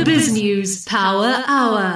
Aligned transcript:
The 0.00 0.06
Biz 0.06 0.32
News 0.32 0.84
Power 0.86 1.44
Hour. 1.46 1.94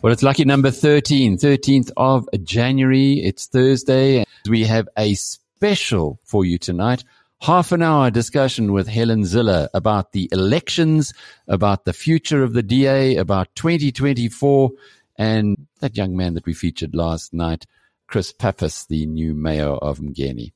Well, 0.00 0.10
it's 0.10 0.22
lucky 0.22 0.46
number 0.46 0.70
13, 0.70 1.36
13th 1.36 1.90
of 1.98 2.26
January. 2.44 3.20
It's 3.22 3.46
Thursday. 3.46 4.24
We 4.48 4.64
have 4.64 4.88
a 4.96 5.16
special 5.16 6.18
for 6.24 6.46
you 6.46 6.56
tonight. 6.56 7.04
Half 7.42 7.72
an 7.72 7.82
hour 7.82 8.10
discussion 8.10 8.72
with 8.72 8.88
Helen 8.88 9.24
Zille 9.24 9.68
about 9.74 10.12
the 10.12 10.30
elections, 10.32 11.12
about 11.48 11.84
the 11.84 11.92
future 11.92 12.42
of 12.42 12.54
the 12.54 12.62
DA, 12.62 13.16
about 13.16 13.54
2024, 13.56 14.70
and 15.18 15.66
that 15.80 15.94
young 15.94 16.16
man 16.16 16.32
that 16.32 16.46
we 16.46 16.54
featured 16.54 16.94
last 16.94 17.34
night, 17.34 17.66
Chris 18.06 18.32
Pappas, 18.32 18.86
the 18.86 19.04
new 19.04 19.34
mayor 19.34 19.72
of 19.72 19.98
Mgeni. 19.98 20.52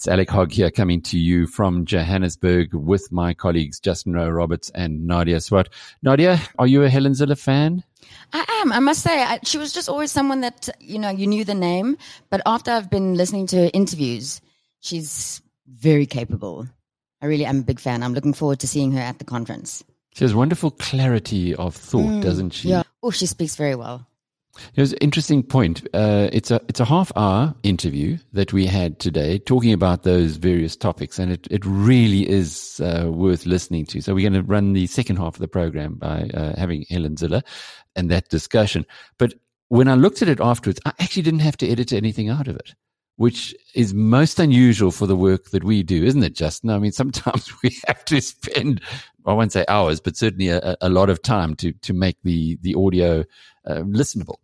It's 0.00 0.08
Alec 0.08 0.30
Hogg 0.30 0.50
here 0.50 0.70
coming 0.70 1.02
to 1.02 1.18
you 1.18 1.46
from 1.46 1.84
Johannesburg 1.84 2.72
with 2.72 3.12
my 3.12 3.34
colleagues 3.34 3.78
Justin 3.78 4.14
Rowe 4.14 4.30
Roberts 4.30 4.70
and 4.74 5.06
Nadia 5.06 5.42
Swart. 5.42 5.68
Nadia, 6.02 6.40
are 6.58 6.66
you 6.66 6.82
a 6.84 6.88
Helen 6.88 7.12
Zille 7.12 7.38
fan? 7.38 7.84
I 8.32 8.62
am. 8.62 8.72
I 8.72 8.78
must 8.78 9.02
say, 9.02 9.22
I, 9.22 9.40
she 9.44 9.58
was 9.58 9.74
just 9.74 9.90
always 9.90 10.10
someone 10.10 10.40
that, 10.40 10.70
you 10.80 10.98
know, 10.98 11.10
you 11.10 11.26
knew 11.26 11.44
the 11.44 11.52
name. 11.52 11.98
But 12.30 12.40
after 12.46 12.70
I've 12.70 12.88
been 12.88 13.12
listening 13.14 13.46
to 13.48 13.56
her 13.58 13.70
interviews, 13.74 14.40
she's 14.80 15.42
very 15.68 16.06
capable. 16.06 16.66
I 17.20 17.26
really 17.26 17.44
am 17.44 17.58
a 17.58 17.64
big 17.64 17.78
fan. 17.78 18.02
I'm 18.02 18.14
looking 18.14 18.32
forward 18.32 18.60
to 18.60 18.66
seeing 18.66 18.92
her 18.92 19.00
at 19.00 19.18
the 19.18 19.26
conference. 19.26 19.84
She 20.14 20.24
has 20.24 20.34
wonderful 20.34 20.70
clarity 20.70 21.54
of 21.54 21.76
thought, 21.76 22.06
mm, 22.06 22.22
doesn't 22.22 22.54
she? 22.54 22.70
Yeah. 22.70 22.84
Oh, 23.02 23.10
she 23.10 23.26
speaks 23.26 23.54
very 23.54 23.74
well. 23.74 24.06
Here's 24.74 24.92
an 24.92 24.98
interesting 24.98 25.42
point. 25.42 25.86
Uh, 25.94 26.28
it's 26.32 26.50
a 26.50 26.60
it's 26.68 26.80
a 26.80 26.84
half 26.84 27.12
hour 27.16 27.54
interview 27.62 28.18
that 28.32 28.52
we 28.52 28.66
had 28.66 28.98
today, 28.98 29.38
talking 29.38 29.72
about 29.72 30.02
those 30.02 30.36
various 30.36 30.76
topics, 30.76 31.18
and 31.18 31.32
it, 31.32 31.46
it 31.50 31.64
really 31.64 32.28
is 32.28 32.80
uh, 32.80 33.10
worth 33.10 33.46
listening 33.46 33.86
to. 33.86 34.00
So 34.00 34.14
we're 34.14 34.28
going 34.28 34.42
to 34.42 34.48
run 34.48 34.72
the 34.72 34.86
second 34.86 35.16
half 35.16 35.34
of 35.34 35.40
the 35.40 35.48
program 35.48 35.94
by 35.94 36.30
uh, 36.34 36.58
having 36.58 36.84
Helen 36.88 37.16
Zille 37.16 37.42
and 37.96 38.10
that 38.10 38.28
discussion. 38.28 38.86
But 39.18 39.34
when 39.68 39.88
I 39.88 39.94
looked 39.94 40.22
at 40.22 40.28
it 40.28 40.40
afterwards, 40.40 40.80
I 40.84 40.92
actually 40.98 41.22
didn't 41.22 41.40
have 41.40 41.56
to 41.58 41.68
edit 41.68 41.92
anything 41.92 42.28
out 42.28 42.48
of 42.48 42.56
it, 42.56 42.74
which 43.16 43.54
is 43.74 43.94
most 43.94 44.38
unusual 44.38 44.90
for 44.90 45.06
the 45.06 45.16
work 45.16 45.50
that 45.50 45.64
we 45.64 45.82
do, 45.82 46.04
isn't 46.04 46.22
it, 46.22 46.34
Justin? 46.34 46.70
I 46.70 46.78
mean, 46.78 46.92
sometimes 47.00 47.50
we 47.62 47.76
have 47.86 48.04
to 48.06 48.20
spend 48.20 48.80
I 49.26 49.32
won't 49.32 49.52
say 49.52 49.64
hours, 49.68 50.00
but 50.00 50.16
certainly 50.16 50.48
a, 50.48 50.76
a 50.80 50.88
lot 50.88 51.10
of 51.10 51.22
time 51.22 51.54
to 51.56 51.72
to 51.72 51.92
make 51.92 52.16
the 52.22 52.58
the 52.62 52.74
audio 52.74 53.24
uh, 53.66 53.82
listenable. 53.82 54.36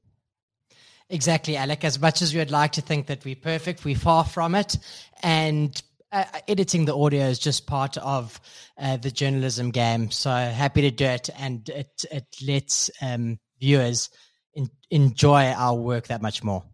Exactly, 1.09 1.57
Alec. 1.57 1.85
As 1.85 2.01
much 2.01 2.21
as 2.21 2.33
we 2.33 2.41
would 2.41 2.51
like 2.51 2.73
to 2.73 2.81
think 2.81 3.07
that 3.07 3.25
we're 3.25 3.37
perfect, 3.37 3.85
we're 3.85 3.97
far 3.97 4.25
from 4.25 4.55
it. 4.55 4.77
And 5.23 5.81
uh, 6.13 6.25
editing 6.49 6.85
the 6.85 6.97
audio 6.97 7.27
is 7.27 7.39
just 7.39 7.67
part 7.67 7.97
of 7.99 8.41
uh, 8.79 8.97
the 8.97 9.11
journalism 9.11 9.71
game. 9.71 10.11
So 10.11 10.31
happy 10.31 10.83
to 10.83 10.91
do 10.91 11.05
it, 11.05 11.31
and 11.39 11.69
it 11.69 12.05
it 12.11 12.27
lets 12.47 12.91
um, 13.01 13.39
viewers 13.61 14.11
in, 14.55 14.71
enjoy 14.91 15.47
our 15.47 15.75
work 15.75 16.09
that 16.09 16.23
much 16.23 16.43
more. 16.43 16.65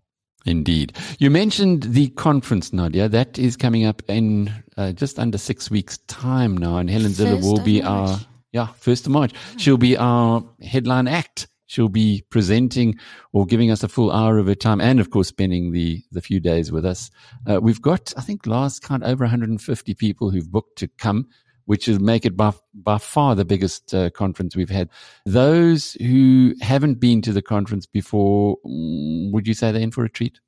Indeed. 0.44 0.97
You 1.19 1.30
mentioned 1.30 1.84
the 1.84 2.08
conference, 2.08 2.72
Nadia. 2.72 3.08
That 3.08 3.38
is 3.38 3.56
coming 3.56 3.84
up 3.84 4.03
in 4.08 4.53
uh, 4.77 4.92
just 4.92 5.19
under 5.19 5.38
six 5.38 5.70
weeks' 5.70 5.98
time 6.08 6.56
now, 6.56 6.78
and 6.78 6.91
Helen 6.91 7.12
Zille 7.12 7.42
will 7.42 7.62
be 7.62 7.83
March. 7.83 8.10
our 8.10 8.20
yeah 8.53 8.66
first 8.78 9.06
of 9.06 9.12
March. 9.12 9.33
She'll 9.56 9.77
be 9.77 9.97
our 9.97 10.44
headline 10.62 11.06
act. 11.06 11.48
She'll 11.73 11.89
be 11.89 12.23
presenting 12.28 12.98
or 13.33 13.47
giving 13.47 13.70
us 13.70 13.83
a 13.83 13.89
full 13.89 14.12
hour 14.12 14.37
of 14.37 14.47
her 14.47 14.55
time, 14.55 14.78
and 14.78 15.01
of 15.01 15.09
course, 15.09 15.28
spending 15.28 15.73
the 15.73 16.03
the 16.12 16.20
few 16.20 16.38
days 16.38 16.71
with 16.71 16.84
us. 16.84 17.10
Uh, 17.49 17.60
we've 17.62 17.81
got, 17.81 18.12
I 18.15 18.21
think, 18.21 18.47
last 18.47 18.83
count 18.83 19.05
over 19.05 19.25
150 19.25 19.94
people 19.94 20.31
who've 20.31 20.50
booked 20.50 20.77
to 20.78 20.88
come 20.88 21.28
which 21.65 21.87
will 21.87 22.00
make 22.00 22.27
it 22.27 22.37
by, 22.37 22.53
by 22.75 22.99
far 22.99 23.37
the 23.37 23.44
biggest 23.44 23.94
uh, 23.94 24.10
conference 24.10 24.56
we've 24.56 24.69
had. 24.69 24.88
Those 25.25 25.93
who 25.93 26.55
haven't 26.60 26.94
been 27.00 27.22
to 27.22 27.33
the 27.33 27.41
conference 27.41 27.87
before, 27.87 28.56
mm, 28.66 29.33
would 29.33 29.47
you 29.47 29.54
say 29.54 29.71
they're 29.71 29.81
in 29.81 29.93
for 29.93 30.04
a 30.04 30.10
treat? 30.10 30.41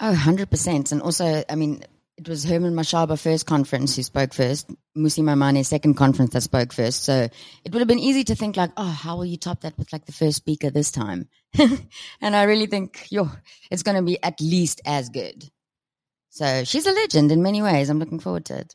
Oh, 0.00 0.14
100%. 0.14 0.92
And 0.92 1.02
also, 1.02 1.42
I 1.48 1.54
mean, 1.54 1.82
it 2.20 2.28
was 2.28 2.44
Herman 2.44 2.74
Mashaba 2.74 3.18
first 3.18 3.46
conference 3.46 3.96
who 3.96 4.02
spoke 4.02 4.34
first, 4.34 4.70
Mmusi 4.96 5.22
Maimane 5.24 5.64
second 5.64 5.94
conference 5.94 6.34
that 6.34 6.42
spoke 6.42 6.70
first. 6.70 7.04
So 7.04 7.28
it 7.64 7.72
would 7.72 7.78
have 7.78 7.88
been 7.88 7.98
easy 7.98 8.24
to 8.24 8.34
think 8.34 8.58
like, 8.58 8.72
oh, 8.76 8.84
how 8.84 9.16
will 9.16 9.24
you 9.24 9.38
top 9.38 9.62
that 9.62 9.78
with 9.78 9.90
like 9.90 10.04
the 10.04 10.12
first 10.12 10.36
speaker 10.36 10.68
this 10.68 10.90
time? 10.90 11.28
and 12.20 12.36
I 12.36 12.42
really 12.42 12.66
think, 12.66 13.06
yo, 13.10 13.30
it's 13.70 13.82
going 13.82 13.96
to 13.96 14.02
be 14.02 14.22
at 14.22 14.38
least 14.38 14.82
as 14.84 15.08
good. 15.08 15.48
So 16.28 16.64
she's 16.64 16.86
a 16.86 16.92
legend 16.92 17.32
in 17.32 17.42
many 17.42 17.62
ways. 17.62 17.88
I'm 17.88 17.98
looking 17.98 18.20
forward 18.20 18.44
to 18.46 18.58
it. 18.58 18.74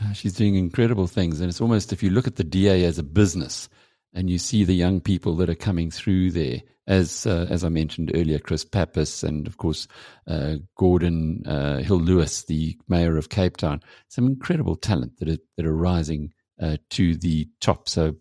Uh, 0.00 0.12
she's 0.12 0.34
doing 0.34 0.54
incredible 0.54 1.08
things. 1.08 1.40
And 1.40 1.48
it's 1.48 1.60
almost, 1.60 1.92
if 1.92 2.04
you 2.04 2.10
look 2.10 2.28
at 2.28 2.36
the 2.36 2.44
DA 2.44 2.84
as 2.84 2.98
a 2.98 3.02
business 3.02 3.68
and 4.14 4.30
you 4.30 4.38
see 4.38 4.62
the 4.62 4.74
young 4.74 5.00
people 5.00 5.34
that 5.36 5.50
are 5.50 5.56
coming 5.56 5.90
through 5.90 6.30
there, 6.30 6.62
as 6.86 7.26
uh, 7.26 7.46
as 7.50 7.64
I 7.64 7.68
mentioned 7.68 8.12
earlier, 8.14 8.38
Chris 8.38 8.64
Pappas 8.64 9.22
and 9.22 9.46
of 9.46 9.56
course 9.56 9.88
uh, 10.26 10.56
Gordon 10.76 11.42
uh, 11.46 11.78
Hill 11.78 11.98
Lewis, 12.00 12.44
the 12.44 12.76
mayor 12.88 13.16
of 13.16 13.28
Cape 13.28 13.56
Town, 13.56 13.82
some 14.08 14.26
incredible 14.26 14.76
talent 14.76 15.18
that 15.18 15.28
are 15.28 15.38
that 15.56 15.66
are 15.66 15.76
rising 15.76 16.32
uh, 16.60 16.76
to 16.90 17.16
the 17.16 17.48
top. 17.60 17.88
So 17.88 18.16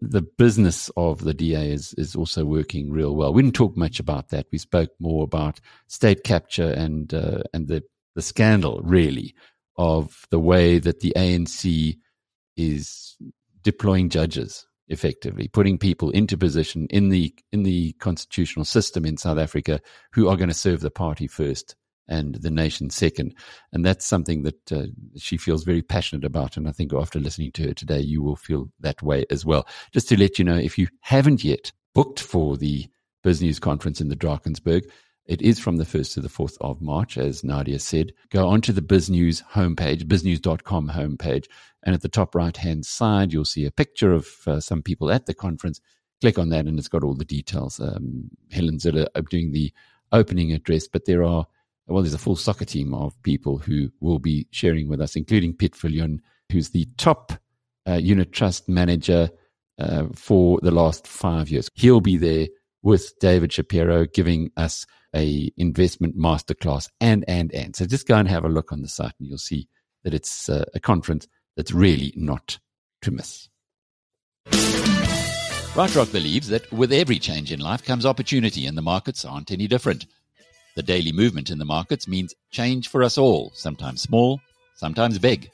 the 0.00 0.22
business 0.22 0.90
of 0.96 1.24
the 1.24 1.34
DA 1.34 1.72
is 1.72 1.94
is 1.94 2.14
also 2.14 2.44
working 2.44 2.92
real 2.92 3.16
well. 3.16 3.32
We 3.32 3.42
didn't 3.42 3.56
talk 3.56 3.76
much 3.76 3.98
about 3.98 4.28
that. 4.28 4.46
We 4.52 4.58
spoke 4.58 4.90
more 5.00 5.24
about 5.24 5.60
state 5.88 6.22
capture 6.22 6.70
and 6.70 7.12
uh, 7.12 7.42
and 7.52 7.66
the 7.66 7.82
the 8.14 8.22
scandal 8.22 8.80
really 8.82 9.34
of 9.76 10.26
the 10.30 10.40
way 10.40 10.78
that 10.78 11.00
the 11.00 11.12
ANC 11.16 11.96
is 12.56 13.16
deploying 13.62 14.08
judges 14.08 14.67
effectively, 14.88 15.48
putting 15.48 15.78
people 15.78 16.10
into 16.10 16.36
position 16.36 16.86
in 16.90 17.08
the 17.08 17.34
in 17.52 17.62
the 17.62 17.92
constitutional 17.94 18.64
system 18.64 19.04
in 19.04 19.16
South 19.16 19.38
Africa 19.38 19.80
who 20.12 20.28
are 20.28 20.36
going 20.36 20.48
to 20.48 20.54
serve 20.54 20.80
the 20.80 20.90
party 20.90 21.26
first 21.26 21.76
and 22.08 22.36
the 22.36 22.50
nation 22.50 22.90
second. 22.90 23.34
And 23.72 23.84
that's 23.84 24.04
something 24.04 24.42
that 24.42 24.72
uh, 24.72 24.86
she 25.16 25.36
feels 25.36 25.64
very 25.64 25.82
passionate 25.82 26.24
about. 26.24 26.56
And 26.56 26.66
I 26.66 26.72
think 26.72 26.92
after 26.94 27.20
listening 27.20 27.52
to 27.52 27.68
her 27.68 27.74
today, 27.74 28.00
you 28.00 28.22
will 28.22 28.36
feel 28.36 28.70
that 28.80 29.02
way 29.02 29.26
as 29.30 29.44
well. 29.44 29.68
Just 29.92 30.08
to 30.08 30.18
let 30.18 30.38
you 30.38 30.44
know, 30.44 30.56
if 30.56 30.78
you 30.78 30.88
haven't 31.00 31.44
yet 31.44 31.70
booked 31.94 32.20
for 32.20 32.56
the 32.56 32.86
BizNews 33.24 33.60
conference 33.60 34.00
in 34.00 34.08
the 34.08 34.16
Drakensberg, 34.16 34.88
it 35.26 35.42
is 35.42 35.58
from 35.58 35.76
the 35.76 35.84
1st 35.84 36.14
to 36.14 36.20
the 36.22 36.28
4th 36.28 36.56
of 36.62 36.80
March, 36.80 37.18
as 37.18 37.44
Nadia 37.44 37.78
said. 37.78 38.14
Go 38.30 38.48
onto 38.48 38.72
the 38.72 38.80
BizNews 38.80 39.42
homepage, 39.52 40.04
biznews.com 40.04 40.88
homepage, 40.88 41.44
and 41.84 41.94
at 41.94 42.02
the 42.02 42.08
top 42.08 42.34
right 42.34 42.56
hand 42.56 42.84
side, 42.84 43.32
you'll 43.32 43.44
see 43.44 43.64
a 43.64 43.70
picture 43.70 44.12
of 44.12 44.28
uh, 44.46 44.60
some 44.60 44.82
people 44.82 45.10
at 45.10 45.26
the 45.26 45.34
conference. 45.34 45.80
Click 46.20 46.38
on 46.38 46.48
that, 46.48 46.66
and 46.66 46.78
it's 46.78 46.88
got 46.88 47.04
all 47.04 47.14
the 47.14 47.24
details. 47.24 47.78
Um, 47.78 48.30
Helen 48.50 48.78
Zille 48.78 49.06
doing 49.28 49.52
the 49.52 49.72
opening 50.10 50.52
address, 50.52 50.88
but 50.88 51.04
there 51.04 51.22
are, 51.22 51.46
well, 51.86 52.02
there's 52.02 52.14
a 52.14 52.18
full 52.18 52.36
soccer 52.36 52.64
team 52.64 52.92
of 52.94 53.20
people 53.22 53.58
who 53.58 53.90
will 54.00 54.18
be 54.18 54.48
sharing 54.50 54.88
with 54.88 55.00
us, 55.00 55.14
including 55.14 55.54
Piet 55.54 55.74
Viljoen, 55.74 56.18
who's 56.50 56.70
the 56.70 56.88
top 56.96 57.32
uh, 57.86 57.94
unit 57.94 58.32
trust 58.32 58.68
manager 58.68 59.30
uh, 59.78 60.06
for 60.14 60.58
the 60.62 60.72
last 60.72 61.06
five 61.06 61.48
years. 61.48 61.70
He'll 61.74 62.00
be 62.00 62.16
there 62.16 62.48
with 62.82 63.18
David 63.20 63.52
Shapiro 63.52 64.06
giving 64.06 64.50
us 64.56 64.86
a 65.14 65.50
investment 65.56 66.18
masterclass 66.18 66.88
and, 67.00 67.24
and, 67.28 67.52
and. 67.54 67.74
So 67.74 67.86
just 67.86 68.06
go 68.06 68.16
and 68.16 68.28
have 68.28 68.44
a 68.44 68.48
look 68.48 68.72
on 68.72 68.82
the 68.82 68.88
site 68.88 69.14
and 69.18 69.28
you'll 69.28 69.38
see 69.38 69.68
that 70.04 70.14
it's 70.14 70.48
uh, 70.48 70.64
a 70.74 70.80
conference 70.80 71.26
that's 71.58 71.72
really 71.72 72.14
not 72.14 72.58
to 73.02 73.10
miss. 73.10 73.48
BrightRock 74.46 76.12
believes 76.12 76.48
that 76.48 76.72
with 76.72 76.92
every 76.92 77.18
change 77.18 77.50
in 77.50 77.58
life 77.58 77.84
comes 77.84 78.06
opportunity 78.06 78.64
and 78.64 78.78
the 78.78 78.82
markets 78.82 79.24
aren't 79.24 79.50
any 79.50 79.66
different. 79.66 80.06
The 80.76 80.84
daily 80.84 81.10
movement 81.10 81.50
in 81.50 81.58
the 81.58 81.64
markets 81.64 82.06
means 82.06 82.32
change 82.52 82.88
for 82.88 83.02
us 83.02 83.18
all, 83.18 83.50
sometimes 83.54 84.02
small, 84.02 84.40
sometimes 84.76 85.18
big. 85.18 85.50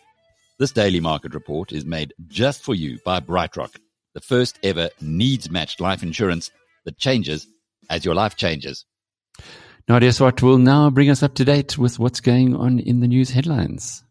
This 0.58 0.72
daily 0.72 1.00
market 1.00 1.32
report 1.32 1.72
is 1.72 1.86
made 1.86 2.12
just 2.28 2.62
for 2.62 2.74
you 2.74 2.98
by 3.02 3.20
BrightRock, 3.20 3.74
the 4.12 4.20
first 4.20 4.58
ever 4.62 4.90
needs 5.00 5.50
matched 5.50 5.80
life 5.80 6.02
insurance 6.02 6.50
that 6.84 6.98
changes 6.98 7.46
as 7.88 8.04
your 8.04 8.14
life 8.14 8.36
changes. 8.36 8.84
Nadia 9.88 10.12
Swart 10.12 10.42
will 10.42 10.58
now 10.58 10.90
bring 10.90 11.08
us 11.08 11.22
up 11.22 11.34
to 11.36 11.46
date 11.46 11.78
with 11.78 11.98
what's 11.98 12.20
going 12.20 12.54
on 12.54 12.78
in 12.78 13.00
the 13.00 13.08
news 13.08 13.30
headlines. 13.30 14.03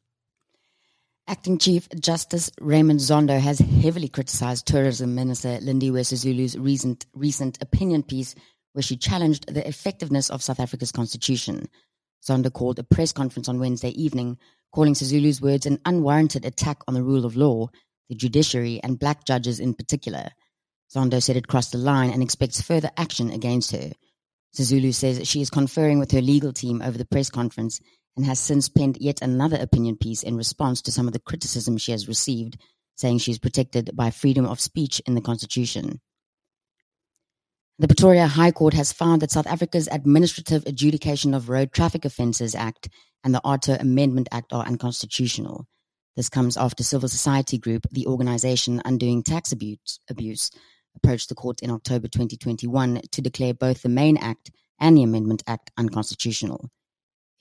Acting 1.26 1.58
Chief 1.58 1.88
Justice 1.98 2.52
Raymond 2.60 3.00
Zondo 3.00 3.40
has 3.40 3.58
heavily 3.60 4.10
criticized 4.10 4.68
Tourism 4.68 5.16
Minister 5.16 5.58
Lindiwe 5.60 6.02
Sisulu's 6.02 6.58
recent, 6.58 7.06
recent 7.14 7.58
opinion 7.62 8.04
piece 8.04 8.36
where 8.74 8.84
she 8.84 8.98
challenged 8.98 9.48
the 9.48 9.66
effectiveness 9.66 10.30
of 10.30 10.44
South 10.44 10.60
Africa's 10.60 10.92
constitution. 10.92 11.70
Zondo 12.28 12.52
called 12.52 12.78
a 12.78 12.84
press 12.84 13.14
conference 13.14 13.48
on 13.48 13.58
Wednesday 13.58 13.92
evening, 13.92 14.38
calling 14.74 14.96
Sisulu's 14.96 15.42
words 15.42 15.66
an 15.66 15.80
unwarranted 15.86 16.44
attack 16.44 16.82
on 16.90 16.94
the 16.94 17.04
rule 17.04 17.26
of 17.26 17.38
law, 17.38 17.70
the 18.10 18.16
judiciary, 18.16 18.82
and 18.84 19.00
black 19.00 19.24
judges 19.24 19.62
in 19.62 19.74
particular. 19.74 20.28
Zondo 20.94 21.24
said 21.24 21.38
it 21.38 21.48
crossed 21.48 21.72
the 21.72 21.78
line 21.78 22.10
and 22.10 22.22
expects 22.22 22.62
further 22.62 22.92
action 22.98 23.32
against 23.32 23.72
her. 23.72 23.94
Sisulu 24.58 24.94
says 24.94 25.26
she 25.26 25.40
is 25.40 25.50
conferring 25.50 26.00
with 26.00 26.12
her 26.12 26.22
legal 26.22 26.52
team 26.52 26.82
over 26.82 26.98
the 26.98 27.06
press 27.06 27.30
conference 27.30 27.80
and 28.16 28.26
has 28.26 28.40
since 28.40 28.70
penned 28.70 28.98
yet 29.00 29.22
another 29.22 29.58
opinion 29.58 29.98
piece 29.98 30.24
in 30.24 30.38
response 30.38 30.82
to 30.84 30.92
some 30.92 31.08
of 31.08 31.14
the 31.14 31.20
criticism 31.20 31.78
she 31.78 31.92
has 31.92 32.08
received, 32.08 32.58
saying 32.96 33.18
she 33.18 33.32
is 33.32 33.40
protected 33.40 33.92
by 33.96 34.12
freedom 34.12 34.46
of 34.46 34.60
speech 34.60 35.02
in 35.06 35.16
the 35.16 35.22
Constitution. 35.22 36.00
The 37.80 37.88
Pretoria 37.88 38.28
High 38.28 38.52
Court 38.52 38.76
has 38.76 38.94
found 38.94 39.22
that 39.22 39.32
South 39.32 39.48
Africa's 39.48 39.90
Administrative 39.92 40.64
Adjudication 40.68 41.34
of 41.34 41.50
Road 41.50 41.74
Traffic 41.74 42.06
Offences 42.06 42.54
Act 42.54 42.88
and 43.24 43.34
the 43.34 43.42
AARTO 43.44 43.80
Amendment 43.80 44.30
Act 44.32 44.54
are 44.54 44.66
unconstitutional. 44.66 45.66
This 46.16 46.30
comes 46.30 46.56
after 46.56 46.84
civil 46.84 47.10
society 47.10 47.58
group, 47.58 47.88
the 47.92 48.06
organization 48.06 48.82
Undoing 48.86 49.24
Tax 49.24 49.52
Abuse, 49.52 50.00
abuse 50.08 50.52
approached 50.96 51.30
the 51.30 51.36
court 51.36 51.62
in 51.62 51.72
October 51.72 52.08
2021 52.08 53.02
to 53.12 53.22
declare 53.22 53.56
both 53.56 53.82
the 53.82 53.90
main 53.90 54.18
act 54.18 54.52
and 54.80 54.96
the 54.96 55.04
Amendment 55.04 55.42
Act 55.48 55.72
unconstitutional. 55.76 56.70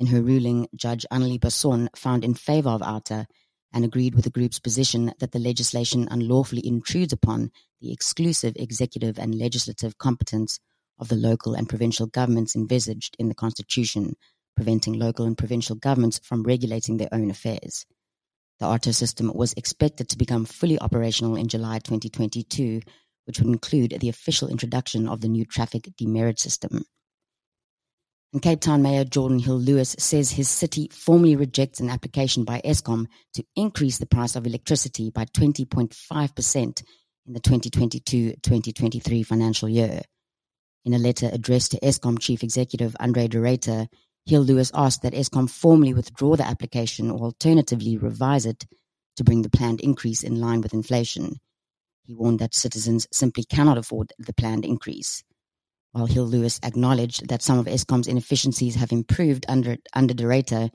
In 0.03 0.09
her 0.09 0.21
ruling, 0.21 0.67
Judge 0.75 1.07
Annelie 1.13 1.39
Basson 1.39 1.87
found 1.95 2.25
in 2.25 2.35
favor 2.35 2.71
of 2.71 2.83
AARTO 2.83 3.25
and 3.73 3.85
agreed 3.85 4.17
with 4.17 4.25
the 4.25 4.33
group's 4.33 4.59
position 4.59 5.15
that 5.21 5.31
the 5.31 5.39
legislation 5.39 6.09
unlawfully 6.11 6.67
intrudes 6.67 7.13
upon 7.13 7.53
the 7.81 7.93
exclusive 7.93 8.55
executive 8.57 9.17
and 9.17 9.33
legislative 9.33 9.99
competence 9.99 10.59
of 10.99 11.07
the 11.07 11.15
local 11.15 11.55
and 11.55 11.69
provincial 11.69 12.09
governments 12.09 12.57
envisaged 12.57 13.15
in 13.21 13.29
the 13.29 13.35
Constitution, 13.37 14.17
preventing 14.57 14.95
local 14.95 15.25
and 15.25 15.39
provincial 15.39 15.77
governments 15.77 16.19
from 16.25 16.43
regulating 16.43 16.97
their 16.97 17.15
own 17.15 17.31
affairs. 17.31 17.87
The 18.59 18.67
AARTO 18.67 18.93
system 18.93 19.31
was 19.33 19.53
expected 19.53 20.09
to 20.09 20.19
become 20.19 20.47
fully 20.47 20.81
operational 20.81 21.37
in 21.37 21.47
July 21.47 21.79
2022, 21.79 22.81
which 23.27 23.39
would 23.39 23.47
include 23.47 23.97
the 24.01 24.09
official 24.09 24.49
introduction 24.49 25.09
of 25.09 25.21
the 25.21 25.29
new 25.29 25.45
traffic 25.45 25.89
demerit 25.97 26.41
system. 26.41 26.87
And 28.32 28.40
Cape 28.40 28.61
Town 28.61 28.81
Mayor 28.81 29.05
Geordin 29.05 29.43
Hill-Lewis 29.43 29.94
says 29.99 30.31
his 30.31 30.49
city 30.49 30.88
formally 30.90 31.37
rejects 31.37 31.81
an 31.81 31.90
application 31.90 32.44
by 32.44 32.62
Eskom 32.64 33.06
to 33.34 33.44
increase 33.56 33.99
the 33.99 34.06
price 34.06 34.37
of 34.37 34.46
electricity 34.46 35.11
by 35.11 35.26
20.5% 35.26 36.82
in 37.26 37.32
the 37.34 37.40
2022-2023 37.40 39.26
financial 39.26 39.69
year. 39.69 40.00
In 40.87 40.94
a 40.94 40.99
letter 40.99 41.29
addressed 41.31 41.73
to 41.73 41.81
Eskom 41.81 42.19
Chief 42.19 42.43
Executive 42.43 42.96
Andre 42.99 43.29
de 43.29 43.38
Ruyter, 43.38 43.87
Hill-Lewis 44.25 44.70
asked 44.73 45.02
that 45.02 45.12
Eskom 45.12 45.50
formally 45.50 45.93
withdraw 45.93 46.34
the 46.34 46.46
application 46.46 47.11
or 47.11 47.20
alternatively 47.25 47.99
revise 47.99 48.46
it 48.46 48.64
to 49.17 49.25
bring 49.25 49.43
the 49.43 49.50
planned 49.50 49.82
increase 49.82 50.23
in 50.23 50.40
line 50.40 50.62
with 50.62 50.73
inflation. 50.73 51.38
He 52.05 52.14
warned 52.14 52.38
that 52.38 52.55
citizens 52.55 53.06
simply 53.12 53.44
cannot 53.44 53.76
afford 53.76 54.12
the 54.19 54.32
planned 54.32 54.64
increase. 54.64 55.23
While 55.93 56.06
Hill-Lewis 56.06 56.59
acknowledged 56.62 57.29
that 57.29 57.43
some 57.43 57.59
of 57.59 57.67
Eskom's 57.67 58.09
inefficiencies 58.09 58.77
have 58.77 58.93
improved 58.93 59.44
under, 59.47 59.77
under 59.93 60.15
de 60.15 60.25
Ruyter, 60.25 60.71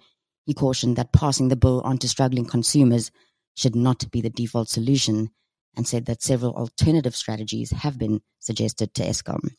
he 0.45 0.53
cautioned 0.53 0.95
that 0.95 1.11
passing 1.11 1.47
the 1.47 1.55
bill 1.55 1.81
on 1.81 1.97
to 1.99 2.07
struggling 2.07 2.45
consumers 2.45 3.11
should 3.55 3.75
not 3.75 4.09
be 4.11 4.21
the 4.21 4.29
default 4.29 4.69
solution 4.69 5.31
and 5.75 5.87
said 5.87 6.05
that 6.05 6.21
several 6.21 6.53
alternative 6.53 7.15
strategies 7.15 7.71
have 7.71 7.97
been 7.97 8.21
suggested 8.39 8.93
to 8.93 9.03
Eskom. 9.03 9.49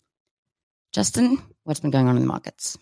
Justin, 0.93 1.43
what's 1.64 1.81
been 1.81 1.90
going 1.90 2.08
on 2.08 2.16
in 2.16 2.22
the 2.22 2.28
markets? 2.28 2.78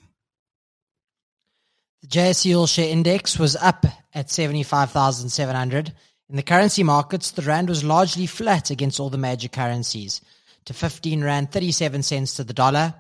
The 2.02 2.08
JSE 2.08 2.56
All 2.56 2.67
Share 2.67 2.90
Index 2.90 3.38
was 3.38 3.56
up 3.56 3.87
at 4.14 4.31
75,700. 4.31 5.93
In 6.28 6.37
the 6.37 6.43
currency 6.43 6.82
markets, 6.82 7.31
the 7.31 7.43
rand 7.43 7.70
was 7.70 7.82
largely 7.82 8.26
flat 8.26 8.70
against 8.70 9.00
all 9.00 9.11
the 9.11 9.19
major 9.19 9.49
currencies 9.49 10.20
to 10.66 10.74
15 10.74 11.24
Rand 11.24 11.52
37 11.52 12.02
cents 12.02 12.34
to 12.34 12.44
the 12.44 12.52
dollar, 12.52 12.94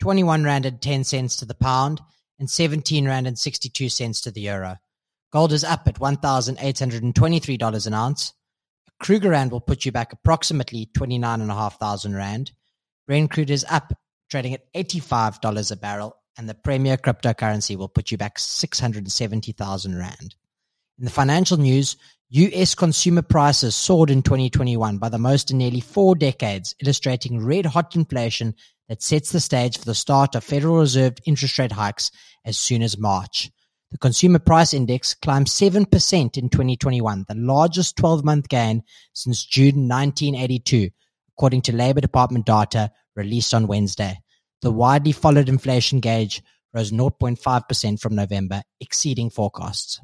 21 0.00 0.42
Rand 0.42 0.66
and 0.66 0.80
10 0.80 1.04
cents 1.04 1.36
to 1.36 1.44
the 1.44 1.54
pound, 1.54 2.00
and 2.38 2.50
17 2.50 3.06
Rand 3.06 3.26
and 3.26 3.38
62 3.38 3.88
cents 3.90 4.22
to 4.22 4.30
the 4.30 4.40
euro. 4.40 4.78
Gold 5.30 5.52
is 5.52 5.62
up 5.62 5.86
at 5.86 6.00
$1,823 6.00 7.86
an 7.86 7.94
ounce. 7.94 8.32
A 8.88 9.04
Krugerrand 9.04 9.50
will 9.50 9.60
put 9.60 9.84
you 9.84 9.92
back 9.92 10.12
approximately 10.12 10.86
29,500 10.94 12.16
Rand. 12.16 12.52
Brent 13.06 13.30
crude 13.30 13.50
is 13.50 13.64
up, 13.70 13.92
trading 14.30 14.54
at 14.54 14.72
$85 14.72 15.70
a 15.70 15.76
barrel, 15.76 16.16
and 16.36 16.48
the 16.48 16.54
premier 16.54 16.96
cryptocurrency 16.96 17.76
will 17.76 17.88
put 17.88 18.10
you 18.10 18.18
back 18.18 18.38
670,000 18.38 19.96
Rand. 19.96 20.34
In 21.00 21.06
the 21.06 21.10
financial 21.10 21.56
news, 21.56 21.96
U.S. 22.28 22.74
consumer 22.74 23.22
prices 23.22 23.74
soared 23.74 24.10
in 24.10 24.20
2021 24.20 24.98
by 24.98 25.08
the 25.08 25.16
most 25.16 25.50
in 25.50 25.56
nearly 25.56 25.80
four 25.80 26.14
decades, 26.14 26.74
illustrating 26.82 27.42
red 27.42 27.64
hot 27.64 27.96
inflation 27.96 28.54
that 28.90 29.00
sets 29.00 29.32
the 29.32 29.40
stage 29.40 29.78
for 29.78 29.86
the 29.86 29.94
start 29.94 30.34
of 30.34 30.44
Federal 30.44 30.76
Reserve 30.76 31.14
interest 31.24 31.58
rate 31.58 31.72
hikes 31.72 32.10
as 32.44 32.58
soon 32.58 32.82
as 32.82 32.98
March. 32.98 33.50
The 33.92 33.96
consumer 33.96 34.38
price 34.38 34.74
index 34.74 35.14
climbed 35.14 35.46
7% 35.46 36.36
in 36.36 36.50
2021, 36.50 37.24
the 37.26 37.34
largest 37.34 37.96
12 37.96 38.22
month 38.22 38.50
gain 38.50 38.82
since 39.14 39.42
June 39.42 39.88
1982, 39.88 40.90
according 41.30 41.62
to 41.62 41.74
Labor 41.74 42.02
Department 42.02 42.44
data 42.44 42.90
released 43.16 43.54
on 43.54 43.68
Wednesday. 43.68 44.18
The 44.60 44.70
widely 44.70 45.12
followed 45.12 45.48
inflation 45.48 46.00
gauge 46.00 46.42
rose 46.74 46.92
0.5% 46.92 47.98
from 47.98 48.14
November, 48.14 48.60
exceeding 48.82 49.30
forecasts. 49.30 49.98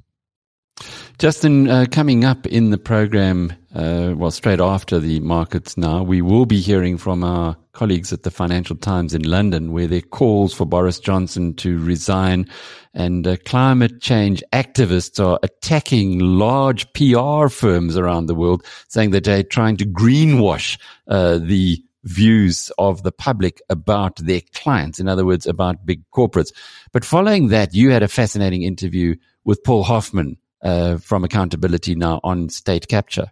Justin, 1.18 1.68
uh, 1.68 1.86
coming 1.90 2.24
up 2.26 2.46
in 2.46 2.68
the 2.68 2.76
program, 2.76 3.50
uh, 3.74 4.12
well, 4.16 4.30
straight 4.30 4.60
after 4.60 4.98
the 4.98 5.18
markets 5.20 5.78
now, 5.78 6.02
we 6.02 6.20
will 6.20 6.44
be 6.44 6.60
hearing 6.60 6.98
from 6.98 7.24
our 7.24 7.56
colleagues 7.72 8.12
at 8.12 8.22
the 8.22 8.30
Financial 8.30 8.76
Times 8.76 9.14
in 9.14 9.22
London, 9.22 9.72
where 9.72 9.86
their 9.86 10.02
calls 10.02 10.52
for 10.52 10.66
Boris 10.66 11.00
Johnson 11.00 11.54
to 11.54 11.78
resign 11.78 12.46
and 12.92 13.26
uh, 13.26 13.36
climate 13.46 14.02
change 14.02 14.42
activists 14.52 15.24
are 15.24 15.38
attacking 15.42 16.18
large 16.18 16.86
PR 16.92 17.48
firms 17.48 17.96
around 17.96 18.26
the 18.26 18.34
world, 18.34 18.62
saying 18.88 19.10
that 19.12 19.24
they're 19.24 19.42
trying 19.42 19.78
to 19.78 19.86
greenwash 19.86 20.78
uh, 21.08 21.38
the 21.38 21.82
views 22.04 22.70
of 22.78 23.02
the 23.02 23.12
public 23.12 23.60
about 23.70 24.16
their 24.16 24.42
clients. 24.54 25.00
In 25.00 25.08
other 25.08 25.24
words, 25.24 25.46
about 25.46 25.86
big 25.86 26.02
corporates. 26.10 26.52
But 26.92 27.06
following 27.06 27.48
that, 27.48 27.74
you 27.74 27.90
had 27.90 28.02
a 28.02 28.08
fascinating 28.08 28.62
interview 28.62 29.16
with 29.44 29.64
Paul 29.64 29.82
Hoffman 29.82 30.36
uh, 30.62 30.96
from 30.98 31.24
accountability 31.24 31.94
now 31.94 32.20
on 32.24 32.48
state 32.48 32.88
capture. 32.88 33.30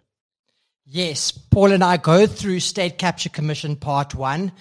Yes, 0.85 1.31
Paul 1.31 1.71
and 1.71 1.83
I 1.83 1.97
go 1.97 2.27
through 2.27 2.59
State 2.59 2.99
Capture 2.99 3.29
Commission 3.29 3.75
Part 3.75 4.13
One. 4.13 4.51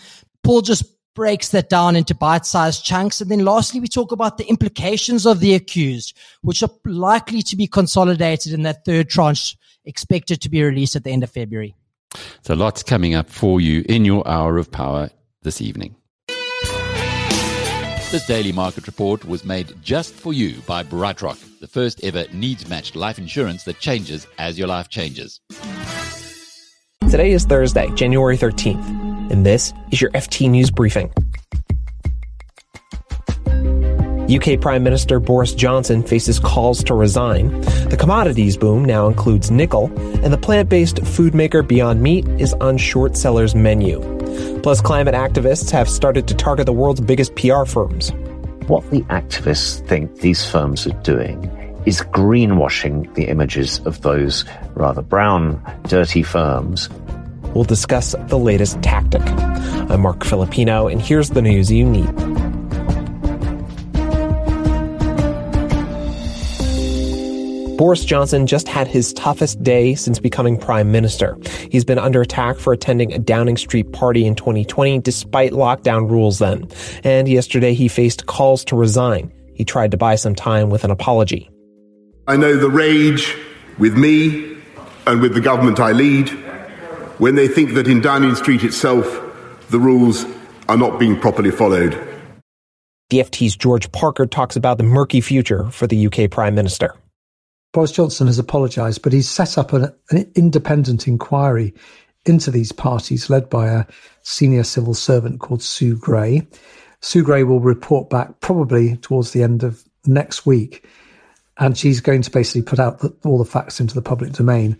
Paul 0.43 0.63
just 0.63 0.85
breaks 1.15 1.51
that 1.51 1.69
down 1.69 1.97
into 1.97 2.15
bite 2.15 2.47
sized 2.47 2.85
chunks. 2.85 3.21
And 3.21 3.31
then 3.31 3.45
lastly, 3.45 3.81
we 3.81 3.89
talk 3.89 4.11
about 4.11 4.39
the 4.39 4.47
implications 4.49 5.27
of 5.27 5.41
the 5.41 5.55
accused, 5.55 6.17
which 6.43 6.63
are 6.63 6.71
likely 6.85 7.43
to 7.43 7.57
be 7.57 7.67
consolidated 7.67 8.53
in 8.53 8.63
that 8.63 8.85
third 8.85 9.09
tranche 9.09 9.57
expected 9.85 10.41
to 10.41 10.49
be 10.49 10.63
released 10.63 10.97
at 10.97 11.05
the 11.05 11.11
end 11.11 11.23
of 11.23 11.31
February. 11.31 11.75
So 12.43 12.55
lots 12.55 12.83
coming 12.83 13.15
up 13.15 13.29
for 13.29 13.61
you 13.61 13.85
in 13.89 14.05
your 14.05 14.27
hour 14.27 14.57
of 14.57 14.71
power 14.71 15.11
this 15.43 15.61
evening. 15.61 15.97
This 18.15 18.27
daily 18.29 18.53
market 18.53 18.87
report 18.87 19.25
was 19.25 19.45
made 19.45 19.75
just 19.83 20.15
for 20.15 20.33
you 20.33 20.61
by 20.69 20.85
BrightRock, 20.85 21.59
the 21.59 21.67
first 21.67 22.05
ever 22.05 22.27
needs 22.33 22.69
matched 22.69 22.95
life 22.95 23.19
insurance 23.19 23.65
that 23.65 23.81
changes 23.81 24.29
as 24.39 24.57
your 24.57 24.69
life 24.69 24.89
changes. 24.89 25.41
Today 27.11 27.33
is 27.33 27.45
Thursday, 27.45 27.91
January 27.97 28.39
13th, 28.39 29.33
and 29.33 29.45
this 29.45 29.73
is 29.91 30.01
your 30.01 30.13
FT 30.13 30.49
News 30.49 30.71
Briefing. 30.71 31.13
UK 34.33 34.61
Prime 34.61 34.85
Minister 34.85 35.19
Boris 35.19 35.53
Johnson 35.53 36.05
faces 36.05 36.39
calls 36.39 36.85
to 36.85 36.95
resign. 36.95 37.63
The 37.89 37.97
commodities 37.99 38.57
boom 38.57 38.85
now 38.85 39.09
includes 39.09 39.51
nickel, 39.51 39.87
and 40.23 40.33
the 40.33 40.39
plant 40.39 40.69
based 40.69 41.05
food 41.05 41.35
maker 41.35 41.65
Beyond 41.65 42.01
Meat 42.01 42.29
is 42.39 42.55
on 42.61 42.77
short 42.77 43.17
sellers' 43.17 43.57
menu. 43.57 44.14
Plus, 44.63 44.81
climate 44.81 45.15
activists 45.15 45.71
have 45.71 45.89
started 45.89 46.27
to 46.29 46.35
target 46.35 46.67
the 46.67 46.73
world's 46.73 47.01
biggest 47.01 47.35
PR 47.37 47.65
firms. 47.65 48.13
What 48.67 48.89
the 48.91 49.03
activists 49.03 49.87
think 49.87 50.21
these 50.21 50.49
firms 50.49 50.87
are 50.87 51.03
doing 51.03 51.51
is 51.87 52.01
greenwashing 52.01 53.13
the 53.15 53.25
images 53.25 53.81
of 53.81 54.01
those 54.03 54.45
rather 54.75 55.03
brown, 55.03 55.63
dirty 55.85 56.23
firms. 56.23 56.89
We'll 57.55 57.65
discuss 57.65 58.15
the 58.29 58.39
latest 58.39 58.83
tactic. 58.83 59.23
I'm 59.91 60.01
Marc 60.01 60.25
Filippino, 60.25 60.89
and 60.89 61.01
here's 61.01 61.31
the 61.31 61.43
news 61.43 61.71
you 61.71 61.85
need. 61.85 62.34
Boris 67.85 68.03
Johnson 68.03 68.47
just 68.47 68.67
had 68.67 68.89
his 68.89 69.13
toughest 69.13 69.63
day 69.63 69.95
since 69.95 70.19
becoming 70.19 70.57
prime 70.57 70.91
minister. 70.91 71.37
He's 71.71 71.85
been 71.85 71.99
under 71.99 72.23
attack 72.23 72.57
for 72.57 72.73
attending 72.73 73.13
a 73.13 73.19
Downing 73.19 73.59
Street 73.59 73.93
party 73.93 74.25
in 74.25 74.35
2020 74.37 75.01
despite 75.01 75.53
lockdown 75.53 76.09
rules 76.09 76.39
then. 76.39 76.67
And 77.05 77.29
yesterday 77.29 77.75
he 77.75 77.89
faced 77.89 78.25
calls 78.25 78.65
to 78.65 78.75
resign. 78.75 79.31
He 79.53 79.67
tried 79.67 79.91
to 79.91 79.99
buy 79.99 80.15
some 80.15 80.35
time 80.35 80.71
with 80.71 80.85
an 80.85 80.91
apology. 80.91 81.51
I 82.27 82.39
know 82.39 82.57
the 82.57 82.71
rage 82.71 83.37
with 83.79 83.99
me 83.99 84.57
and 85.07 85.21
with 85.21 85.35
the 85.35 85.43
government 85.43 85.79
I 85.79 85.93
lead 85.93 86.31
when 87.19 87.35
they 87.35 87.49
think 87.49 87.75
that 87.75 87.87
in 87.87 88.01
Downing 88.01 88.35
Street 88.35 88.65
itself 88.65 89.05
the 89.69 89.79
rules 89.79 90.25
are 90.71 90.79
not 90.79 90.99
being 90.99 91.21
properly 91.21 91.51
followed. 91.51 91.93
The 93.11 93.19
FT's 93.19 93.55
George 93.55 93.93
Parker 93.93 94.25
talks 94.25 94.57
about 94.57 94.79
the 94.79 94.85
murky 94.85 95.21
future 95.21 95.71
for 95.71 95.87
the 95.87 96.07
UK 96.07 96.31
Prime 96.31 96.55
Minister. 96.55 96.95
Boris 97.75 97.91
Johnson 97.91 98.29
has 98.29 98.39
apologised, 98.39 99.03
but 99.03 99.13
he's 99.13 99.29
set 99.29 99.59
up 99.59 99.73
an, 99.73 99.93
an 100.11 100.31
independent 100.37 101.09
inquiry 101.09 101.75
into 102.25 102.53
these 102.53 102.71
parties 102.71 103.29
led 103.29 103.51
by 103.51 103.67
a 103.67 103.85
senior 104.23 104.63
civil 104.63 104.95
servant 104.95 105.41
called 105.41 105.61
Sue 105.61 105.97
Gray. 105.97 106.47
Sue 107.01 107.25
Gray 107.25 107.43
will 107.43 107.59
report 107.59 108.09
back 108.09 108.39
probably 108.39 108.97
towards 108.99 109.33
the 109.33 109.43
end 109.43 109.65
of 109.65 109.83
next 110.07 110.47
week, 110.47 110.87
and 111.59 111.77
she's 111.77 112.01
going 112.01 112.23
to 112.23 112.31
basically 112.31 112.63
put 112.63 112.79
out 112.79 113.01
the, 113.01 113.13
all 113.25 113.39
the 113.39 113.45
facts 113.45 113.81
into 113.81 113.97
the 113.97 114.03
public 114.03 114.33
domain. 114.33 114.79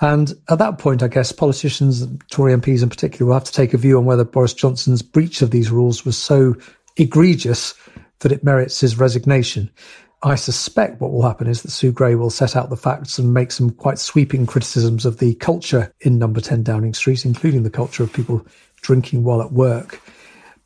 And 0.00 0.34
at 0.50 0.58
that 0.58 0.78
point, 0.78 1.04
I 1.04 1.08
guess 1.08 1.30
politicians, 1.30 2.06
Tory 2.32 2.52
MPs 2.54 2.82
in 2.82 2.90
particular, 2.90 3.26
will 3.26 3.34
have 3.34 3.44
to 3.44 3.52
take 3.52 3.72
a 3.72 3.78
view 3.78 3.98
on 3.98 4.04
whether 4.04 4.24
Boris 4.24 4.52
Johnson's 4.52 5.00
breach 5.00 5.42
of 5.42 5.52
these 5.52 5.70
rules 5.70 6.04
was 6.04 6.18
so 6.18 6.56
egregious 6.96 7.72
that 8.18 8.32
it 8.32 8.42
merits 8.42 8.80
his 8.80 8.98
resignation. 8.98 9.70
I 10.22 10.34
suspect 10.34 11.00
what 11.00 11.12
will 11.12 11.22
happen 11.22 11.46
is 11.46 11.62
that 11.62 11.70
Sue 11.70 11.92
Gray 11.92 12.14
will 12.14 12.30
set 12.30 12.56
out 12.56 12.70
the 12.70 12.76
facts 12.76 13.18
and 13.18 13.34
make 13.34 13.52
some 13.52 13.70
quite 13.70 13.98
sweeping 13.98 14.46
criticisms 14.46 15.04
of 15.04 15.18
the 15.18 15.34
culture 15.34 15.92
in 16.00 16.18
number 16.18 16.40
10 16.40 16.62
Downing 16.62 16.94
Street, 16.94 17.24
including 17.24 17.62
the 17.62 17.70
culture 17.70 18.02
of 18.02 18.12
people 18.12 18.46
drinking 18.80 19.24
while 19.24 19.42
at 19.42 19.52
work. 19.52 20.00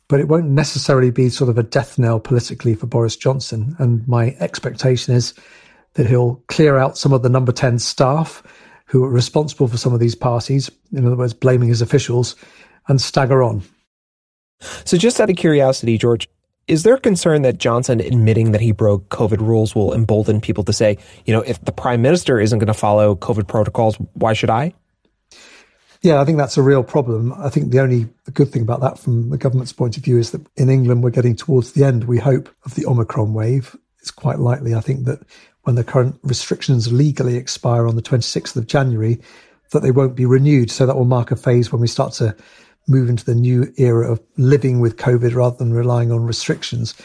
But 0.07 0.19
it 0.19 0.27
won't 0.27 0.49
necessarily 0.49 1.11
be 1.11 1.29
sort 1.29 1.49
of 1.49 1.57
a 1.57 1.63
death 1.63 1.99
knell 1.99 2.19
politically 2.19 2.75
for 2.75 2.87
Boris 2.87 3.15
Johnson. 3.15 3.75
And 3.77 4.07
my 4.07 4.35
expectation 4.39 5.13
is 5.13 5.33
that 5.93 6.07
he'll 6.07 6.41
clear 6.47 6.77
out 6.77 6.97
some 6.97 7.11
of 7.11 7.21
the 7.21 7.29
number 7.29 7.51
10 7.51 7.79
staff 7.79 8.41
who 8.85 9.03
are 9.03 9.09
responsible 9.09 9.67
for 9.67 9.77
some 9.77 9.93
of 9.93 9.99
these 9.99 10.15
parties, 10.15 10.69
in 10.93 11.05
other 11.05 11.15
words, 11.15 11.33
blaming 11.33 11.69
his 11.69 11.81
officials, 11.81 12.35
and 12.87 13.01
stagger 13.01 13.43
on. 13.43 13.63
So, 14.85 14.97
just 14.97 15.19
out 15.19 15.29
of 15.29 15.37
curiosity, 15.37 15.97
George, 15.97 16.27
is 16.67 16.83
there 16.83 16.97
concern 16.97 17.41
that 17.41 17.57
Johnson 17.57 17.99
admitting 17.99 18.51
that 18.51 18.61
he 18.61 18.71
broke 18.71 19.09
COVID 19.09 19.39
rules 19.39 19.75
will 19.75 19.93
embolden 19.93 20.41
people 20.41 20.63
to 20.65 20.73
say, 20.73 20.97
you 21.25 21.33
know, 21.33 21.41
if 21.41 21.63
the 21.65 21.71
prime 21.71 22.01
minister 22.01 22.39
isn't 22.39 22.59
going 22.59 22.67
to 22.67 22.73
follow 22.73 23.15
COVID 23.15 23.47
protocols, 23.47 23.97
why 24.13 24.33
should 24.33 24.49
I? 24.49 24.73
Yeah, 26.01 26.19
I 26.19 26.25
think 26.25 26.39
that's 26.39 26.57
a 26.57 26.63
real 26.63 26.83
problem. 26.83 27.31
I 27.33 27.49
think 27.49 27.71
the 27.71 27.79
only 27.79 28.09
good 28.33 28.49
thing 28.51 28.63
about 28.63 28.81
that 28.81 28.97
from 28.97 29.29
the 29.29 29.37
government's 29.37 29.73
point 29.73 29.97
of 29.97 30.03
view 30.03 30.17
is 30.17 30.31
that 30.31 30.41
in 30.55 30.69
England, 30.69 31.03
we're 31.03 31.11
getting 31.11 31.35
towards 31.35 31.73
the 31.73 31.83
end, 31.83 32.05
we 32.05 32.17
hope, 32.17 32.49
of 32.65 32.73
the 32.73 32.87
Omicron 32.87 33.33
wave. 33.33 33.75
It's 33.99 34.09
quite 34.09 34.39
likely, 34.39 34.73
I 34.73 34.81
think, 34.81 35.05
that 35.05 35.19
when 35.61 35.75
the 35.75 35.83
current 35.83 36.19
restrictions 36.23 36.91
legally 36.91 37.35
expire 37.35 37.85
on 37.85 37.95
the 37.95 38.01
26th 38.01 38.55
of 38.55 38.65
January, 38.65 39.19
that 39.71 39.81
they 39.81 39.91
won't 39.91 40.15
be 40.15 40.25
renewed. 40.25 40.71
So 40.71 40.87
that 40.87 40.95
will 40.95 41.05
mark 41.05 41.29
a 41.29 41.35
phase 41.35 41.71
when 41.71 41.81
we 41.81 41.87
start 41.87 42.13
to 42.13 42.35
move 42.87 43.09
into 43.09 43.25
the 43.25 43.35
new 43.35 43.71
era 43.77 44.11
of 44.11 44.21
living 44.37 44.79
with 44.79 44.97
COVID 44.97 45.35
rather 45.35 45.57
than 45.57 45.73
relying 45.73 46.11
on 46.11 46.25
restrictions. 46.25 46.95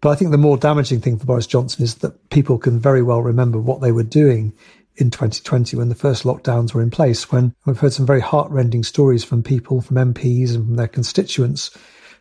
But 0.00 0.10
I 0.10 0.14
think 0.16 0.30
the 0.30 0.38
more 0.38 0.56
damaging 0.56 1.00
thing 1.00 1.18
for 1.18 1.26
Boris 1.26 1.46
Johnson 1.46 1.84
is 1.84 1.96
that 1.96 2.30
people 2.30 2.58
can 2.58 2.80
very 2.80 3.02
well 3.02 3.22
remember 3.22 3.58
what 3.58 3.80
they 3.80 3.92
were 3.92 4.02
doing 4.02 4.52
in 4.96 5.10
2020 5.10 5.76
when 5.76 5.88
the 5.88 5.94
first 5.94 6.24
lockdowns 6.24 6.74
were 6.74 6.82
in 6.82 6.90
place, 6.90 7.30
when 7.30 7.54
we've 7.64 7.78
heard 7.78 7.92
some 7.92 8.06
very 8.06 8.20
heartrending 8.20 8.82
stories 8.82 9.24
from 9.24 9.42
people, 9.42 9.80
from 9.80 9.96
MPs 9.96 10.54
and 10.54 10.66
from 10.66 10.74
their 10.74 10.88
constituents 10.88 11.70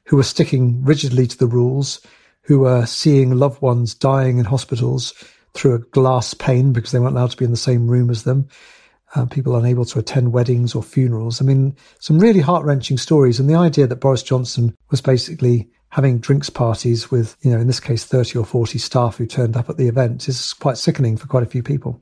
who 0.06 0.16
were 0.16 0.24
sticking 0.24 0.84
rigidly 0.84 1.28
to 1.28 1.38
the 1.38 1.48
rules, 1.48 2.06
who 2.44 2.60
were 2.60 2.86
seeing 2.86 3.32
loved 3.32 3.62
ones 3.62 3.94
dying 3.94 4.38
in 4.38 4.46
hospitals 4.46 5.14
through 5.54 5.76
a 5.76 5.80
glass 5.80 6.34
pane 6.34 6.74
because 6.74 6.92
they 6.92 7.00
weren't 7.00 7.16
allowed 7.16 7.32
to 7.32 7.38
be 7.38 7.46
in 7.46 7.52
the 7.52 7.58
same 7.58 7.88
room 7.88 8.10
as 8.10 8.24
them, 8.24 8.48
uh, 9.16 9.26
people 9.26 9.56
unable 9.56 9.86
to 9.86 10.00
attend 10.00 10.32
weddings 10.34 10.74
or 10.74 10.84
funerals. 10.84 11.42
I 11.42 11.46
mean, 11.46 11.76
some 12.00 12.20
really 12.20 12.40
heart 12.40 12.66
wrenching 12.66 12.98
stories. 12.98 13.40
And 13.40 13.50
the 13.50 13.56
idea 13.56 13.88
that 13.88 13.98
Boris 13.98 14.24
Johnson 14.24 14.76
was 14.90 15.02
basically 15.02 15.70
having 15.90 16.20
drinks 16.20 16.50
parties 16.50 17.12
with, 17.12 17.36
you 17.42 17.52
know, 17.52 17.60
in 17.60 17.68
this 17.68 17.80
case, 17.80 18.06
30 18.06 18.40
or 18.40 18.46
40 18.46 18.78
staff 18.78 19.18
who 19.18 19.26
turned 19.26 19.58
up 19.58 19.70
at 19.70 19.78
the 19.78 19.88
event 19.88 20.30
is 20.30 20.54
quite 20.54 20.78
sickening 20.78 21.18
for 21.18 21.28
quite 21.28 21.44
a 21.44 21.48
few 21.48 21.62
people. 21.62 22.02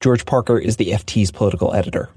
George 0.00 0.26
Parker 0.26 0.58
is 0.58 0.76
the 0.76 0.90
FT's 0.90 1.30
political 1.30 1.72
editor. 1.74 2.10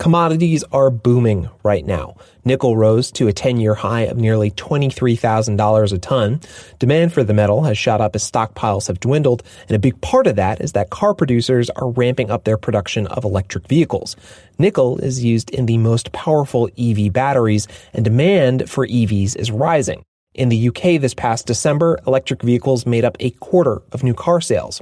Commodities 0.00 0.64
are 0.72 0.88
booming 0.88 1.50
right 1.62 1.84
now. 1.84 2.16
Nickel 2.42 2.74
rose 2.74 3.12
to 3.12 3.28
a 3.28 3.34
10 3.34 3.60
year 3.60 3.74
high 3.74 4.04
of 4.04 4.16
nearly 4.16 4.50
$23,000 4.50 5.92
a 5.92 5.98
ton. 5.98 6.40
Demand 6.78 7.12
for 7.12 7.22
the 7.22 7.34
metal 7.34 7.64
has 7.64 7.76
shot 7.76 8.00
up 8.00 8.16
as 8.16 8.28
stockpiles 8.28 8.86
have 8.86 8.98
dwindled, 8.98 9.42
and 9.68 9.76
a 9.76 9.78
big 9.78 10.00
part 10.00 10.26
of 10.26 10.36
that 10.36 10.62
is 10.62 10.72
that 10.72 10.88
car 10.88 11.12
producers 11.12 11.68
are 11.76 11.90
ramping 11.90 12.30
up 12.30 12.44
their 12.44 12.56
production 12.56 13.08
of 13.08 13.24
electric 13.24 13.68
vehicles. 13.68 14.16
Nickel 14.58 14.96
is 15.00 15.22
used 15.22 15.50
in 15.50 15.66
the 15.66 15.76
most 15.76 16.12
powerful 16.12 16.70
EV 16.78 17.12
batteries, 17.12 17.68
and 17.92 18.02
demand 18.02 18.70
for 18.70 18.86
EVs 18.86 19.36
is 19.36 19.50
rising. 19.50 20.02
In 20.32 20.48
the 20.48 20.68
UK 20.68 21.00
this 21.00 21.12
past 21.12 21.48
December, 21.48 21.98
electric 22.06 22.42
vehicles 22.42 22.86
made 22.86 23.04
up 23.04 23.16
a 23.18 23.30
quarter 23.30 23.82
of 23.90 24.04
new 24.04 24.14
car 24.14 24.40
sales. 24.40 24.80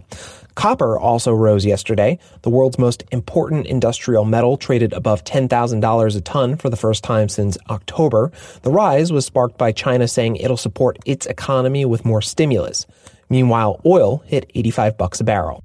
Copper 0.57 0.99
also 0.99 1.33
rose 1.33 1.64
yesterday. 1.64 2.19
The 2.43 2.50
world's 2.50 2.78
most 2.78 3.02
important 3.12 3.67
industrial 3.67 4.26
metal 4.26 4.59
traded 4.59 4.93
above 4.93 5.25
$10,000 5.25 6.17
a 6.17 6.21
ton 6.21 6.57
for 6.57 6.69
the 6.69 6.76
first 6.76 7.02
time 7.02 7.31
since 7.31 7.57
October. 7.71 8.31
The 8.61 8.71
rise 8.71 9.11
was 9.11 9.25
sparked 9.25 9.57
by 9.57 9.73
China 9.73 10.07
saying 10.07 10.37
it'll 10.37 10.59
support 10.59 10.99
its 11.07 11.25
economy 11.25 11.87
with 11.87 12.05
more 12.05 12.21
stimulus. 12.21 12.87
Meanwhile, 13.31 13.81
oil 13.87 14.23
hit 14.26 14.50
85 14.55 14.99
bucks 14.99 15.21
a 15.21 15.25
barrel. 15.25 15.64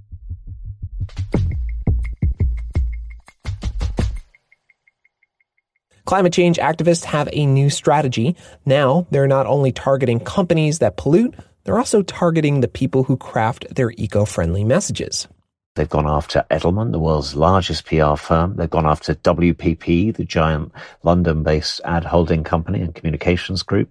Climate 6.05 6.33
change 6.33 6.57
activists 6.57 7.05
have 7.05 7.29
a 7.31 7.45
new 7.45 7.69
strategy. 7.69 8.35
Now, 8.65 9.07
they're 9.09 9.27
not 9.27 9.47
only 9.47 9.71
targeting 9.71 10.19
companies 10.19 10.79
that 10.79 10.97
pollute, 10.97 11.35
they're 11.63 11.79
also 11.79 12.01
targeting 12.01 12.59
the 12.59 12.67
people 12.67 13.03
who 13.03 13.15
craft 13.15 13.73
their 13.73 13.91
eco 13.91 14.25
friendly 14.25 14.65
messages. 14.65 15.27
They've 15.75 15.89
gone 15.89 16.07
after 16.07 16.45
Edelman, 16.51 16.91
the 16.91 16.99
world's 16.99 17.35
largest 17.35 17.85
PR 17.85 18.15
firm. 18.15 18.57
They've 18.57 18.69
gone 18.69 18.85
after 18.85 19.15
WPP, 19.15 20.15
the 20.15 20.25
giant 20.25 20.71
London 21.03 21.41
based 21.41 21.81
ad 21.83 22.03
holding 22.03 22.43
company 22.43 22.81
and 22.81 22.93
communications 22.93 23.63
group. 23.63 23.89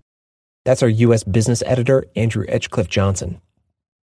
That's 0.65 0.83
our 0.83 0.89
U.S. 0.89 1.25
business 1.25 1.63
editor, 1.67 2.05
Andrew 2.15 2.47
Edgecliffe 2.47 2.89
Johnson. 2.89 3.41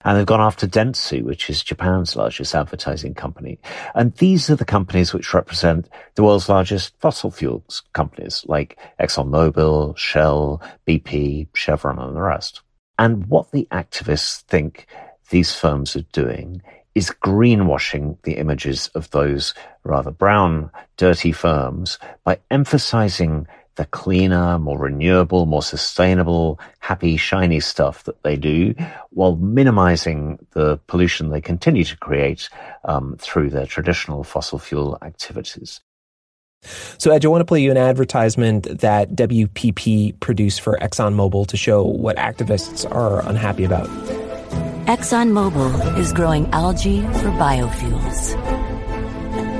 And 0.02 0.18
they've 0.18 0.26
gone 0.26 0.42
after 0.42 0.68
Dentsu, 0.68 1.24
which 1.24 1.50
is 1.50 1.64
Japan's 1.64 2.16
largest 2.16 2.54
advertising 2.54 3.14
company. 3.14 3.60
And 3.96 4.14
these 4.16 4.50
are 4.50 4.56
the 4.56 4.66
companies 4.66 5.14
which 5.14 5.34
represent 5.34 5.90
the 6.16 6.24
world's 6.24 6.50
largest 6.50 6.94
fossil 7.00 7.32
fuels 7.32 7.84
companies 7.94 8.46
like 8.48 8.78
ExxonMobil, 9.00 9.98
Shell, 9.98 10.62
BP, 10.88 11.48
Chevron, 11.54 12.00
and 12.00 12.16
the 12.16 12.22
rest. 12.22 12.62
And 13.00 13.26
what 13.28 13.52
the 13.52 13.68
activists 13.72 14.42
think 14.42 14.88
these 15.30 15.54
firms 15.54 15.96
are 15.96 16.06
doing 16.14 16.62
is 16.96 17.14
greenwashing 17.24 18.18
the 18.24 18.34
images 18.38 18.88
of 18.96 19.10
those 19.12 19.54
rather 19.84 20.10
brown, 20.10 20.72
dirty 20.96 21.32
firms 21.32 22.00
by 22.24 22.40
emphasizing 22.50 23.46
the 23.78 23.86
cleaner, 23.86 24.60
more 24.60 24.78
renewable, 24.78 25.46
more 25.46 25.64
sustainable, 25.64 26.60
happy, 26.80 27.16
shiny 27.16 27.60
stuff 27.60 28.04
that 28.04 28.22
they 28.24 28.36
do, 28.36 28.76
while 29.12 29.36
minimizing 29.38 30.38
the 30.52 30.78
pollution 30.88 31.30
they 31.30 31.42
continue 31.42 31.84
to 31.86 31.96
create 31.98 32.50
um, 32.84 33.16
through 33.20 33.50
their 33.50 33.66
traditional 33.66 34.24
fossil 34.24 34.60
fuel 34.60 34.98
activities. 35.02 35.80
So, 36.98 37.12
Edge, 37.12 37.24
I 37.24 37.30
want 37.30 37.42
to 37.42 37.46
play 37.46 37.62
you 37.62 37.72
an 37.72 37.78
advertisement 37.78 38.80
that 38.80 39.12
WPP 39.12 40.20
produced 40.20 40.62
for 40.62 40.78
ExxonMobil 40.80 41.48
to 41.48 41.56
show 41.56 41.84
what 41.84 42.18
activists 42.18 42.90
are 42.92 43.26
unhappy 43.30 43.64
about. 43.64 43.88
ExxonMobil 44.88 45.98
is 45.98 46.12
growing 46.12 46.48
algae 46.48 47.02
for 47.02 47.30
biofuels 47.38 48.34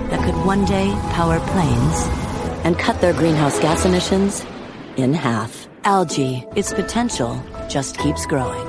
that 0.10 0.24
could 0.24 0.36
one 0.46 0.66
day 0.66 0.90
power 1.12 1.40
planes 1.52 2.27
and 2.68 2.78
cut 2.78 3.00
their 3.00 3.14
greenhouse 3.14 3.58
gas 3.60 3.86
emissions 3.86 4.46
in 4.98 5.14
half. 5.14 5.70
Algae, 5.86 6.46
its 6.54 6.74
potential 6.74 7.42
just 7.70 7.98
keeps 7.98 8.26
growing. 8.26 8.68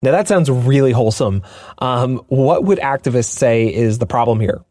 Now 0.00 0.12
that 0.12 0.28
sounds 0.28 0.50
really 0.50 0.92
wholesome. 0.92 1.42
Um, 1.78 2.22
what 2.28 2.64
would 2.64 2.78
activists 2.78 3.36
say 3.36 3.72
is 3.72 3.98
the 3.98 4.06
problem 4.06 4.40
here? 4.40 4.64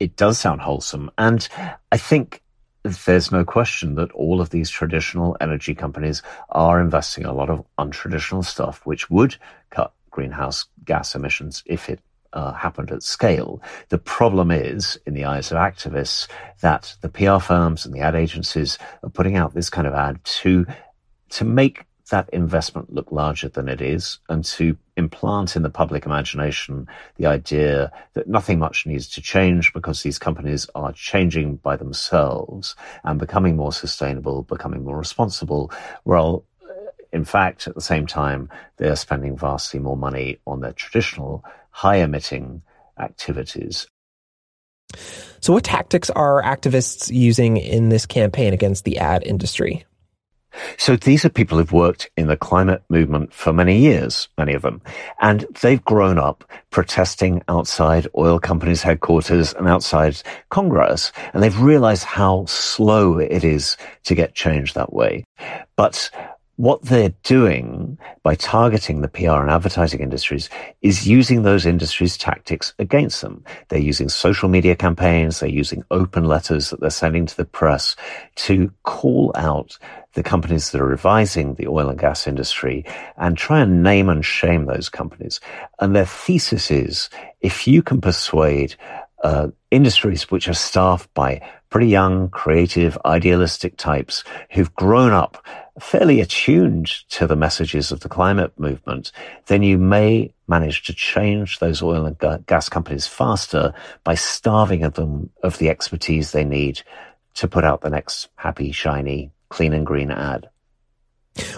It 0.00 0.16
does 0.16 0.38
sound 0.38 0.60
wholesome. 0.60 1.08
And 1.18 1.46
I 1.92 1.98
think 1.98 2.42
there's 2.82 3.30
no 3.30 3.44
question 3.44 3.94
that 3.94 4.10
all 4.10 4.40
of 4.40 4.50
these 4.50 4.70
traditional 4.70 5.36
energy 5.40 5.72
companies 5.72 6.22
are 6.48 6.80
investing 6.80 7.26
a 7.26 7.32
lot 7.32 7.48
of 7.48 7.64
untraditional 7.78 8.44
stuff, 8.44 8.80
which 8.84 9.08
would 9.08 9.36
cut 9.70 9.92
greenhouse 10.10 10.66
gas 10.84 11.14
emissions 11.14 11.62
if 11.64 11.88
it 11.88 12.00
uh, 12.32 12.52
happened 12.52 12.90
at 12.90 13.02
scale. 13.02 13.62
The 13.88 13.98
problem 13.98 14.50
is, 14.50 14.98
in 15.06 15.14
the 15.14 15.24
eyes 15.24 15.50
of 15.50 15.58
activists, 15.58 16.28
that 16.60 16.96
the 17.00 17.08
PR 17.08 17.38
firms 17.38 17.84
and 17.84 17.94
the 17.94 18.00
ad 18.00 18.14
agencies 18.14 18.78
are 19.02 19.10
putting 19.10 19.36
out 19.36 19.54
this 19.54 19.70
kind 19.70 19.86
of 19.86 19.94
ad 19.94 20.22
to 20.24 20.66
to 21.30 21.44
make 21.44 21.86
that 22.12 22.28
investment 22.30 22.92
look 22.92 23.10
larger 23.10 23.48
than 23.48 23.68
it 23.68 23.80
is 23.80 24.18
and 24.28 24.44
to 24.44 24.76
implant 24.98 25.56
in 25.56 25.62
the 25.62 25.70
public 25.70 26.04
imagination 26.04 26.86
the 27.16 27.24
idea 27.24 27.90
that 28.12 28.28
nothing 28.28 28.58
much 28.58 28.84
needs 28.86 29.08
to 29.08 29.22
change 29.22 29.72
because 29.72 30.02
these 30.02 30.18
companies 30.18 30.68
are 30.74 30.92
changing 30.92 31.56
by 31.56 31.74
themselves 31.74 32.76
and 33.04 33.18
becoming 33.18 33.56
more 33.56 33.72
sustainable, 33.72 34.42
becoming 34.42 34.84
more 34.84 34.98
responsible. 34.98 35.72
Well, 36.04 36.44
in 37.12 37.24
fact, 37.24 37.66
at 37.66 37.74
the 37.74 37.80
same 37.80 38.06
time, 38.06 38.48
they 38.78 38.88
are 38.88 38.96
spending 38.96 39.36
vastly 39.36 39.80
more 39.80 39.96
money 39.96 40.38
on 40.46 40.60
their 40.60 40.72
traditional 40.72 41.44
high 41.70 41.96
emitting 41.96 42.62
activities. 42.98 43.86
So, 45.40 45.52
what 45.52 45.64
tactics 45.64 46.10
are 46.10 46.42
activists 46.42 47.12
using 47.12 47.56
in 47.56 47.88
this 47.88 48.06
campaign 48.06 48.52
against 48.52 48.84
the 48.84 48.98
ad 48.98 49.22
industry? 49.24 49.84
So 50.78 50.96
these 50.96 51.24
are 51.24 51.30
people 51.30 51.58
who've 51.58 51.72
worked 51.72 52.10
in 52.16 52.26
the 52.26 52.36
climate 52.36 52.82
movement 52.88 53.32
for 53.32 53.52
many 53.52 53.78
years, 53.78 54.28
many 54.36 54.52
of 54.52 54.62
them, 54.62 54.82
and 55.20 55.46
they've 55.62 55.82
grown 55.84 56.18
up 56.18 56.44
protesting 56.70 57.42
outside 57.48 58.06
oil 58.16 58.38
companies' 58.38 58.82
headquarters 58.82 59.54
and 59.54 59.66
outside 59.66 60.22
Congress, 60.50 61.12
and 61.32 61.42
they've 61.42 61.60
realized 61.60 62.04
how 62.04 62.44
slow 62.46 63.18
it 63.18 63.44
is 63.44 63.76
to 64.04 64.14
get 64.14 64.34
change 64.34 64.74
that 64.74 64.92
way. 64.92 65.24
But 65.76 66.10
what 66.56 66.82
they're 66.82 67.14
doing 67.22 67.98
by 68.22 68.34
targeting 68.34 69.00
the 69.00 69.08
PR 69.08 69.40
and 69.40 69.50
advertising 69.50 70.00
industries 70.00 70.50
is 70.82 71.08
using 71.08 71.42
those 71.42 71.64
industries' 71.64 72.16
tactics 72.16 72.74
against 72.78 73.22
them. 73.22 73.42
They're 73.68 73.80
using 73.80 74.08
social 74.08 74.48
media 74.48 74.76
campaigns, 74.76 75.40
they're 75.40 75.48
using 75.48 75.82
open 75.90 76.24
letters 76.24 76.70
that 76.70 76.80
they're 76.80 76.90
sending 76.90 77.26
to 77.26 77.36
the 77.36 77.46
press 77.46 77.96
to 78.36 78.72
call 78.82 79.32
out 79.34 79.78
the 80.14 80.22
companies 80.22 80.70
that 80.70 80.80
are 80.80 80.86
revising 80.86 81.54
the 81.54 81.66
oil 81.66 81.88
and 81.88 81.98
gas 81.98 82.26
industry 82.26 82.84
and 83.16 83.38
try 83.38 83.60
and 83.60 83.82
name 83.82 84.10
and 84.10 84.24
shame 84.24 84.66
those 84.66 84.90
companies. 84.90 85.40
And 85.80 85.96
their 85.96 86.06
thesis 86.06 86.70
is 86.70 87.08
if 87.40 87.66
you 87.66 87.82
can 87.82 88.00
persuade 88.00 88.76
uh, 89.22 89.48
industries 89.70 90.30
which 90.30 90.48
are 90.48 90.54
staffed 90.54 91.12
by 91.14 91.40
pretty 91.72 91.88
young, 91.88 92.28
creative, 92.28 92.98
idealistic 93.06 93.78
types 93.78 94.24
who've 94.50 94.74
grown 94.74 95.10
up 95.10 95.42
fairly 95.80 96.20
attuned 96.20 96.86
to 97.08 97.26
the 97.26 97.34
messages 97.34 97.90
of 97.90 98.00
the 98.00 98.10
climate 98.10 98.52
movement, 98.60 99.10
then 99.46 99.62
you 99.62 99.78
may 99.78 100.30
manage 100.46 100.82
to 100.82 100.92
change 100.92 101.58
those 101.58 101.82
oil 101.82 102.04
and 102.04 102.46
gas 102.46 102.68
companies 102.68 103.06
faster 103.06 103.72
by 104.04 104.14
starving 104.14 104.82
them 104.90 105.30
of 105.42 105.56
the 105.56 105.70
expertise 105.70 106.30
they 106.32 106.44
need 106.44 106.82
to 107.32 107.48
put 107.48 107.64
out 107.64 107.80
the 107.80 107.88
next 107.88 108.28
happy, 108.36 108.70
shiny, 108.70 109.30
clean 109.48 109.72
and 109.72 109.86
green 109.86 110.10
ad. 110.10 110.50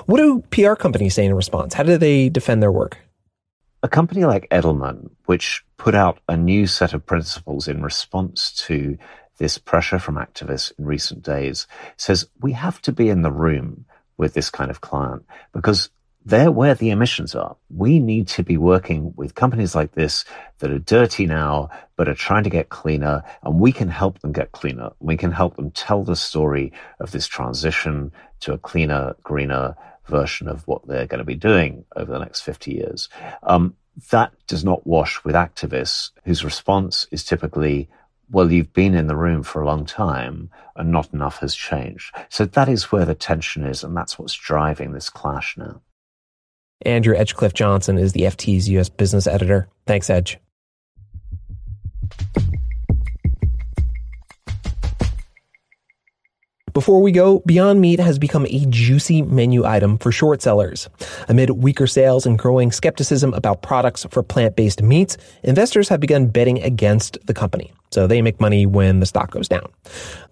What 0.06 0.18
do 0.18 0.44
PR 0.50 0.74
companies 0.74 1.14
say 1.14 1.24
in 1.24 1.34
response? 1.34 1.74
How 1.74 1.82
do 1.82 1.98
they 1.98 2.28
defend 2.28 2.62
their 2.62 2.70
work? 2.70 2.98
A 3.82 3.88
company 3.88 4.24
like 4.24 4.48
Edelman, 4.50 5.10
which 5.26 5.64
put 5.76 5.96
out 5.96 6.20
a 6.28 6.36
new 6.36 6.68
set 6.68 6.94
of 6.94 7.04
principles 7.04 7.66
in 7.66 7.82
response 7.82 8.52
to 8.66 8.96
this 9.38 9.58
pressure 9.58 9.98
from 9.98 10.16
activists 10.16 10.72
in 10.78 10.84
recent 10.84 11.22
days, 11.22 11.66
says 11.96 12.28
we 12.40 12.52
have 12.52 12.80
to 12.82 12.92
be 12.92 13.08
in 13.08 13.22
the 13.22 13.32
room 13.32 13.84
with 14.16 14.34
this 14.34 14.50
kind 14.50 14.70
of 14.70 14.80
client 14.80 15.24
because 15.52 15.90
they're 16.24 16.50
where 16.50 16.74
the 16.74 16.90
emissions 16.90 17.34
are. 17.34 17.56
We 17.68 17.98
need 17.98 18.28
to 18.28 18.42
be 18.42 18.56
working 18.56 19.12
with 19.16 19.34
companies 19.34 19.74
like 19.74 19.92
this 19.92 20.24
that 20.58 20.70
are 20.70 20.78
dirty 20.78 21.26
now, 21.26 21.68
but 21.96 22.08
are 22.08 22.14
trying 22.14 22.44
to 22.44 22.50
get 22.50 22.70
cleaner, 22.70 23.22
and 23.42 23.60
we 23.60 23.72
can 23.72 23.88
help 23.88 24.20
them 24.20 24.32
get 24.32 24.52
cleaner. 24.52 24.90
We 25.00 25.18
can 25.18 25.32
help 25.32 25.56
them 25.56 25.70
tell 25.70 26.02
the 26.02 26.16
story 26.16 26.72
of 26.98 27.10
this 27.10 27.26
transition 27.26 28.12
to 28.40 28.54
a 28.54 28.58
cleaner, 28.58 29.16
greener 29.22 29.76
version 30.06 30.48
of 30.48 30.66
what 30.66 30.86
they're 30.86 31.06
going 31.06 31.18
to 31.18 31.24
be 31.24 31.34
doing 31.34 31.84
over 31.94 32.10
the 32.10 32.18
next 32.18 32.40
50 32.40 32.72
years. 32.72 33.08
Um, 33.42 33.74
that 34.10 34.32
does 34.46 34.64
not 34.64 34.86
wash 34.86 35.22
with 35.24 35.34
activists 35.34 36.10
whose 36.24 36.44
response 36.44 37.06
is 37.10 37.24
typically, 37.24 37.88
well, 38.30 38.50
you've 38.50 38.72
been 38.72 38.94
in 38.94 39.06
the 39.06 39.16
room 39.16 39.42
for 39.42 39.62
a 39.62 39.66
long 39.66 39.84
time 39.84 40.50
and 40.76 40.90
not 40.90 41.12
enough 41.12 41.38
has 41.38 41.54
changed. 41.54 42.14
So 42.28 42.44
that 42.46 42.68
is 42.68 42.90
where 42.90 43.04
the 43.04 43.14
tension 43.14 43.64
is, 43.64 43.84
and 43.84 43.96
that's 43.96 44.18
what's 44.18 44.34
driving 44.34 44.92
this 44.92 45.10
clash 45.10 45.56
now. 45.56 45.80
Andrew 46.82 47.14
Edgecliffe 47.16 47.54
Johnson 47.54 47.98
is 47.98 48.12
the 48.12 48.22
FT's 48.22 48.68
U.S. 48.70 48.88
business 48.88 49.26
editor. 49.26 49.68
Thanks, 49.86 50.10
Edge. 50.10 50.38
Before 56.74 57.00
we 57.00 57.12
go, 57.12 57.38
Beyond 57.46 57.80
Meat 57.80 58.00
has 58.00 58.18
become 58.18 58.46
a 58.46 58.66
juicy 58.68 59.22
menu 59.22 59.64
item 59.64 59.96
for 59.96 60.10
short 60.10 60.42
sellers. 60.42 60.88
Amid 61.28 61.50
weaker 61.50 61.86
sales 61.86 62.26
and 62.26 62.36
growing 62.36 62.72
skepticism 62.72 63.32
about 63.32 63.62
products 63.62 64.04
for 64.10 64.24
plant-based 64.24 64.82
meats, 64.82 65.16
investors 65.44 65.88
have 65.88 66.00
begun 66.00 66.26
betting 66.26 66.60
against 66.64 67.16
the 67.28 67.32
company. 67.32 67.72
So 67.92 68.08
they 68.08 68.22
make 68.22 68.40
money 68.40 68.66
when 68.66 68.98
the 68.98 69.06
stock 69.06 69.30
goes 69.30 69.46
down. 69.46 69.70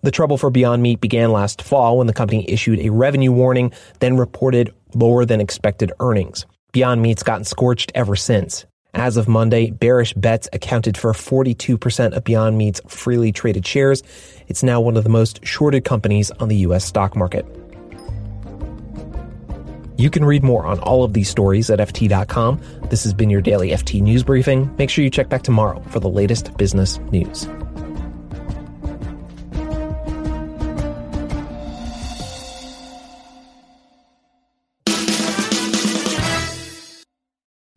The 0.03 0.11
trouble 0.11 0.37
for 0.37 0.51
Beyond 0.51 0.83
Meat 0.83 1.01
began 1.01 1.31
last 1.31 1.63
fall 1.63 1.99
when 1.99 2.09
the 2.09 2.13
company 2.13 2.45
issued 2.49 2.81
a 2.81 2.91
revenue 2.91 3.31
warning, 3.31 3.73
then 4.01 4.17
reported 4.17 4.75
lower 4.97 5.25
than 5.25 5.41
expected 5.41 5.93
earnings. 6.01 6.45
Beyond 6.73 7.03
Meat's 7.03 7.23
gotten 7.23 7.45
scorched 7.45 7.93
ever 7.95 8.17
since. 8.17 8.67
As 8.95 9.17
of 9.17 9.27
Monday, 9.27 9.71
bearish 9.71 10.13
bets 10.13 10.51
accounted 10.53 10.99
for 10.99 11.13
42% 11.13 12.13
of 12.13 12.25
Beyond 12.25 12.59
Meat's 12.59 12.81
freely 12.87 13.33
traded 13.33 13.67
shares. 13.67 14.03
It's 14.49 14.63
now 14.63 14.83
one 14.83 14.99
of 14.99 15.05
the 15.05 15.11
most 15.11 15.45
shorted 15.47 15.85
companies 15.85 16.31
on 16.33 16.49
the 16.49 16.57
U.S. 16.57 16.85
stock 16.85 17.17
market. 17.17 17.47
You 19.97 20.11
can 20.11 20.25
read 20.25 20.43
more 20.43 20.67
on 20.67 20.79
all 20.81 21.05
of 21.05 21.15
these 21.15 21.31
stories 21.31 21.71
at 21.71 21.79
FT.com. 21.79 22.61
This 22.91 23.05
has 23.05 23.15
been 23.15 23.31
your 23.31 23.41
daily 23.41 23.71
FT 23.71 24.03
news 24.03 24.23
briefing. 24.25 24.75
Make 24.77 24.91
sure 24.91 25.05
you 25.05 25.11
check 25.11 25.29
back 25.31 25.43
tomorrow 25.43 25.81
for 25.89 26.01
the 26.01 26.11
latest 26.11 26.55
business 26.59 26.99
news. 27.11 27.49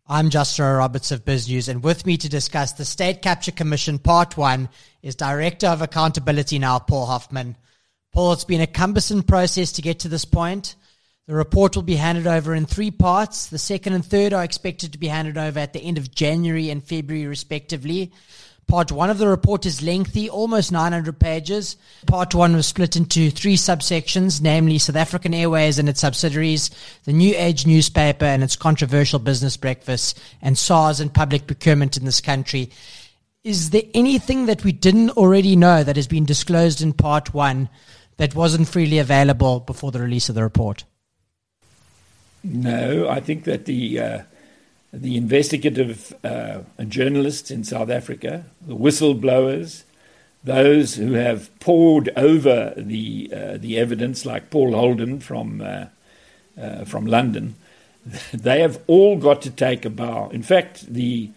I'm 0.08 0.30
Justin 0.30 0.66
Roberts 0.66 1.10
of 1.10 1.24
Biz 1.24 1.48
News, 1.48 1.68
and 1.68 1.82
with 1.82 2.06
me 2.06 2.16
to 2.16 2.28
discuss 2.28 2.70
the 2.70 2.84
State 2.84 3.22
Capture 3.22 3.50
Commission 3.50 3.98
Part 3.98 4.36
1 4.36 4.68
is 5.02 5.16
Director 5.16 5.66
of 5.66 5.82
Accountability 5.82 6.60
now, 6.60 6.78
Paul 6.78 7.06
Hoffman. 7.06 7.56
Paul, 8.12 8.32
it's 8.32 8.44
been 8.44 8.60
a 8.60 8.68
cumbersome 8.68 9.24
process 9.24 9.72
to 9.72 9.82
get 9.82 9.98
to 10.00 10.08
this 10.08 10.24
point. 10.24 10.76
The 11.26 11.34
report 11.34 11.74
will 11.74 11.82
be 11.82 11.96
handed 11.96 12.28
over 12.28 12.54
in 12.54 12.66
three 12.66 12.92
parts. 12.92 13.48
The 13.48 13.58
second 13.58 13.94
and 13.94 14.06
third 14.06 14.32
are 14.32 14.44
expected 14.44 14.92
to 14.92 14.98
be 14.98 15.08
handed 15.08 15.36
over 15.36 15.58
at 15.58 15.72
the 15.72 15.82
end 15.82 15.98
of 15.98 16.14
January 16.14 16.70
and 16.70 16.84
February, 16.84 17.26
respectively. 17.26 18.12
Part 18.68 18.90
one 18.90 19.10
of 19.10 19.18
the 19.18 19.28
report 19.28 19.64
is 19.64 19.80
lengthy, 19.80 20.28
almost 20.28 20.72
900 20.72 21.20
pages. 21.20 21.76
Part 22.06 22.34
one 22.34 22.56
was 22.56 22.66
split 22.66 22.96
into 22.96 23.30
three 23.30 23.56
subsections, 23.56 24.42
namely 24.42 24.78
South 24.78 24.96
African 24.96 25.32
Airways 25.32 25.78
and 25.78 25.88
its 25.88 26.00
subsidiaries, 26.00 26.70
the 27.04 27.12
New 27.12 27.32
Age 27.36 27.64
newspaper 27.64 28.24
and 28.24 28.42
its 28.42 28.56
controversial 28.56 29.20
business 29.20 29.56
breakfast, 29.56 30.20
and 30.42 30.58
SARS 30.58 30.98
and 30.98 31.14
public 31.14 31.46
procurement 31.46 31.96
in 31.96 32.04
this 32.04 32.20
country. 32.20 32.70
Is 33.44 33.70
there 33.70 33.84
anything 33.94 34.46
that 34.46 34.64
we 34.64 34.72
didn't 34.72 35.10
already 35.10 35.54
know 35.54 35.84
that 35.84 35.94
has 35.94 36.08
been 36.08 36.24
disclosed 36.24 36.82
in 36.82 36.92
part 36.92 37.32
one 37.32 37.68
that 38.16 38.34
wasn't 38.34 38.66
freely 38.66 38.98
available 38.98 39.60
before 39.60 39.92
the 39.92 40.00
release 40.00 40.28
of 40.28 40.34
the 40.34 40.42
report? 40.42 40.82
No, 42.42 43.08
I 43.08 43.20
think 43.20 43.44
that 43.44 43.66
the 43.66 44.00
uh 44.00 44.22
the 44.92 45.16
investigative 45.16 46.14
uh, 46.24 46.60
journalists 46.88 47.50
in 47.50 47.64
South 47.64 47.90
Africa, 47.90 48.44
the 48.66 48.76
whistleblowers, 48.76 49.84
those 50.44 50.94
who 50.94 51.14
have 51.14 51.56
pored 51.58 52.08
over 52.16 52.72
the 52.76 53.30
uh, 53.34 53.56
the 53.58 53.78
evidence, 53.78 54.24
like 54.24 54.50
Paul 54.50 54.74
Holden 54.74 55.20
from 55.20 55.60
uh, 55.60 55.86
uh 56.60 56.84
from 56.84 57.06
London, 57.06 57.56
they 58.32 58.60
have 58.60 58.80
all 58.86 59.16
got 59.16 59.42
to 59.42 59.50
take 59.50 59.84
a 59.84 59.90
bow. 59.90 60.30
In 60.30 60.42
fact, 60.42 60.92
the 60.92 61.30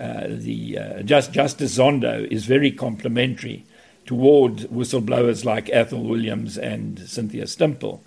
uh, 0.00 0.26
the 0.28 0.78
uh, 0.78 1.02
just, 1.02 1.32
Justice 1.32 1.78
Zondo 1.78 2.26
is 2.28 2.46
very 2.46 2.72
complimentary 2.72 3.64
toward 4.06 4.56
whistleblowers 4.70 5.44
like 5.44 5.70
Ethel 5.70 6.02
Williams 6.02 6.58
and 6.58 6.98
Cynthia 6.98 7.44
Stimpel. 7.44 8.00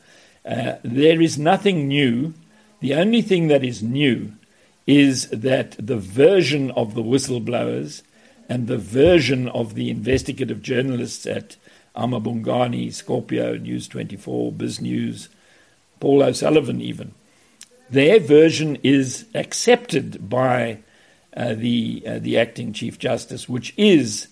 there 0.43 1.21
is 1.21 1.37
nothing 1.37 1.87
new. 1.87 2.33
The 2.81 2.93
only 2.93 3.21
thing 3.21 3.47
that 3.47 3.63
is 3.63 3.81
new 3.81 4.33
is 4.87 5.27
that 5.29 5.75
the 5.77 5.97
version 5.97 6.71
of 6.71 6.95
the 6.95 7.03
whistleblowers 7.03 8.01
and 8.49 8.67
the 8.67 8.77
version 8.77 9.49
of 9.49 9.75
the 9.75 9.89
investigative 9.89 10.61
journalists 10.61 11.25
at 11.25 11.57
amaBhungane, 11.95 12.93
Scorpio, 12.93 13.57
News 13.57 13.87
24, 13.89 14.53
Biz 14.53 14.81
News, 14.81 15.29
Paul 15.99 16.23
O'Sullivan, 16.23 16.79
even, 16.79 17.13
their 17.89 18.19
version 18.19 18.77
is 18.83 19.25
accepted 19.35 20.29
by 20.29 20.79
uh, 21.35 21.53
the, 21.53 22.03
uh, 22.07 22.19
the 22.19 22.37
acting 22.37 22.71
Chief 22.71 22.97
Justice, 22.97 23.49
which 23.49 23.73
is 23.77 24.27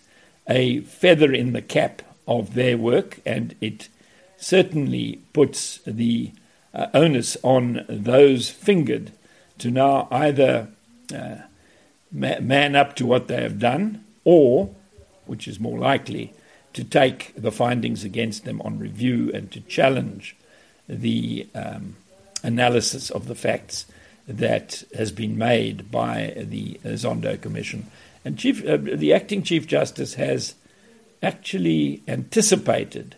a 0.47 0.81
feather 0.81 1.33
in 1.33 1.53
the 1.53 1.61
cap 1.61 2.01
of 2.27 2.53
their 2.53 2.77
work, 2.77 3.19
and 3.25 3.55
it 3.61 3.89
certainly 4.37 5.21
puts 5.33 5.79
the 5.85 6.31
uh, 6.73 6.87
onus 6.93 7.37
on 7.43 7.85
those 7.89 8.49
fingered 8.49 9.11
to 9.59 9.71
now 9.71 10.07
either 10.11 10.67
uh, 11.13 11.37
man 12.11 12.75
up 12.75 12.95
to 12.95 13.05
what 13.05 13.27
they 13.27 13.41
have 13.41 13.59
done 13.59 14.03
or, 14.23 14.73
which 15.25 15.47
is 15.47 15.59
more 15.59 15.77
likely, 15.77 16.33
to 16.73 16.83
take 16.83 17.33
the 17.35 17.51
findings 17.51 18.03
against 18.03 18.43
them 18.43 18.61
on 18.61 18.79
review 18.79 19.31
and 19.33 19.51
to 19.51 19.61
challenge 19.61 20.35
the 20.87 21.47
um, 21.55 21.95
analysis 22.43 23.09
of 23.09 23.27
the 23.27 23.35
facts 23.35 23.85
that 24.27 24.83
has 24.95 25.11
been 25.11 25.37
made 25.37 25.91
by 25.91 26.33
the 26.35 26.79
Zondo 26.83 27.39
Commission. 27.39 27.89
And 28.23 28.37
Chief, 28.37 28.65
uh, 28.67 28.77
the 28.77 29.13
acting 29.13 29.43
Chief 29.43 29.67
Justice 29.67 30.15
has 30.15 30.55
actually 31.21 32.01
anticipated 32.07 33.15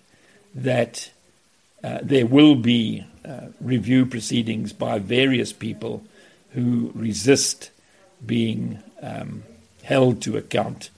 that 0.53 1.11
uh, 1.83 1.99
there 2.01 2.25
will 2.25 2.55
be 2.55 3.05
uh, 3.25 3.47
review 3.61 4.05
proceedings 4.05 4.73
by 4.73 4.99
various 4.99 5.53
people 5.53 6.03
who 6.49 6.91
resist 6.95 7.71
being 8.25 8.79
um, 9.01 9.43
held 9.83 10.21
to 10.23 10.37
account. 10.37 10.89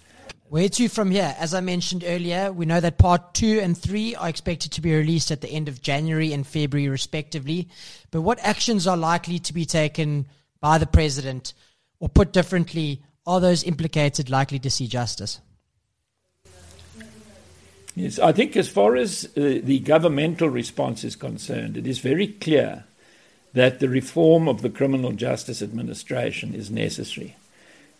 Where 0.49 0.67
to 0.67 0.89
from 0.89 1.12
here? 1.12 1.35
As 1.38 1.53
I 1.53 1.62
mentioned 1.62 2.03
earlier, 2.03 2.51
we 2.51 2.65
know 2.65 2.79
that 2.79 2.97
part 2.97 3.35
two 3.35 3.59
and 3.62 3.77
three 3.77 4.15
are 4.15 4.29
expected 4.29 4.71
to 4.71 4.81
be 4.81 4.95
released 4.95 5.29
at 5.29 5.41
the 5.41 5.49
end 5.49 5.67
of 5.67 5.79
January 5.81 6.33
and 6.33 6.45
February, 6.45 6.89
respectively. 6.89 7.69
But 8.09 8.21
what 8.21 8.39
actions 8.39 8.88
are 8.88 8.97
likely 8.97 9.38
to 9.39 9.53
be 9.53 9.65
taken 9.65 10.25
by 10.59 10.79
the 10.79 10.88
president? 10.88 11.53
Or 11.99 12.09
put 12.09 12.33
differently, 12.33 13.03
are 13.27 13.39
those 13.39 13.63
implicated 13.63 14.31
likely 14.31 14.57
to 14.59 14.71
see 14.71 14.88
justice? 14.88 15.39
Yes, 17.95 18.17
I 18.17 18.31
think 18.31 18.55
as 18.55 18.69
far 18.69 18.95
as 18.95 19.25
uh, 19.38 19.59
the 19.62 19.79
governmental 19.79 20.49
response 20.49 21.03
is 21.03 21.15
concerned, 21.15 21.77
it 21.77 21.85
is 21.85 21.99
very 21.99 22.27
clear 22.27 22.85
that 23.53 23.79
the 23.79 23.89
reform 23.89 24.47
of 24.47 24.62
the 24.62 24.69
criminal 24.69 25.12
justice 25.12 25.62
administration 25.62 26.53
is 26.53 26.69
necessary. 26.69 27.35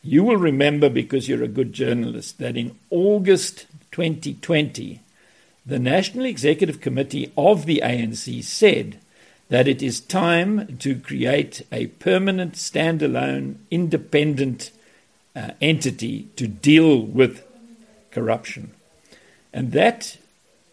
You 0.02 0.24
will 0.24 0.38
remember, 0.38 0.90
because 0.90 1.28
you're 1.28 1.44
a 1.44 1.48
good 1.48 1.74
journalist, 1.74 2.38
that 2.40 2.56
in 2.56 2.78
August 2.90 3.66
2020, 3.92 5.02
the 5.66 5.80
National 5.80 6.26
Executive 6.26 6.80
Committee 6.80 7.32
of 7.38 7.66
the 7.66 7.82
ANC 7.84 8.44
said 8.44 9.00
that 9.50 9.68
it 9.68 9.82
is 9.82 10.00
time 10.00 10.78
to 10.78 10.96
create 11.00 11.66
a 11.72 11.88
permanent, 11.88 12.54
standalone, 12.54 13.56
independent 13.70 14.72
uh, 15.36 15.52
entity 15.60 16.28
to 16.36 16.48
deal 16.48 17.02
with 17.02 17.44
corruption. 18.12 18.72
And 19.52 19.72
that 19.72 20.18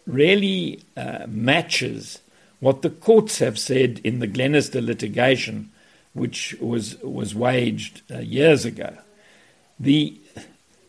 really 0.06 0.82
uh, 0.96 1.24
matches 1.26 2.20
what 2.66 2.82
the 2.82 2.90
courts 2.90 3.38
have 3.38 3.56
said 3.60 4.00
in 4.02 4.18
the 4.18 4.26
Glenister 4.26 4.80
litigation, 4.80 5.70
which 6.14 6.56
was, 6.60 7.00
was 7.00 7.32
waged 7.32 8.02
uh, 8.10 8.18
years 8.18 8.64
ago. 8.64 8.92
The, 9.78 10.18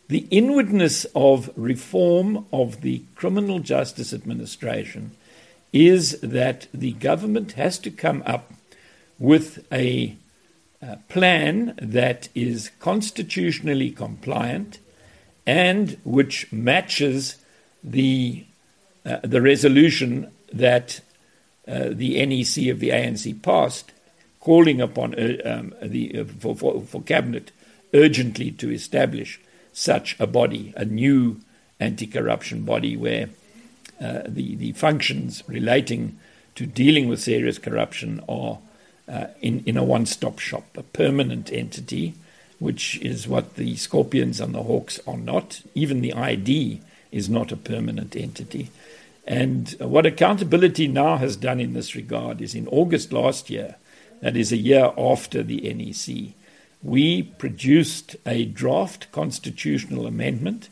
the 0.08 0.26
inwardness 0.32 1.06
of 1.14 1.50
reform 1.54 2.46
of 2.52 2.80
the 2.80 3.04
criminal 3.14 3.60
justice 3.60 4.12
administration 4.12 5.12
is 5.72 6.18
that 6.20 6.66
the 6.74 6.94
government 6.94 7.52
has 7.52 7.78
to 7.78 7.92
come 7.92 8.24
up 8.26 8.52
with 9.20 9.64
a, 9.70 10.16
a 10.82 10.96
plan 11.08 11.78
that 11.80 12.28
is 12.34 12.72
constitutionally 12.80 13.92
compliant 13.92 14.80
and 15.46 15.96
which 16.02 16.50
matches 16.52 17.36
the, 17.84 18.44
uh, 19.06 19.18
the 19.22 19.40
resolution 19.40 20.32
that 20.52 21.02
uh, 21.68 21.90
the 21.90 22.24
NEC 22.24 22.68
of 22.68 22.80
the 22.80 22.90
ANC 22.90 23.42
passed, 23.42 23.92
calling 24.40 24.80
upon 24.80 25.14
uh, 25.14 25.36
um, 25.44 25.74
the, 25.82 26.20
uh, 26.20 26.24
for, 26.24 26.56
for, 26.56 26.80
for 26.80 27.02
cabinet 27.02 27.52
urgently 27.92 28.50
to 28.52 28.70
establish 28.70 29.40
such 29.72 30.16
a 30.18 30.26
body, 30.26 30.72
a 30.76 30.84
new 30.84 31.40
anti-corruption 31.80 32.64
body 32.64 32.96
where 32.96 33.28
uh, 34.00 34.22
the 34.26 34.56
the 34.56 34.72
functions 34.72 35.42
relating 35.46 36.18
to 36.54 36.66
dealing 36.66 37.08
with 37.08 37.20
serious 37.20 37.58
corruption 37.58 38.22
are 38.28 38.58
uh, 39.08 39.26
in 39.40 39.62
in 39.66 39.76
a 39.76 39.84
one-stop 39.84 40.38
shop, 40.38 40.64
a 40.76 40.82
permanent 40.82 41.52
entity, 41.52 42.14
which 42.58 42.96
is 43.00 43.28
what 43.28 43.56
the 43.56 43.76
Scorpions 43.76 44.40
and 44.40 44.54
the 44.54 44.62
Hawks 44.62 45.00
are 45.06 45.16
not. 45.16 45.62
Even 45.74 46.00
the 46.00 46.12
ID 46.12 46.80
is 47.10 47.28
not 47.28 47.52
a 47.52 47.56
permanent 47.56 48.14
entity. 48.14 48.70
And 49.28 49.76
what 49.78 50.06
accountability 50.06 50.88
now 50.88 51.18
has 51.18 51.36
done 51.36 51.60
in 51.60 51.74
this 51.74 51.94
regard 51.94 52.40
is 52.40 52.54
in 52.54 52.66
August 52.68 53.12
last 53.12 53.50
year, 53.50 53.76
that 54.22 54.38
is 54.38 54.52
a 54.52 54.56
year 54.56 54.90
after 54.96 55.42
the 55.42 55.60
NEC, 55.60 56.32
we 56.82 57.22
produced 57.22 58.16
a 58.24 58.46
draft 58.46 59.12
constitutional 59.12 60.06
amendment 60.06 60.70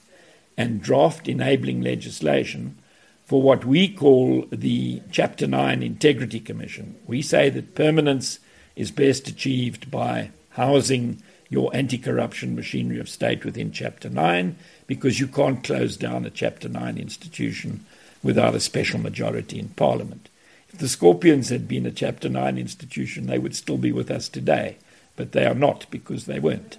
and 0.57 0.81
draft 0.81 1.29
enabling 1.29 1.83
legislation 1.83 2.79
for 3.27 3.43
what 3.43 3.67
we 3.67 3.89
call 3.89 4.47
the 4.51 5.03
Chapter 5.13 5.47
9 5.47 5.83
Integrity 5.83 6.41
Commission. 6.41 6.97
We 7.07 7.21
say 7.21 7.51
that 7.51 7.75
permanence 7.75 8.39
is 8.75 8.91
best 8.91 9.29
achieved 9.29 9.91
by 9.91 10.31
housing 10.51 11.23
your 11.51 11.71
anti 11.77 11.99
corruption 11.99 12.57
machinery 12.57 13.01
of 13.01 13.11
state 13.11 13.45
within 13.45 13.71
Chapter 13.71 14.09
9 14.09 14.57
because 14.87 15.21
you 15.21 15.27
can't 15.27 15.63
close 15.63 15.99
down 15.99 16.25
a 16.25 16.31
Chapter 16.31 16.71
9 16.71 16.97
institution 16.97 17.85
without 18.23 18.55
a 18.55 18.61
special 18.61 18.99
majority 18.99 19.59
in 19.59 19.69
Parliament. 19.71 20.29
If 20.71 20.79
the 20.79 20.89
Scorpions 20.89 21.49
had 21.49 21.69
been 21.69 21.87
a 21.87 21.91
Chapter 21.91 22.29
9 22.29 22.59
institution, 22.59 23.27
they 23.27 23.39
would 23.39 23.57
still 23.57 23.79
be 23.79 23.93
with 23.93 24.11
us 24.11 24.29
today, 24.29 24.77
but 25.17 25.33
they 25.33 25.47
are 25.47 25.55
not 25.55 25.87
because 25.91 26.27
they 26.27 26.41
weren't. 26.41 26.77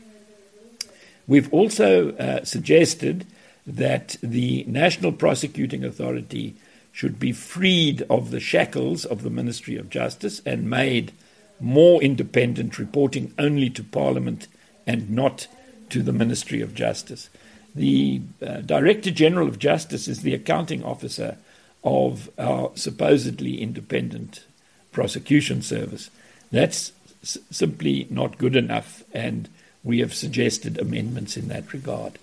We've 1.28 1.52
also 1.54 2.12
uh, 2.14 2.46
suggested 2.46 3.26
that 3.66 4.16
the 4.24 4.64
National 4.66 5.12
Prosecuting 5.12 5.84
Authority 5.84 6.56
should 6.92 7.20
be 7.20 7.32
freed 7.32 8.02
of 8.10 8.32
the 8.32 8.40
shackles 8.40 9.06
of 9.06 9.22
the 9.22 9.30
Ministry 9.30 9.76
of 9.76 9.90
Justice 9.90 10.42
and 10.46 10.70
made 10.70 11.12
more 11.60 12.02
independent, 12.02 12.80
reporting 12.80 13.34
only 13.38 13.70
to 13.72 13.84
Parliament 13.84 14.48
and 14.86 15.10
not 15.10 15.48
to 15.90 16.02
the 16.02 16.14
Ministry 16.14 16.62
of 16.62 16.74
Justice. 16.74 17.30
The 17.78 18.22
uh, 18.42 18.62
Director 18.62 19.12
General 19.12 19.48
of 19.48 19.60
Justice 19.60 20.08
is 20.08 20.22
the 20.22 20.34
accounting 20.34 20.84
officer 20.84 21.38
of 21.84 22.28
our 22.40 22.72
supposedly 22.74 23.62
independent 23.62 24.44
prosecution 24.92 25.62
service. 25.62 26.10
That's 26.52 26.92
s- 27.22 27.38
simply 27.52 28.08
not 28.10 28.40
good 28.40 28.56
enough, 28.56 29.04
and 29.14 29.48
we 29.84 30.00
have 30.00 30.14
suggested 30.14 30.80
amendments 30.80 31.38
in 31.38 31.50
that 31.50 31.72
regard. 31.72 32.18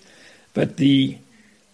But 0.53 0.75
the 0.75 1.17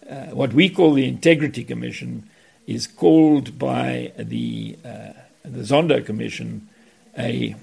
uh, 0.08 0.26
what 0.26 0.52
we 0.52 0.68
call 0.68 0.94
the 0.94 1.08
Integrity 1.08 1.64
Commission 1.64 2.28
is 2.68 2.86
called 2.86 3.58
by 3.58 4.12
the 4.16 4.76
uh, 4.84 5.12
the 5.44 5.64
Zondo 5.64 6.06
Commission 6.06 6.68
a 7.18 7.56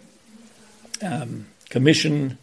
um, 1.01 1.45
commission 1.69 2.37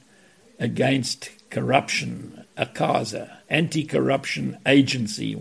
against 0.59 1.31
corruption 1.51 2.45
ACASA, 2.57 3.31
Anti 3.49 3.85
Corruption 3.85 4.59
Agency 4.67 5.39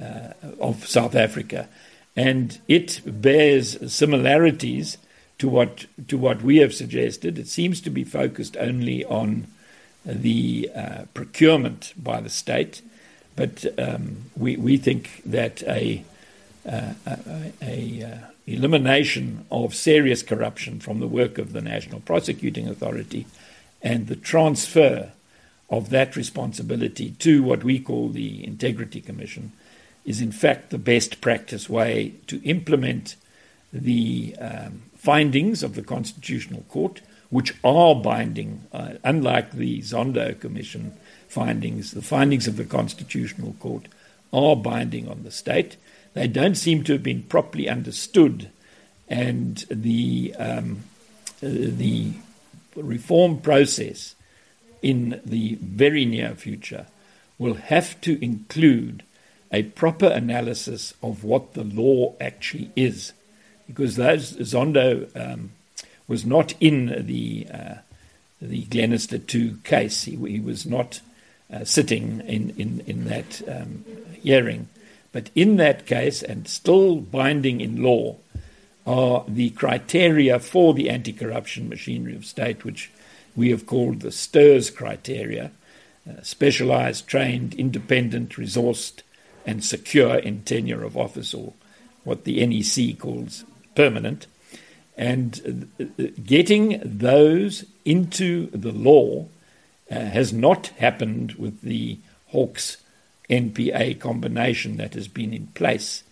uh, 0.00 0.28
of 0.60 0.86
South 0.86 1.14
Africa. 1.14 1.68
And 2.16 2.58
it 2.68 3.00
bears 3.04 3.92
similarities 3.92 4.98
to 5.38 5.48
what, 5.48 5.86
to 6.08 6.16
what 6.16 6.42
we 6.42 6.58
have 6.58 6.74
suggested. 6.74 7.38
It 7.38 7.48
seems 7.48 7.80
to 7.82 7.90
be 7.90 8.04
focused 8.04 8.56
only 8.56 9.04
on 9.04 9.48
the 10.04 10.70
uh, 10.74 11.02
procurement 11.14 11.92
by 11.96 12.20
the 12.20 12.30
state, 12.30 12.82
but 13.36 13.64
um, 13.78 14.30
we, 14.36 14.56
we 14.56 14.76
think 14.76 15.22
that 15.24 15.62
a, 15.64 16.04
uh, 16.68 16.92
a, 17.06 17.52
a 17.62 18.02
uh, 18.04 18.18
elimination 18.46 19.44
of 19.50 19.74
serious 19.74 20.22
corruption 20.22 20.78
from 20.78 21.00
the 21.00 21.08
work 21.08 21.38
of 21.38 21.52
the 21.52 21.62
National 21.62 22.00
Prosecuting 22.00 22.68
Authority 22.68 23.26
and 23.84 24.06
the 24.06 24.16
transfer 24.16 25.12
of 25.68 25.90
that 25.90 26.16
responsibility 26.16 27.10
to 27.18 27.42
what 27.42 27.62
we 27.62 27.78
call 27.78 28.08
the 28.08 28.44
Integrity 28.44 29.00
Commission 29.00 29.52
is, 30.04 30.20
in 30.20 30.32
fact, 30.32 30.70
the 30.70 30.78
best 30.78 31.20
practice 31.20 31.68
way 31.68 32.14
to 32.26 32.42
implement 32.42 33.16
the 33.72 34.34
um, 34.40 34.82
findings 34.96 35.62
of 35.62 35.74
the 35.74 35.82
Constitutional 35.82 36.62
Court, 36.68 37.02
which 37.28 37.54
are 37.62 37.94
binding, 37.94 38.64
uh, 38.72 38.94
unlike 39.04 39.52
the 39.52 39.80
Zondo 39.80 40.38
Commission 40.38 40.94
findings. 41.28 41.92
The 41.92 42.02
findings 42.02 42.46
of 42.46 42.56
the 42.56 42.64
Constitutional 42.64 43.54
Court 43.60 43.86
are 44.32 44.56
binding 44.56 45.08
on 45.08 45.24
the 45.24 45.30
state. 45.30 45.76
They 46.14 46.28
don't 46.28 46.54
seem 46.54 46.84
to 46.84 46.92
have 46.92 47.02
been 47.02 47.24
properly 47.24 47.68
understood, 47.68 48.50
and 49.08 49.64
the 49.68 50.34
um, 50.38 50.84
uh, 51.42 51.48
the 51.48 52.12
reform 52.76 53.40
process 53.40 54.14
in 54.82 55.20
the 55.24 55.56
very 55.60 56.04
near 56.04 56.34
future 56.34 56.86
will 57.38 57.54
have 57.54 58.00
to 58.02 58.22
include 58.24 59.02
a 59.52 59.62
proper 59.62 60.06
analysis 60.06 60.94
of 61.02 61.24
what 61.24 61.54
the 61.54 61.64
law 61.64 62.14
actually 62.20 62.70
is. 62.76 63.12
because 63.66 63.96
those 63.96 64.32
Zondo 64.34 65.08
um, 65.16 65.52
was 66.06 66.24
not 66.24 66.54
in 66.60 67.06
the 67.06 67.46
uh, 67.52 67.74
the 68.40 68.64
Glenister 68.64 69.18
two 69.18 69.58
case. 69.64 70.04
He, 70.04 70.16
he 70.16 70.40
was 70.40 70.66
not 70.66 71.00
uh, 71.52 71.64
sitting 71.64 72.20
in 72.26 72.50
in 72.56 72.82
in 72.86 73.04
that 73.06 73.42
um, 73.48 73.84
hearing, 74.22 74.68
but 75.12 75.30
in 75.34 75.56
that 75.56 75.86
case, 75.86 76.22
and 76.22 76.46
still 76.48 76.96
binding 76.96 77.60
in 77.60 77.82
law, 77.82 78.16
are 78.86 79.24
the 79.26 79.50
criteria 79.50 80.38
for 80.38 80.74
the 80.74 80.90
anti-corruption 80.90 81.68
machinery 81.68 82.14
of 82.14 82.26
state, 82.26 82.64
which 82.64 82.90
we 83.34 83.50
have 83.50 83.66
called 83.66 84.00
the 84.00 84.12
STIRS 84.12 84.70
criteria: 84.70 85.50
uh, 86.08 86.22
specialized, 86.22 87.06
trained, 87.06 87.54
independent, 87.54 88.32
resourced, 88.32 89.02
and 89.46 89.64
secure 89.64 90.16
in 90.16 90.42
tenure 90.42 90.84
of 90.84 90.96
office, 90.96 91.34
or 91.34 91.54
what 92.04 92.24
the 92.24 92.44
NEC 92.46 92.98
calls 92.98 93.44
permanent, 93.74 94.26
and 94.96 95.68
uh, 95.80 96.04
getting 96.24 96.80
those 96.84 97.64
into 97.84 98.48
the 98.50 98.72
law 98.72 99.26
uh, 99.90 99.94
has 99.94 100.32
not 100.32 100.68
happened 100.78 101.32
with 101.32 101.62
the 101.62 101.98
Hawks 102.28 102.78
NPA 103.28 103.98
combination 104.00 104.76
that 104.76 104.94
has 104.94 105.08
been 105.08 105.32
in 105.32 105.46
place 105.48 106.03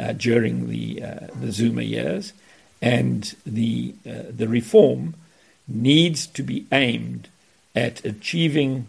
uh, 0.00 0.12
during 0.12 0.68
the 0.68 1.02
uh, 1.02 1.26
the 1.40 1.52
Zuma 1.52 1.82
years, 1.82 2.32
and 2.80 3.34
the 3.44 3.94
uh, 4.08 4.22
the 4.30 4.48
reform 4.48 5.14
needs 5.68 6.26
to 6.26 6.42
be 6.42 6.66
aimed 6.72 7.28
at 7.76 8.04
achieving 8.04 8.86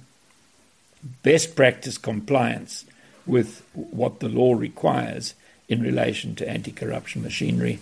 best 1.21 1.55
practice 1.55 1.97
compliance 1.97 2.85
with 3.25 3.63
what 3.73 4.19
the 4.19 4.29
law 4.29 4.53
requires 4.53 5.35
in 5.67 5.81
relation 5.81 6.35
to 6.35 6.49
anti-corruption 6.49 7.21
machinery 7.21 7.79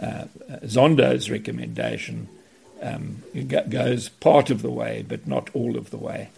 uh, 0.00 0.24
Zondo's 0.64 1.30
recommendation 1.30 2.28
um, 2.82 3.22
goes 3.68 4.08
part 4.08 4.50
of 4.50 4.62
the 4.62 4.70
way, 4.70 5.04
but 5.06 5.26
not 5.26 5.48
all 5.54 5.76
of 5.76 5.90
the 5.90 5.96
way. 5.96 6.28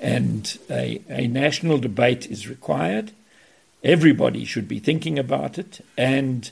And 0.00 0.58
a, 0.68 1.00
a 1.08 1.26
national 1.26 1.78
debate 1.78 2.30
is 2.30 2.48
required. 2.48 3.12
Everybody 3.86 4.44
should 4.44 4.66
be 4.66 4.80
thinking 4.80 5.16
about 5.16 5.58
it, 5.58 5.80
and 5.96 6.50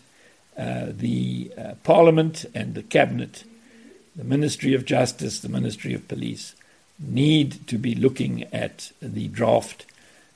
uh, 0.57 0.87
the 0.91 1.51
uh, 1.59 1.75
Parliament 1.83 2.45
and 2.55 2.77
the 2.77 2.83
Cabinet, 2.85 3.43
the 4.15 4.23
Ministry 4.23 4.73
of 4.73 4.85
Justice, 4.85 5.41
the 5.41 5.49
Ministry 5.49 5.95
of 5.95 6.07
Police, 6.07 6.55
need 6.97 7.67
to 7.67 7.77
be 7.77 7.97
looking 7.97 8.45
at 8.55 8.93
the 9.03 9.27
draft 9.27 9.85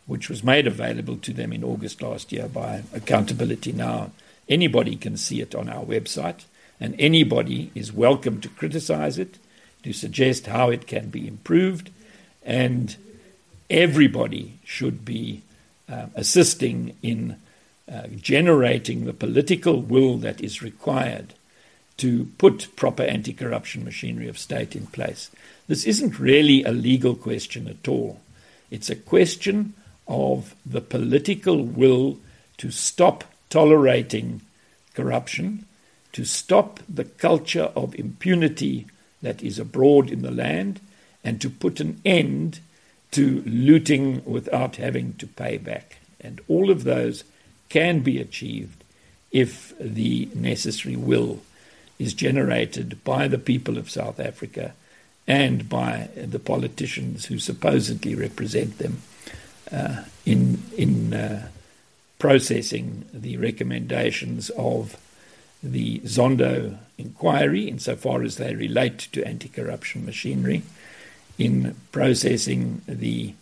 which 0.06 0.28
was 0.28 0.42
made 0.42 0.66
available 0.66 1.16
to 1.18 1.32
them 1.32 1.52
in 1.52 1.62
August 1.62 2.02
last 2.02 2.32
year 2.32 2.48
by 2.48 2.82
Accountability 2.92 3.70
Now. 3.70 4.10
Anybody 4.48 4.96
can 4.96 5.16
see 5.16 5.40
it 5.40 5.54
on 5.54 5.68
our 5.68 5.84
website, 5.84 6.46
and 6.80 6.96
anybody 6.98 7.70
is 7.76 7.92
welcome 7.92 8.40
to 8.40 8.48
criticize 8.48 9.20
it, 9.20 9.38
to 9.84 9.92
suggest 9.92 10.46
how 10.46 10.70
it 10.70 10.88
can 10.88 11.10
be 11.10 11.28
improved, 11.28 11.90
and 12.42 12.96
everybody 13.70 14.58
should 14.64 15.04
be 15.04 15.42
uh, 15.88 16.06
assisting 16.14 16.96
in 17.02 17.36
uh, 17.90 18.06
generating 18.16 19.04
the 19.04 19.12
political 19.12 19.80
will 19.80 20.18
that 20.18 20.40
is 20.40 20.62
required 20.62 21.32
to 21.96 22.26
put 22.38 22.74
proper 22.76 23.02
anti 23.02 23.32
corruption 23.32 23.84
machinery 23.84 24.28
of 24.28 24.38
state 24.38 24.76
in 24.76 24.86
place. 24.86 25.30
This 25.66 25.84
isn't 25.84 26.18
really 26.18 26.62
a 26.64 26.72
legal 26.72 27.14
question 27.14 27.68
at 27.68 27.88
all. 27.88 28.20
It's 28.70 28.90
a 28.90 28.96
question 28.96 29.74
of 30.06 30.54
the 30.64 30.80
political 30.80 31.62
will 31.64 32.18
to 32.58 32.70
stop 32.70 33.24
tolerating 33.50 34.40
corruption, 34.94 35.64
to 36.12 36.24
stop 36.24 36.80
the 36.88 37.04
culture 37.04 37.70
of 37.74 37.94
impunity 37.94 38.86
that 39.22 39.42
is 39.42 39.58
abroad 39.58 40.10
in 40.10 40.22
the 40.22 40.30
land, 40.30 40.80
and 41.24 41.40
to 41.40 41.50
put 41.50 41.80
an 41.80 42.00
end 42.04 42.60
to 43.12 43.42
looting 43.46 44.22
without 44.24 44.76
having 44.76 45.14
to 45.14 45.26
pay 45.26 45.56
back. 45.58 45.98
And 46.20 46.40
all 46.48 46.70
of 46.70 46.84
those 46.84 47.24
can 47.68 48.00
be 48.00 48.20
achieved 48.20 48.84
if 49.30 49.74
the 49.78 50.28
necessary 50.34 50.96
will 50.96 51.40
is 51.98 52.14
generated 52.14 53.02
by 53.04 53.28
the 53.28 53.38
people 53.38 53.76
of 53.76 53.90
South 53.90 54.20
Africa 54.20 54.74
and 55.26 55.68
by 55.68 56.08
the 56.16 56.38
politicians 56.38 57.26
who 57.26 57.38
supposedly 57.38 58.14
represent 58.14 58.78
them 58.78 59.02
uh, 59.70 60.04
in 60.24 60.62
in 60.76 61.12
uh, 61.12 61.48
processing 62.18 63.04
the 63.12 63.36
recommendations 63.36 64.50
of 64.50 64.96
the 65.62 65.98
Zondo 66.00 66.78
inquiry, 66.96 67.68
insofar 67.68 68.22
as 68.22 68.36
they 68.36 68.54
relate 68.54 69.08
to 69.12 69.26
anti 69.26 69.48
corruption 69.48 70.04
machinery, 70.04 70.62
in 71.38 71.76
processing 71.92 72.82
the, 72.86 73.34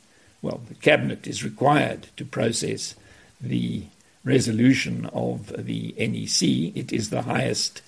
well, 0.42 0.60
the 0.68 0.74
Cabinet 0.74 1.26
is 1.26 1.42
required 1.42 2.08
to 2.16 2.24
process 2.24 2.94
the 3.40 3.84
resolution 4.24 5.06
of 5.12 5.52
the 5.56 5.94
NEC. 5.98 6.76
It 6.76 6.92
is 6.92 7.10
the 7.10 7.22
highest 7.22 7.82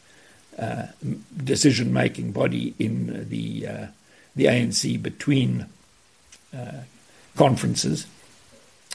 uh, 0.58 0.86
decision 1.36 1.92
making 1.92 2.32
body 2.32 2.74
in 2.78 3.28
the, 3.28 3.66
uh, 3.66 3.86
the 4.34 4.46
ANC 4.46 5.00
between 5.02 5.66
uh, 6.56 6.82
conferences. 7.36 8.06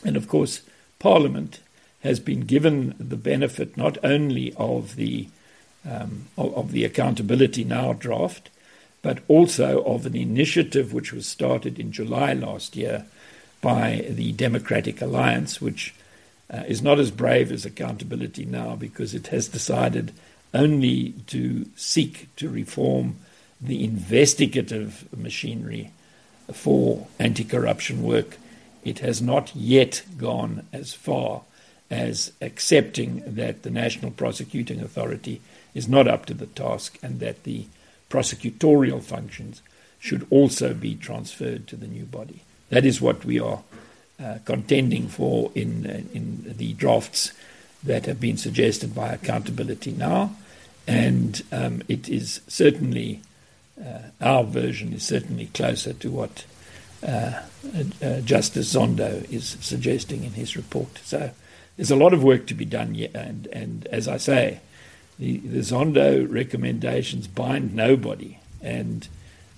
And 0.04 0.18
of 0.18 0.28
course, 0.28 0.62
Parliament 1.00 1.60
has 2.02 2.20
been 2.20 2.42
given 2.42 2.96
the 3.00 3.16
benefit 3.16 3.78
not 3.78 3.98
only 4.04 4.54
of 4.58 4.96
the 4.96 5.28
um, 5.90 6.28
of, 6.38 6.56
of 6.56 6.72
the 6.72 6.86
accountability 6.86 7.64
now 7.64 7.94
draft, 7.94 8.50
but 9.04 9.20
also 9.28 9.84
of 9.84 10.08
an 10.08 10.16
initiative 10.16 10.94
which 10.94 11.14
was 11.14 11.28
started 11.28 11.78
in 11.78 11.92
July 11.92 12.34
last 12.34 12.76
year 12.76 13.06
by 13.62 14.08
the 14.10 14.32
Democratic 14.32 15.02
Alliance, 15.02 15.62
which 15.62 15.94
uh, 16.52 16.64
is 16.68 16.82
not 16.82 17.00
as 17.00 17.12
brave 17.12 17.52
as 17.52 17.66
Accountability 17.66 18.46
Now 18.46 18.76
because 18.76 19.14
it 19.14 19.28
has 19.28 19.48
decided 19.48 20.12
only 20.54 21.14
to 21.28 21.66
seek 21.76 22.28
to 22.38 22.50
reform 22.50 23.18
the 23.62 23.84
investigative 23.84 25.06
machinery 25.16 25.92
for 26.52 27.08
anti 27.20 27.44
corruption 27.44 28.04
work. 28.04 28.38
It 28.84 29.00
has 29.00 29.22
not 29.22 29.56
yet 29.56 30.04
gone 30.18 30.66
as 30.74 30.94
far 30.94 31.42
as 31.90 32.32
accepting 32.42 33.24
that 33.26 33.64
the 33.64 33.70
National 33.70 34.12
Prosecuting 34.12 34.82
Authority 34.82 35.42
is 35.74 35.88
not 35.88 36.08
up 36.08 36.26
to 36.28 36.34
the 36.34 36.48
task 36.48 36.98
and 37.02 37.20
that 37.20 37.44
the 37.44 37.66
prosecutorial 38.14 39.02
functions 39.02 39.64
should 40.00 40.28
also 40.30 40.72
be 40.76 40.94
transferred 40.94 41.66
to 41.66 41.76
the 41.76 41.88
new 41.88 42.06
body. 42.06 42.42
That 42.70 42.86
is 42.86 43.02
what 43.02 43.26
we 43.26 43.40
are 43.40 43.64
uh, 44.24 44.38
contending 44.46 45.08
for 45.08 45.52
in, 45.56 45.88
uh, 45.88 46.02
in 46.14 46.54
the 46.58 46.74
drafts 46.74 47.34
that 47.84 48.06
have 48.06 48.20
been 48.20 48.38
suggested 48.38 48.94
by 48.94 49.10
Accountability 49.10 49.94
Now. 49.94 50.36
And 50.86 51.42
um, 51.52 51.82
it 51.88 52.08
is 52.08 52.42
certainly, 52.48 53.22
uh, 53.84 54.10
our 54.22 54.44
version 54.44 54.94
is 54.94 55.04
certainly 55.04 55.48
closer 55.48 55.94
to 55.94 56.12
what 56.12 56.46
uh, 57.02 57.42
uh, 58.02 58.22
Justice 58.22 58.76
Zondo 58.76 59.28
is 59.32 59.58
suggesting 59.62 60.24
in 60.24 60.34
his 60.34 60.56
report. 60.56 61.00
So 61.04 61.32
there's 61.78 61.92
a 61.92 61.96
lot 61.96 62.14
of 62.14 62.24
work 62.24 62.46
to 62.48 62.54
be 62.54 62.66
done 62.66 62.94
yet. 62.94 63.16
And, 63.16 63.48
and 63.48 63.88
as 63.88 64.08
I 64.08 64.18
say, 64.18 64.60
the, 65.20 65.38
the 65.38 65.60
Zondo 65.60 66.30
recommendations 66.32 67.28
bind 67.28 67.76
nobody. 67.76 68.40
And 68.62 69.08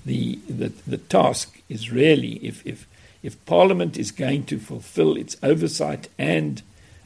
the, 0.06 0.40
the, 0.50 0.72
the 0.88 0.98
task 0.98 1.62
is 1.70 1.92
really, 1.92 2.34
if, 2.46 2.66
if, 2.66 2.88
if 3.24 3.44
Parliament 3.46 3.98
is 3.98 4.12
going 4.12 4.46
to 4.46 4.60
fulfill 4.60 5.16
its 5.16 5.38
oversight 5.42 6.10
and 6.18 6.62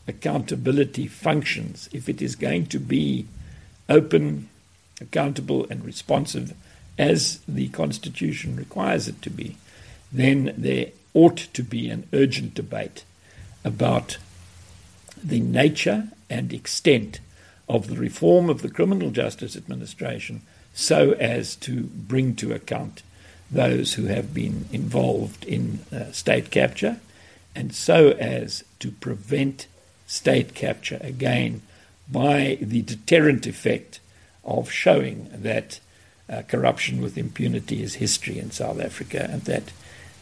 accountability 0.07 1.07
functions, 1.07 1.89
if 1.93 2.09
it 2.09 2.21
is 2.21 2.35
going 2.35 2.65
to 2.67 2.79
be 2.79 3.25
open, 3.87 4.49
accountable, 4.99 5.65
and 5.69 5.85
responsive 5.85 6.53
as 6.97 7.39
the 7.47 7.69
Constitution 7.69 8.55
requires 8.55 9.07
it 9.07 9.21
to 9.21 9.29
be, 9.29 9.55
then 10.11 10.53
there 10.57 10.87
ought 11.13 11.37
to 11.37 11.63
be 11.63 11.89
an 11.89 12.07
urgent 12.11 12.53
debate 12.53 13.03
about 13.63 14.17
the 15.23 15.39
nature 15.39 16.09
and 16.29 16.53
extent 16.53 17.19
of 17.69 17.87
the 17.87 17.95
reform 17.95 18.49
of 18.49 18.61
the 18.61 18.69
criminal 18.69 19.11
justice 19.11 19.55
administration 19.55 20.41
so 20.73 21.11
as 21.13 21.55
to 21.55 21.83
bring 21.83 22.35
to 22.35 22.51
account 22.51 23.03
those 23.51 23.93
who 23.93 24.05
have 24.05 24.33
been 24.33 24.65
involved 24.71 25.45
in 25.45 25.79
uh, 25.91 26.11
state 26.11 26.51
capture 26.51 26.99
and 27.55 27.73
so 27.73 28.09
as 28.11 28.63
to 28.79 28.91
prevent 28.91 29.67
state 30.07 30.53
capture 30.53 30.99
again 31.01 31.61
by 32.11 32.57
the 32.61 32.81
deterrent 32.81 33.45
effect 33.45 33.99
of 34.43 34.71
showing 34.71 35.29
that 35.31 35.79
uh, 36.29 36.41
corruption 36.47 37.01
with 37.01 37.17
impunity 37.17 37.81
is 37.83 37.95
history 37.95 38.39
in 38.39 38.51
South 38.51 38.79
Africa 38.79 39.27
and 39.31 39.43
that 39.43 39.71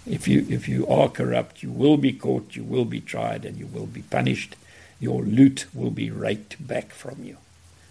if 0.06 0.28
you 0.28 0.46
if 0.50 0.68
you 0.68 0.88
are 0.88 1.10
corrupt 1.10 1.62
you 1.62 1.72
will 1.72 1.98
be 1.98 2.14
caught 2.14 2.56
you 2.56 2.64
will 2.64 2.86
be 2.86 3.02
tried 3.02 3.44
and 3.46 3.58
you 3.58 3.68
will 3.68 3.86
be 3.86 4.02
punished 4.04 4.56
your 5.00 5.22
loot 5.24 5.66
will 5.74 5.92
be 5.92 6.10
raked 6.10 6.66
back 6.66 6.92
from 6.92 7.24
you. 7.24 7.38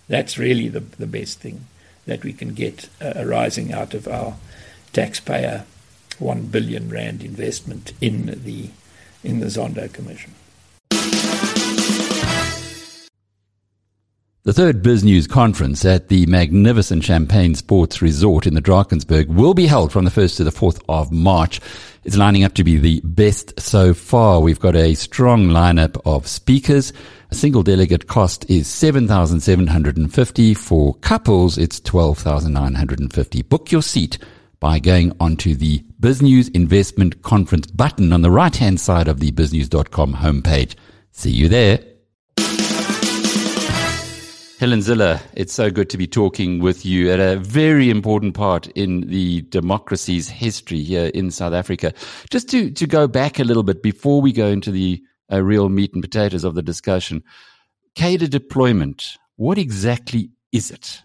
That's 0.09 0.39
really 0.39 0.69
the, 0.69 0.81
the 0.81 1.07
best 1.07 1.41
thing 1.41 1.67
that 2.07 2.25
we 2.25 2.33
can 2.33 2.55
get 2.55 2.89
uh, 3.01 3.13
arising 3.17 3.73
out 3.73 3.95
of 3.95 4.07
our 4.07 4.37
taxpayer 4.93 5.65
1 6.19 6.47
billion 6.47 6.89
rand 6.89 7.23
investment 7.23 7.93
in 8.01 8.43
the 8.45 8.71
in 9.25 9.41
the 9.41 9.47
Zondo 9.47 9.93
Commission. 9.93 10.35
The 14.47 14.53
third 14.53 14.85
BizNews 14.85 15.29
conference 15.29 15.85
at 15.85 16.07
the 16.07 16.25
magnificent 16.27 17.03
Champagne 17.03 17.57
Sports 17.57 18.01
Resort 18.01 18.47
in 18.47 18.55
the 18.55 18.63
Drakensberg 18.63 19.27
will 19.27 19.55
be 19.55 19.67
held 19.67 19.91
from 19.91 20.05
the 20.05 20.11
1st 20.13 20.37
to 20.37 20.45
the 20.45 20.53
4th 20.53 20.81
of 20.89 21.11
March. 21.11 21.61
It's 22.05 22.17
lining 22.17 22.45
up 22.45 22.55
to 22.55 22.63
be 22.63 22.77
the 22.77 23.01
best 23.03 23.59
so 23.59 23.93
far. 23.93 24.41
We've 24.41 24.61
got 24.61 24.77
a 24.77 24.95
strong 24.95 25.49
lineup 25.49 26.01
of 26.07 26.29
speakers. 26.29 26.93
A 27.33 27.35
single 27.35 27.65
delegate 27.65 28.07
cost 28.07 28.49
is 28.49 28.69
7,750. 28.69 30.55
For 30.55 30.95
couples, 30.95 31.59
it's 31.59 31.81
12,950. 31.81 33.43
Book 33.43 33.73
your 33.73 33.83
seat 33.83 34.17
by 34.61 34.79
going 34.79 35.13
onto 35.19 35.57
the 35.57 35.85
BizNews 36.01 36.55
Investment 36.55 37.21
Conference 37.23 37.67
button 37.67 38.13
on 38.13 38.23
the 38.23 38.31
right 38.31 38.55
hand 38.55 38.79
side 38.79 39.09
of 39.09 39.19
the 39.19 39.33
biznews.com 39.33 40.15
homepage. 40.15 40.77
See 41.11 41.33
you 41.33 41.49
there. 41.49 41.96
Helen 44.59 44.81
Zille, 44.81 45.21
it's 45.35 45.53
so 45.53 45.71
good 45.71 45.91
to 45.91 45.99
be 45.99 46.07
talking 46.07 46.61
with 46.61 46.87
you 46.87 47.11
at 47.11 47.21
a 47.21 47.37
very 47.37 47.91
important 47.91 48.33
part 48.33 48.69
in 48.69 49.03
the 49.03 49.43
democracy's 49.43 50.31
history 50.31 50.81
here 50.81 51.11
in 51.13 51.31
South 51.31 51.53
Africa. 51.53 51.93
Just 52.31 52.49
to, 52.53 52.71
to 52.71 52.87
go 52.87 53.07
back 53.07 53.39
a 53.39 53.45
little 53.45 53.63
bit 53.63 53.83
before 53.83 54.23
we 54.23 54.33
go 54.33 54.47
into 54.47 54.71
the 54.71 55.03
uh, 55.31 55.43
real 55.43 55.69
meat 55.69 55.93
and 55.93 56.03
potatoes 56.03 56.43
of 56.43 56.55
the 56.55 56.63
discussion, 56.63 57.23
cadre 57.97 58.29
deployment, 58.29 59.19
what 59.37 59.59
exactly 59.59 60.31
is 60.53 60.71
it? 60.71 61.03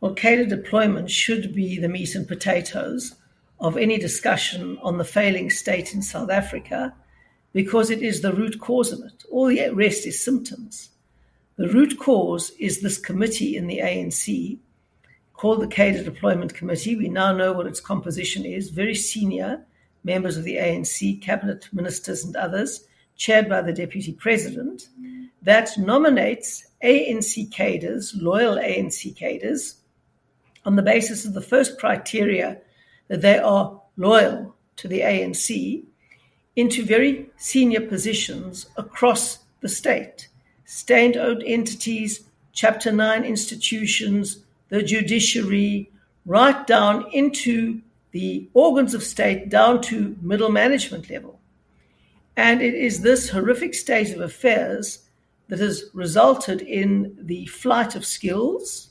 Well, 0.00 0.14
cadre 0.14 0.46
deployment 0.46 1.10
should 1.10 1.54
be 1.54 1.78
the 1.78 1.90
meat 1.90 2.14
and 2.14 2.26
potatoes 2.26 3.16
of 3.60 3.76
any 3.76 3.98
discussion 3.98 4.78
on 4.80 4.96
the 4.96 5.04
failing 5.04 5.50
state 5.50 5.92
in 5.92 6.00
South 6.00 6.30
Africa 6.30 6.94
because 7.52 7.90
it 7.90 8.00
is 8.00 8.22
the 8.22 8.32
root 8.32 8.58
cause 8.60 8.92
of 8.92 9.00
it. 9.00 9.24
All 9.30 9.48
the 9.48 9.68
rest 9.74 10.06
is 10.06 10.24
symptoms. 10.24 10.88
The 11.56 11.68
root 11.68 11.98
cause 11.98 12.50
is 12.58 12.80
this 12.82 12.98
committee 12.98 13.56
in 13.56 13.66
the 13.66 13.78
ANC 13.78 14.58
called 15.32 15.62
the 15.62 15.66
Cadre 15.66 16.04
Deployment 16.04 16.52
Committee. 16.52 16.96
We 16.96 17.08
now 17.08 17.32
know 17.32 17.54
what 17.54 17.66
its 17.66 17.80
composition 17.80 18.44
is 18.44 18.68
very 18.68 18.94
senior 18.94 19.64
members 20.04 20.36
of 20.36 20.44
the 20.44 20.56
ANC, 20.56 21.22
cabinet 21.22 21.66
ministers, 21.72 22.24
and 22.24 22.36
others, 22.36 22.86
chaired 23.16 23.48
by 23.48 23.62
the 23.62 23.72
deputy 23.72 24.12
president, 24.12 24.90
that 25.40 25.70
nominates 25.78 26.66
ANC 26.84 27.50
cadres, 27.50 28.14
loyal 28.14 28.56
ANC 28.56 29.16
cadres, 29.16 29.76
on 30.66 30.76
the 30.76 30.82
basis 30.82 31.24
of 31.24 31.32
the 31.32 31.40
first 31.40 31.78
criteria 31.78 32.58
that 33.08 33.22
they 33.22 33.38
are 33.38 33.80
loyal 33.96 34.54
to 34.76 34.88
the 34.88 35.00
ANC 35.00 35.82
into 36.54 36.84
very 36.84 37.30
senior 37.38 37.80
positions 37.80 38.66
across 38.76 39.38
the 39.60 39.68
state 39.70 40.28
state 40.66 41.16
owned 41.16 41.42
entities, 41.44 42.24
Chapter 42.52 42.90
9 42.90 43.24
institutions, 43.24 44.38
the 44.68 44.82
judiciary, 44.82 45.90
right 46.24 46.66
down 46.66 47.06
into 47.12 47.80
the 48.12 48.48
organs 48.54 48.94
of 48.94 49.02
state, 49.02 49.48
down 49.48 49.80
to 49.82 50.16
middle 50.22 50.50
management 50.50 51.10
level. 51.10 51.38
And 52.36 52.62
it 52.62 52.74
is 52.74 53.00
this 53.00 53.28
horrific 53.28 53.74
state 53.74 54.10
of 54.10 54.20
affairs 54.20 55.06
that 55.48 55.58
has 55.58 55.84
resulted 55.94 56.62
in 56.62 57.16
the 57.20 57.46
flight 57.46 57.94
of 57.94 58.04
skills, 58.04 58.90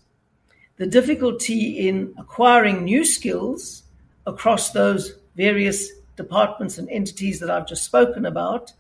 the 0.78 0.88
difficulty 0.88 1.88
in 1.88 2.14
acquiring 2.18 2.84
new 2.84 3.04
skills 3.04 3.84
across 4.26 4.72
those 4.72 5.16
various 5.36 5.90
departments 6.16 6.78
and 6.78 6.90
entities 6.90 7.40
that 7.40 7.50
I've 7.50 7.68
just 7.68 7.84
spoken 7.84 8.26
about, 8.26 8.72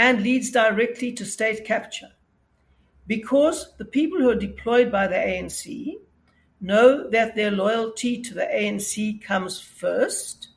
and 0.00 0.22
leads 0.22 0.50
directly 0.50 1.12
to 1.12 1.26
state 1.26 1.62
capture. 1.62 2.10
Because 3.06 3.74
the 3.76 3.84
people 3.84 4.18
who 4.18 4.30
are 4.30 4.46
deployed 4.48 4.90
by 4.90 5.06
the 5.06 5.14
ANC 5.14 5.94
know 6.58 7.10
that 7.10 7.36
their 7.36 7.50
loyalty 7.50 8.22
to 8.22 8.32
the 8.32 8.48
ANC 8.50 9.22
comes 9.22 9.60
first. 9.60 10.48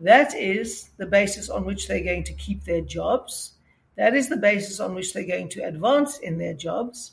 That 0.00 0.34
is 0.34 0.88
the 0.96 1.04
basis 1.04 1.50
on 1.50 1.66
which 1.66 1.86
they're 1.86 2.02
going 2.02 2.24
to 2.24 2.32
keep 2.32 2.64
their 2.64 2.80
jobs. 2.80 3.52
That 3.96 4.14
is 4.14 4.30
the 4.30 4.38
basis 4.38 4.80
on 4.80 4.94
which 4.94 5.12
they're 5.12 5.24
going 5.24 5.50
to 5.50 5.64
advance 5.64 6.16
in 6.16 6.38
their 6.38 6.54
jobs. 6.54 7.12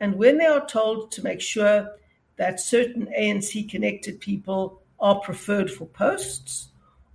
And 0.00 0.14
when 0.14 0.38
they 0.38 0.46
are 0.46 0.66
told 0.66 1.12
to 1.12 1.22
make 1.22 1.42
sure 1.42 1.90
that 2.36 2.58
certain 2.58 3.06
ANC 3.18 3.68
connected 3.68 4.18
people 4.20 4.80
are 4.98 5.20
preferred 5.20 5.70
for 5.70 5.84
posts, 5.84 6.68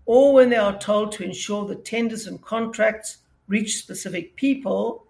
or 0.05 0.33
when 0.33 0.51
they 0.51 0.57
are 0.57 0.77
told 0.77 1.13
to 1.13 1.23
ensure 1.23 1.65
that 1.65 1.83
tenders 1.83 2.27
and 2.27 2.39
contracts 2.43 3.17
reach 3.47 3.77
specific 3.77 4.35
people, 4.35 5.07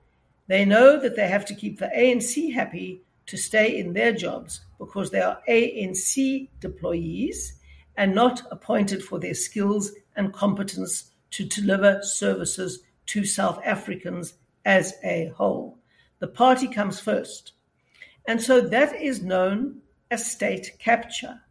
they 0.47 0.65
know 0.65 0.99
that 0.99 1.15
they 1.15 1.27
have 1.27 1.45
to 1.45 1.55
keep 1.55 1.79
the 1.79 1.91
ANC 1.95 2.53
happy 2.53 3.01
to 3.25 3.37
stay 3.37 3.77
in 3.79 3.93
their 3.93 4.11
jobs 4.11 4.61
because 4.77 5.11
they 5.11 5.21
are 5.21 5.41
ANC 5.47 6.49
deployees 6.59 7.53
and 7.95 8.13
not 8.13 8.41
appointed 8.51 9.03
for 9.03 9.19
their 9.19 9.33
skills 9.33 9.91
and 10.15 10.33
competence 10.33 11.11
to 11.31 11.45
deliver 11.45 12.01
services 12.01 12.79
to 13.05 13.25
South 13.25 13.59
Africans 13.63 14.35
as 14.65 14.93
a 15.03 15.31
whole. 15.35 15.77
The 16.19 16.27
party 16.27 16.67
comes 16.67 16.99
first. 16.99 17.53
And 18.27 18.41
so 18.41 18.61
that 18.61 19.01
is 19.01 19.21
known 19.21 19.81
as 20.09 20.31
state 20.31 20.77
capture. 20.79 21.41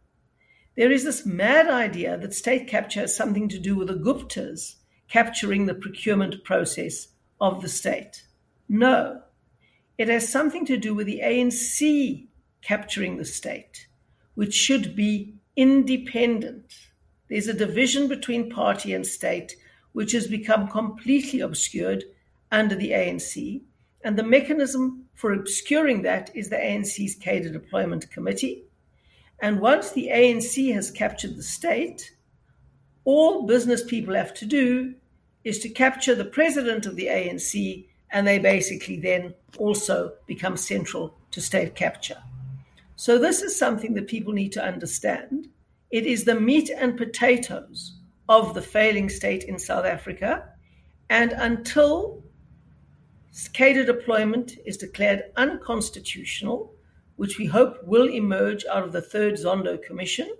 There 0.75 0.91
is 0.91 1.03
this 1.03 1.25
mad 1.25 1.69
idea 1.69 2.17
that 2.17 2.33
state 2.33 2.67
capture 2.67 3.01
has 3.01 3.15
something 3.15 3.47
to 3.49 3.59
do 3.59 3.75
with 3.75 3.89
the 3.89 3.93
Guptas 3.93 4.75
capturing 5.13 5.67
the 5.67 5.75
procurement 5.75 6.43
process 6.43 7.09
of 7.39 7.61
the 7.61 7.69
state. 7.69 8.23
No, 8.67 9.21
it 9.95 10.07
has 10.07 10.27
something 10.27 10.65
to 10.65 10.75
do 10.75 10.95
with 10.95 11.05
the 11.05 11.21
ANC 11.23 12.25
capturing 12.63 13.17
the 13.17 13.25
state, 13.25 13.85
which 14.33 14.55
should 14.55 14.95
be 14.95 15.35
independent. 15.55 16.73
There's 17.29 17.47
a 17.47 17.53
division 17.53 18.07
between 18.07 18.49
party 18.49 18.91
and 18.91 19.05
state, 19.05 19.55
which 19.91 20.13
has 20.13 20.25
become 20.25 20.67
completely 20.67 21.41
obscured 21.41 22.05
under 22.51 22.73
the 22.75 22.89
ANC. 22.89 23.61
And 24.03 24.17
the 24.17 24.23
mechanism 24.23 25.05
for 25.13 25.31
obscuring 25.31 26.01
that 26.01 26.31
is 26.35 26.49
the 26.49 26.55
ANC's 26.55 27.13
Cadre 27.13 27.51
Deployment 27.51 28.09
Committee. 28.09 28.63
And 29.39 29.61
once 29.61 29.91
the 29.91 30.09
ANC 30.11 30.73
has 30.73 30.89
captured 30.89 31.35
the 31.35 31.43
state, 31.43 32.15
all 33.05 33.45
business 33.45 33.83
people 33.83 34.15
have 34.15 34.33
to 34.35 34.47
do 34.47 34.95
is 35.43 35.59
to 35.59 35.69
capture 35.69 36.15
the 36.15 36.25
president 36.25 36.85
of 36.85 36.95
the 36.95 37.07
ANC, 37.07 37.85
and 38.11 38.25
they 38.25 38.39
basically 38.39 38.99
then 38.99 39.33
also 39.57 40.13
become 40.27 40.55
central 40.55 41.17
to 41.31 41.41
state 41.41 41.75
capture. 41.75 42.21
So, 42.95 43.17
this 43.17 43.41
is 43.41 43.57
something 43.57 43.95
that 43.95 44.07
people 44.07 44.33
need 44.33 44.51
to 44.53 44.63
understand. 44.63 45.49
It 45.91 46.05
is 46.05 46.23
the 46.23 46.39
meat 46.39 46.69
and 46.69 46.97
potatoes 46.97 47.97
of 48.29 48.53
the 48.53 48.61
failing 48.61 49.09
state 49.09 49.43
in 49.43 49.59
South 49.59 49.85
Africa. 49.85 50.49
And 51.09 51.33
until 51.33 52.23
cadre 53.53 53.85
deployment 53.85 54.57
is 54.65 54.77
declared 54.77 55.23
unconstitutional, 55.35 56.73
which 57.15 57.37
we 57.37 57.45
hope 57.45 57.83
will 57.83 58.09
emerge 58.09 58.65
out 58.65 58.83
of 58.83 58.91
the 58.91 59.01
third 59.01 59.35
Zondo 59.35 59.81
Commission, 59.81 60.33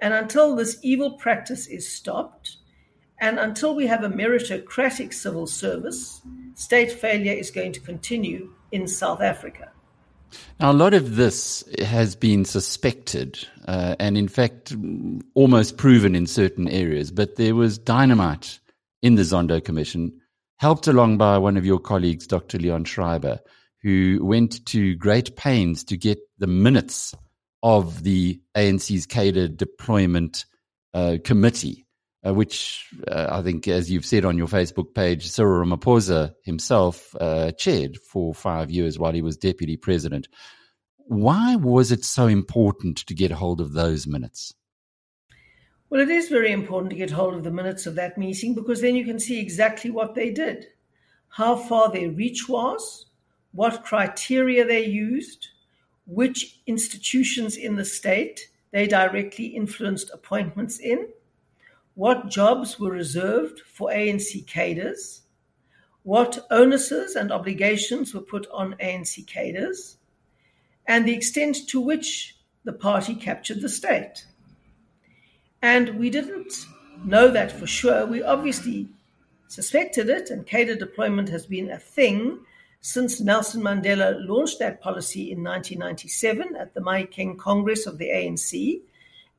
and 0.00 0.14
until 0.14 0.56
this 0.56 0.78
evil 0.82 1.12
practice 1.12 1.66
is 1.66 1.88
stopped, 1.88 2.56
and 3.20 3.38
until 3.38 3.74
we 3.74 3.86
have 3.86 4.02
a 4.02 4.08
meritocratic 4.08 5.12
civil 5.12 5.46
service, 5.46 6.22
state 6.54 6.90
failure 6.90 7.32
is 7.32 7.50
going 7.50 7.72
to 7.72 7.80
continue 7.80 8.52
in 8.72 8.88
South 8.88 9.20
Africa. 9.20 9.70
Now, 10.58 10.70
a 10.70 10.72
lot 10.72 10.94
of 10.94 11.16
this 11.16 11.64
has 11.80 12.14
been 12.16 12.44
suspected 12.44 13.46
uh, 13.66 13.96
and, 13.98 14.16
in 14.16 14.28
fact, 14.28 14.74
almost 15.34 15.76
proven 15.76 16.14
in 16.14 16.26
certain 16.26 16.68
areas, 16.68 17.10
but 17.10 17.36
there 17.36 17.54
was 17.54 17.78
dynamite 17.78 18.60
in 19.02 19.16
the 19.16 19.22
Zondo 19.22 19.62
Commission, 19.62 20.12
helped 20.58 20.86
along 20.86 21.18
by 21.18 21.36
one 21.38 21.56
of 21.56 21.66
your 21.66 21.78
colleagues, 21.78 22.26
Dr. 22.26 22.58
Leon 22.58 22.84
Schreiber, 22.84 23.40
who 23.82 24.20
went 24.22 24.64
to 24.66 24.94
great 24.96 25.36
pains 25.36 25.84
to 25.84 25.96
get 25.96 26.18
the 26.38 26.46
minutes 26.46 27.14
of 27.62 28.02
the 28.04 28.40
ANC's 28.54 29.06
cadre 29.06 29.48
deployment 29.48 30.44
uh, 30.94 31.16
committee 31.24 31.86
uh, 32.26 32.34
which 32.34 32.88
uh, 33.08 33.28
I 33.30 33.42
think, 33.42 33.66
as 33.68 33.90
you've 33.90 34.06
said 34.06 34.24
on 34.24 34.36
your 34.36 34.46
Facebook 34.46 34.94
page, 34.94 35.28
Cyril 35.28 35.64
Ramaphosa 35.64 36.34
himself 36.42 37.14
uh, 37.20 37.52
chaired 37.52 37.96
for 37.98 38.34
five 38.34 38.70
years 38.70 38.98
while 38.98 39.12
he 39.12 39.22
was 39.22 39.36
deputy 39.36 39.76
president. 39.76 40.28
Why 40.96 41.56
was 41.56 41.90
it 41.90 42.04
so 42.04 42.26
important 42.26 42.98
to 43.06 43.14
get 43.14 43.32
hold 43.32 43.60
of 43.60 43.72
those 43.72 44.06
minutes? 44.06 44.54
Well, 45.88 46.00
it 46.00 46.08
is 46.08 46.28
very 46.28 46.52
important 46.52 46.90
to 46.90 46.96
get 46.96 47.10
hold 47.10 47.34
of 47.34 47.42
the 47.42 47.50
minutes 47.50 47.84
of 47.86 47.96
that 47.96 48.16
meeting 48.16 48.54
because 48.54 48.80
then 48.80 48.94
you 48.94 49.04
can 49.04 49.18
see 49.18 49.40
exactly 49.40 49.90
what 49.90 50.14
they 50.14 50.30
did, 50.30 50.66
how 51.30 51.56
far 51.56 51.90
their 51.90 52.10
reach 52.10 52.48
was, 52.48 53.06
what 53.50 53.84
criteria 53.84 54.64
they 54.64 54.84
used, 54.84 55.48
which 56.06 56.60
institutions 56.66 57.56
in 57.56 57.74
the 57.74 57.84
state 57.84 58.48
they 58.70 58.86
directly 58.86 59.46
influenced 59.46 60.10
appointments 60.14 60.78
in, 60.78 61.08
what 61.94 62.28
jobs 62.28 62.78
were 62.78 62.90
reserved 62.90 63.60
for 63.60 63.90
ANC 63.90 64.46
cadres, 64.46 65.22
what 66.02 66.46
onuses 66.50 67.16
and 67.16 67.30
obligations 67.30 68.14
were 68.14 68.20
put 68.20 68.46
on 68.52 68.74
ANC 68.80 69.26
cadres, 69.26 69.98
and 70.86 71.06
the 71.06 71.14
extent 71.14 71.68
to 71.68 71.80
which 71.80 72.36
the 72.64 72.72
party 72.72 73.14
captured 73.14 73.60
the 73.60 73.68
state. 73.68 74.26
And 75.62 75.98
we 75.98 76.10
didn't 76.10 76.66
know 77.04 77.30
that 77.30 77.52
for 77.52 77.66
sure. 77.66 78.06
We 78.06 78.22
obviously 78.22 78.88
suspected 79.48 80.08
it, 80.08 80.30
and 80.30 80.46
cadre 80.46 80.76
deployment 80.76 81.28
has 81.28 81.46
been 81.46 81.70
a 81.70 81.78
thing 81.78 82.40
since 82.80 83.20
Nelson 83.20 83.62
Mandela 83.62 84.26
launched 84.26 84.58
that 84.58 84.80
policy 84.80 85.30
in 85.30 85.44
1997 85.44 86.56
at 86.56 86.72
the 86.72 86.80
Mahikeng 86.80 87.36
Congress 87.38 87.86
of 87.86 87.98
the 87.98 88.08
ANC. 88.08 88.80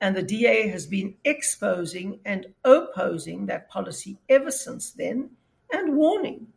And 0.01 0.15
the 0.15 0.23
DA 0.23 0.67
has 0.67 0.85
been 0.85 1.13
exposing 1.23 2.19
and 2.25 2.47
opposing 2.65 3.45
that 3.45 3.69
policy 3.69 4.17
ever 4.27 4.51
since 4.51 4.91
then 4.91 5.29
and 5.71 5.95
warning 5.95 6.47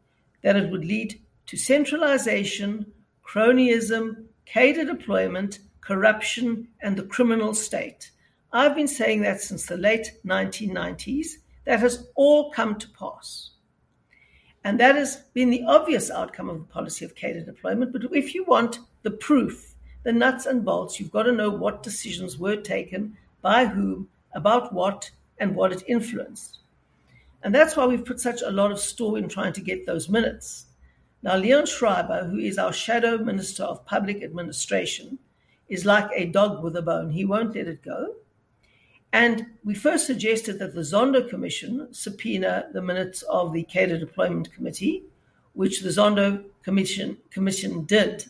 that 0.42 0.56
it 0.56 0.70
would 0.70 0.84
lead 0.84 1.20
to 1.46 1.56
centralization, 1.56 2.86
cronyism, 3.24 4.24
cadre 4.46 4.84
deployment, 4.84 5.60
corruption, 5.80 6.66
and 6.82 6.96
the 6.96 7.02
criminal 7.04 7.54
state. 7.54 8.10
I've 8.52 8.74
been 8.74 8.88
saying 8.88 9.20
that 9.22 9.40
since 9.40 9.66
the 9.66 9.76
late 9.76 10.12
1990s. 10.26 11.26
That 11.64 11.80
has 11.80 12.08
all 12.14 12.50
come 12.50 12.78
to 12.78 12.88
pass. 12.90 13.50
And 14.64 14.78
that 14.80 14.96
has 14.96 15.16
been 15.34 15.50
the 15.50 15.64
obvious 15.66 16.10
outcome 16.10 16.48
of 16.48 16.58
the 16.58 16.64
policy 16.64 17.04
of 17.04 17.14
cadre 17.14 17.42
deployment. 17.42 17.92
But 17.92 18.04
if 18.12 18.34
you 18.34 18.44
want 18.44 18.80
the 19.02 19.10
proof, 19.10 19.74
the 20.02 20.12
nuts 20.12 20.46
and 20.46 20.64
bolts, 20.64 21.00
you've 21.00 21.10
got 21.10 21.24
to 21.24 21.32
know 21.32 21.50
what 21.50 21.82
decisions 21.82 22.38
were 22.38 22.56
taken, 22.56 23.16
by 23.44 23.66
whom, 23.66 24.08
about 24.34 24.72
what, 24.72 25.10
and 25.36 25.54
what 25.54 25.70
it 25.70 25.84
influenced. 25.86 26.60
And 27.42 27.54
that's 27.54 27.76
why 27.76 27.84
we've 27.84 28.06
put 28.06 28.18
such 28.18 28.40
a 28.40 28.50
lot 28.50 28.72
of 28.72 28.80
store 28.80 29.18
in 29.18 29.28
trying 29.28 29.52
to 29.52 29.60
get 29.60 29.84
those 29.84 30.08
minutes. 30.08 30.64
Now, 31.22 31.36
Leon 31.36 31.66
Schreiber, 31.66 32.24
who 32.24 32.38
is 32.38 32.56
our 32.56 32.72
shadow 32.72 33.18
minister 33.18 33.62
of 33.62 33.84
public 33.84 34.22
administration, 34.22 35.18
is 35.68 35.84
like 35.84 36.08
a 36.14 36.24
dog 36.24 36.64
with 36.64 36.74
a 36.76 36.80
bone. 36.80 37.10
He 37.10 37.26
won't 37.26 37.54
let 37.54 37.68
it 37.68 37.82
go. 37.82 38.14
And 39.12 39.44
we 39.62 39.74
first 39.74 40.06
suggested 40.06 40.58
that 40.58 40.74
the 40.74 40.80
Zondo 40.80 41.28
Commission 41.28 41.92
subpoena 41.92 42.68
the 42.72 42.80
minutes 42.80 43.20
of 43.24 43.52
the 43.52 43.64
Cadre 43.64 43.98
Deployment 43.98 44.54
Committee, 44.54 45.04
which 45.52 45.82
the 45.82 45.90
Zondo 45.90 46.44
Commission, 46.62 47.18
Commission 47.30 47.84
did. 47.84 48.24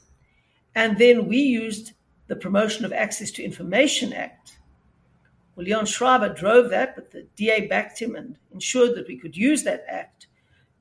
And 0.75 0.99
then 0.99 1.29
we 1.29 1.39
used 1.39 1.93
the 2.27 2.35
Promotion 2.35 2.85
of 2.85 2.93
Access 2.93 3.31
to 3.33 3.45
Information 3.45 4.13
Act 4.13 4.59
well, 5.57 5.67
Leon 5.67 5.87
Schreiber 5.87 6.29
drove 6.29 6.71
that, 6.71 6.95
but 6.95 7.11
the 7.11 7.27
DA 7.37 7.67
backed 7.67 8.01
him 8.01 8.17
and 8.17 8.37
ensured 8.53 8.95
that 8.97 9.09
we 9.09 9.17
could 9.17 9.37
use 9.37 9.63
that 9.65 9.85
act 9.89 10.27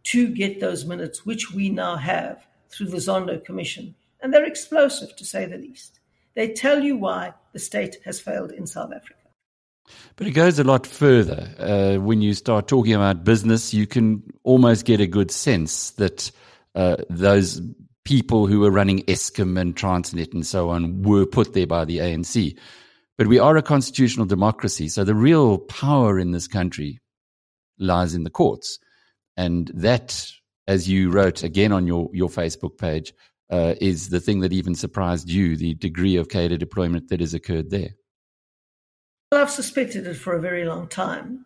to 0.04 0.28
get 0.28 0.60
those 0.60 0.86
minutes, 0.86 1.26
which 1.26 1.52
we 1.52 1.70
now 1.70 1.96
have 1.96 2.46
through 2.70 2.88
the 2.88 2.98
Zondo 2.98 3.44
Commission. 3.44 3.96
And 4.22 4.34
they're 4.34 4.46
explosive, 4.46 5.16
to 5.16 5.26
say 5.26 5.46
the 5.46 5.58
least. 5.58 6.00
They 6.36 6.54
tell 6.54 6.80
you 6.80 6.98
why 6.98 7.34
the 7.52 7.60
state 7.60 7.98
has 8.06 8.20
failed 8.20 8.52
in 8.52 8.66
South 8.66 8.92
Africa. 8.94 9.20
But 10.16 10.28
it 10.28 10.32
goes 10.32 10.60
a 10.60 10.64
lot 10.64 10.88
further. 10.88 11.50
Uh, 11.60 12.02
when 12.02 12.22
you 12.22 12.34
start 12.34 12.68
talking 12.68 12.94
about 12.94 13.24
business, 13.24 13.74
you 13.74 13.86
can 13.86 14.24
almost 14.44 14.86
get 14.86 15.02
a 15.02 15.08
good 15.08 15.30
sense 15.30 15.92
that 15.92 16.32
uh, 16.76 16.98
those 17.10 17.62
people 18.06 18.48
who 18.48 18.60
were 18.60 18.72
running 18.72 19.04
Eskom 19.04 19.60
and 19.60 19.76
Transnet 19.76 20.34
and 20.34 20.46
so 20.46 20.70
on 20.70 21.04
were 21.04 21.26
put 21.26 21.54
there 21.54 21.68
by 21.68 21.86
the 21.86 22.00
ANC. 22.00 22.58
But 23.18 23.28
we 23.28 23.40
are 23.40 23.58
a 23.58 23.62
constitutional 23.62 24.26
democracy. 24.26 24.88
So 24.88 25.04
the 25.04 25.16
real 25.16 25.60
power 25.60 26.20
in 26.20 26.32
this 26.32 26.48
country 26.48 27.00
lies 27.78 28.16
in 28.16 28.24
the 28.24 28.30
courts. 28.30 28.80
And 29.38 29.72
that, 29.74 30.28
as 30.68 30.90
you 30.90 31.12
wrote 31.12 31.44
again 31.44 31.72
on 31.72 31.88
your, 31.88 32.10
your 32.14 32.30
Facebook 32.30 32.78
page, 32.78 33.14
uh, 33.50 33.76
is 33.80 34.10
the 34.10 34.20
thing 34.20 34.40
that 34.40 34.54
even 34.54 34.74
surprised 34.74 35.30
you, 35.30 35.56
the 35.56 35.76
degree 35.76 36.16
of 36.16 36.30
cadre 36.30 36.58
deployment 36.58 37.10
that 37.10 37.20
has 37.20 37.34
occurred 37.34 37.70
there. 37.70 37.92
Well, 39.32 39.42
I've 39.42 39.50
suspected 39.52 40.08
it 40.08 40.16
for 40.16 40.34
a 40.34 40.42
very 40.42 40.66
long 40.66 40.88
time. 40.88 41.46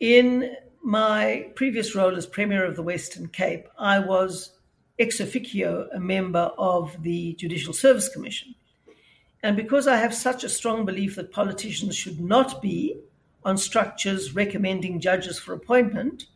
In 0.00 0.54
my 0.82 1.50
previous 1.54 1.94
role 1.94 2.16
as 2.16 2.26
Premier 2.26 2.64
of 2.64 2.76
the 2.76 2.82
Western 2.82 3.28
Cape, 3.28 3.68
I 3.78 3.98
was 3.98 4.52
ex 4.98 5.20
officio 5.20 5.88
a 5.92 6.00
member 6.00 6.50
of 6.56 7.02
the 7.02 7.34
Judicial 7.34 7.72
Service 7.72 8.08
Commission. 8.08 8.54
And 9.42 9.56
because 9.56 9.86
I 9.86 9.96
have 9.96 10.14
such 10.14 10.42
a 10.44 10.48
strong 10.48 10.84
belief 10.84 11.16
that 11.16 11.32
politicians 11.32 11.94
should 11.96 12.20
not 12.20 12.60
be 12.60 12.98
on 13.44 13.56
structures 13.56 14.34
recommending 14.34 15.00
judges 15.00 15.38
for 15.38 15.52
appointment, 15.52 16.26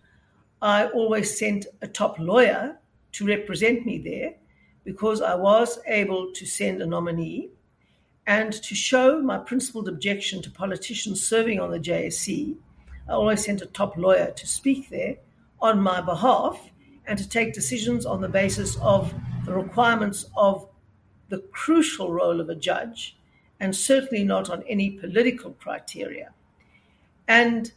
I 0.61 0.87
always 0.87 1.37
sent 1.37 1.67
a 1.81 1.89
top 1.89 2.19
lawyer 2.19 2.79
to 3.13 3.27
represent 3.27 3.85
me 3.85 3.99
there 3.99 4.35
because 4.85 5.21
I 5.21 5.35
was 5.35 5.81
able 5.87 6.33
to 6.33 6.47
send 6.47 6.81
a 6.81 6.87
nominee 6.87 7.51
and 8.27 8.53
to 8.53 8.75
show 8.75 9.21
my 9.21 9.39
principled 9.39 9.89
objection 9.89 10.41
to 10.43 10.51
politicians 10.51 11.27
serving 11.27 11.59
on 11.59 11.73
the 11.73 11.81
JSC. 11.81 12.57
I 13.09 13.13
always 13.13 13.45
sent 13.45 13.63
a 13.63 13.67
top 13.67 13.97
lawyer 13.97 14.31
to 14.31 14.47
speak 14.47 14.89
there 14.91 15.17
on 15.61 15.81
my 15.81 16.01
behalf 16.01 16.71
and 17.07 17.19
to 17.19 17.29
take 17.29 17.53
decisions 17.53 18.07
on 18.07 18.21
the 18.21 18.29
basis 18.29 18.77
of 18.77 19.13
the 19.45 19.53
requirements 19.53 20.27
of 20.37 20.69
the 21.33 21.39
crucial 21.51 22.13
role 22.13 22.43
of 22.43 22.51
a 22.51 22.55
judge, 22.55 23.17
and 23.59 23.75
certainly 23.75 24.23
not 24.23 24.51
on 24.51 24.63
any 24.69 24.91
political 24.91 25.53
criteria. 25.53 26.29
And 27.27 27.73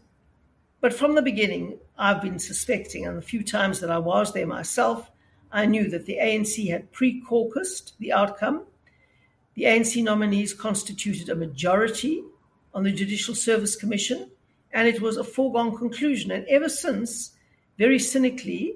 but 0.82 0.94
from 0.94 1.16
the 1.16 1.22
beginning, 1.22 1.80
I've 1.98 2.22
been 2.22 2.38
suspecting, 2.38 3.06
and 3.08 3.18
the 3.18 3.22
few 3.22 3.44
times 3.44 3.80
that 3.80 3.90
I 3.90 3.98
was 3.98 4.34
there 4.34 4.46
myself, 4.46 5.10
I 5.54 5.66
knew 5.66 5.90
that 5.90 6.06
the 6.06 6.18
ANC 6.22 6.70
had 6.70 6.92
pre 6.92 7.22
caucused 7.22 7.94
the 7.98 8.12
outcome. 8.12 8.64
The 9.56 9.64
ANC 9.64 10.04
nominees 10.04 10.54
constituted 10.54 11.30
a 11.30 11.36
majority 11.36 12.22
on 12.74 12.84
the 12.84 12.92
Judicial 12.92 13.34
Service 13.34 13.78
Commission, 13.78 14.30
and 14.74 14.86
it 14.86 15.00
was 15.00 15.16
a 15.16 15.24
foregone 15.24 15.78
conclusion. 15.78 16.30
And 16.32 16.46
ever 16.50 16.68
since, 16.68 17.32
very 17.78 18.00
cynically, 18.00 18.76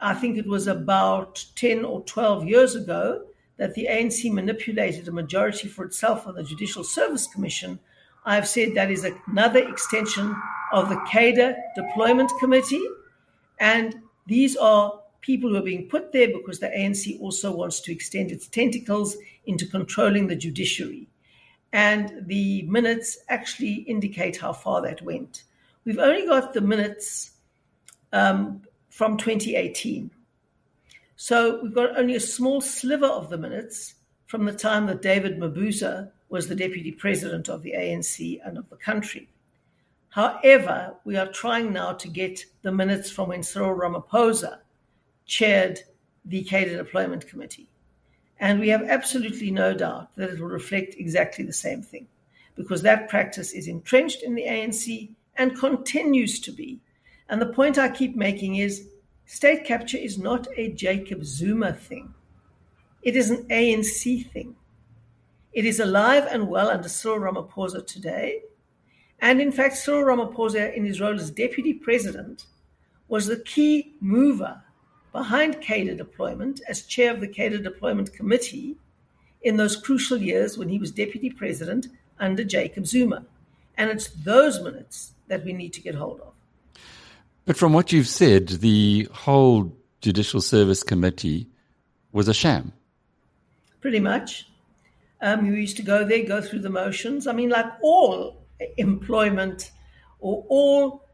I 0.00 0.14
think 0.14 0.38
it 0.38 0.46
was 0.46 0.66
about 0.66 1.44
10 1.54 1.84
or 1.84 2.00
12 2.04 2.48
years 2.48 2.74
ago, 2.74 3.26
that 3.56 3.74
the 3.74 3.88
ANC 3.90 4.30
manipulated 4.32 5.08
a 5.08 5.12
majority 5.12 5.68
for 5.68 5.84
itself 5.84 6.26
on 6.26 6.34
the 6.34 6.42
Judicial 6.42 6.84
Service 6.84 7.26
Commission, 7.26 7.78
I've 8.24 8.48
said 8.48 8.74
that 8.74 8.90
is 8.90 9.06
another 9.28 9.66
extension 9.66 10.34
of 10.72 10.88
the 10.88 11.00
cadre 11.08 11.56
Deployment 11.74 12.32
Committee. 12.40 12.84
And 13.58 13.94
these 14.26 14.56
are 14.56 15.00
people 15.20 15.50
who 15.50 15.56
are 15.56 15.62
being 15.62 15.88
put 15.88 16.12
there 16.12 16.28
because 16.28 16.60
the 16.60 16.68
ANC 16.68 17.20
also 17.20 17.54
wants 17.54 17.80
to 17.80 17.92
extend 17.92 18.30
its 18.30 18.46
tentacles 18.46 19.16
into 19.46 19.66
controlling 19.66 20.26
the 20.26 20.36
judiciary. 20.36 21.08
And 21.72 22.26
the 22.26 22.62
minutes 22.62 23.18
actually 23.28 23.74
indicate 23.74 24.36
how 24.36 24.52
far 24.52 24.82
that 24.82 25.02
went. 25.02 25.44
We've 25.84 25.98
only 25.98 26.26
got 26.26 26.52
the 26.52 26.60
minutes 26.60 27.32
um, 28.12 28.62
from 28.88 29.16
2018. 29.16 30.10
So 31.16 31.60
we've 31.62 31.74
got 31.74 31.98
only 31.98 32.14
a 32.14 32.20
small 32.20 32.60
sliver 32.60 33.06
of 33.06 33.30
the 33.30 33.38
minutes 33.38 33.94
from 34.26 34.44
the 34.44 34.52
time 34.52 34.86
that 34.86 35.02
David 35.02 35.38
Mabuza 35.38 36.10
was 36.28 36.46
the 36.46 36.54
deputy 36.54 36.92
president 36.92 37.48
of 37.48 37.62
the 37.62 37.72
ANC 37.72 38.38
and 38.44 38.58
of 38.58 38.68
the 38.68 38.76
country. 38.76 39.28
However, 40.10 40.94
we 41.04 41.16
are 41.16 41.26
trying 41.26 41.72
now 41.72 41.92
to 41.92 42.08
get 42.08 42.44
the 42.62 42.72
minutes 42.72 43.10
from 43.10 43.30
when 43.30 43.42
Cyril 43.42 43.74
Ramaphosa 43.76 44.58
chaired 45.24 45.80
the 46.24 46.42
Cadre 46.44 46.76
Deployment 46.76 47.26
Committee. 47.26 47.70
And 48.38 48.60
we 48.60 48.68
have 48.68 48.82
absolutely 48.82 49.50
no 49.50 49.72
doubt 49.72 50.14
that 50.16 50.30
it 50.30 50.40
will 50.40 50.48
reflect 50.48 50.96
exactly 50.98 51.44
the 51.44 51.52
same 51.52 51.80
thing, 51.82 52.08
because 52.56 52.82
that 52.82 53.08
practice 53.08 53.52
is 53.52 53.68
entrenched 53.68 54.22
in 54.22 54.34
the 54.34 54.44
ANC 54.44 55.10
and 55.36 55.58
continues 55.58 56.40
to 56.40 56.52
be. 56.52 56.80
And 57.28 57.40
the 57.40 57.46
point 57.46 57.78
I 57.78 57.88
keep 57.88 58.16
making 58.16 58.56
is 58.56 58.88
State 59.26 59.64
capture 59.64 59.98
is 59.98 60.18
not 60.18 60.46
a 60.56 60.70
Jacob 60.72 61.24
Zuma 61.24 61.72
thing. 61.72 62.14
It 63.02 63.16
is 63.16 63.30
an 63.30 63.44
ANC 63.48 64.30
thing. 64.30 64.54
It 65.52 65.64
is 65.64 65.80
alive 65.80 66.28
and 66.30 66.48
well 66.48 66.68
under 66.68 66.88
Cyril 66.88 67.18
Ramaphosa 67.18 67.84
today. 67.84 68.42
And 69.18 69.40
in 69.40 69.50
fact, 69.50 69.78
Cyril 69.78 70.04
Ramaphosa, 70.04 70.72
in 70.74 70.84
his 70.84 71.00
role 71.00 71.14
as 71.14 71.30
deputy 71.32 71.74
president, 71.74 72.46
was 73.08 73.26
the 73.26 73.40
key 73.40 73.94
mover 74.00 74.62
behind 75.12 75.60
cadre 75.60 75.96
deployment 75.96 76.60
as 76.68 76.82
chair 76.82 77.12
of 77.12 77.20
the 77.20 77.28
cadre 77.28 77.60
deployment 77.60 78.12
committee 78.12 78.76
in 79.42 79.56
those 79.56 79.74
crucial 79.74 80.18
years 80.18 80.56
when 80.56 80.68
he 80.68 80.78
was 80.78 80.92
deputy 80.92 81.30
president 81.30 81.88
under 82.20 82.44
Jacob 82.44 82.86
Zuma. 82.86 83.24
And 83.76 83.90
it's 83.90 84.08
those 84.08 84.62
minutes 84.62 85.14
that 85.26 85.44
we 85.44 85.52
need 85.52 85.72
to 85.72 85.80
get 85.80 85.96
hold 85.96 86.20
of. 86.20 86.35
But 87.46 87.56
from 87.56 87.72
what 87.72 87.92
you've 87.92 88.08
said, 88.08 88.48
the 88.48 89.08
whole 89.12 89.74
Judicial 90.02 90.40
Service 90.40 90.82
Committee 90.82 91.48
was 92.12 92.28
a 92.28 92.34
sham. 92.34 92.72
Pretty 93.80 94.00
much. 94.00 94.46
um, 95.20 95.46
who 95.46 95.54
used 95.54 95.76
to 95.78 95.82
go 95.82 96.04
there, 96.04 96.24
go 96.24 96.40
through 96.42 96.60
the 96.60 96.70
motions. 96.70 97.26
I 97.26 97.32
mean, 97.32 97.48
like 97.48 97.66
all 97.82 98.42
employment 98.76 99.70
or 100.18 100.44
all 100.48 101.04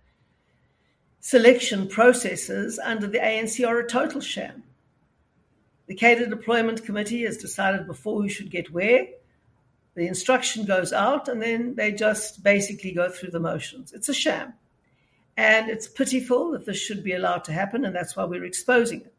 selection 1.20 1.87
processes 1.87 2.78
under 2.83 3.07
the 3.07 3.18
ANC 3.18 3.66
are 3.66 3.78
a 3.78 3.89
total 3.89 4.20
sham. 4.20 4.64
The 5.87 5.95
Cadre 5.95 6.26
Deployment 6.28 6.85
Committee 6.85 7.24
has 7.24 7.37
decided 7.37 7.87
before 7.87 8.22
who 8.22 8.28
should 8.28 8.51
get 8.51 8.72
where. 8.72 9.07
The 9.95 10.07
instruction 10.07 10.64
goes 10.64 10.93
out, 10.93 11.28
and 11.28 11.41
then 11.43 11.74
they 11.74 11.93
just 11.93 12.43
basically 12.43 12.93
go 12.93 13.11
through 13.11 13.30
the 13.30 13.41
motions. 13.41 13.93
It's 13.93 14.09
a 14.09 14.14
sham. 14.14 14.55
And 15.37 15.70
it's 15.70 15.89
pitiful 15.89 16.51
that 16.53 16.66
this 16.66 16.76
should 16.76 17.03
be 17.03 17.14
allowed 17.14 17.45
to 17.45 17.53
happen, 17.53 17.85
and 17.85 17.95
that's 17.95 18.16
why 18.16 18.24
we're 18.24 18.45
exposing 18.45 19.01
it. 19.01 19.14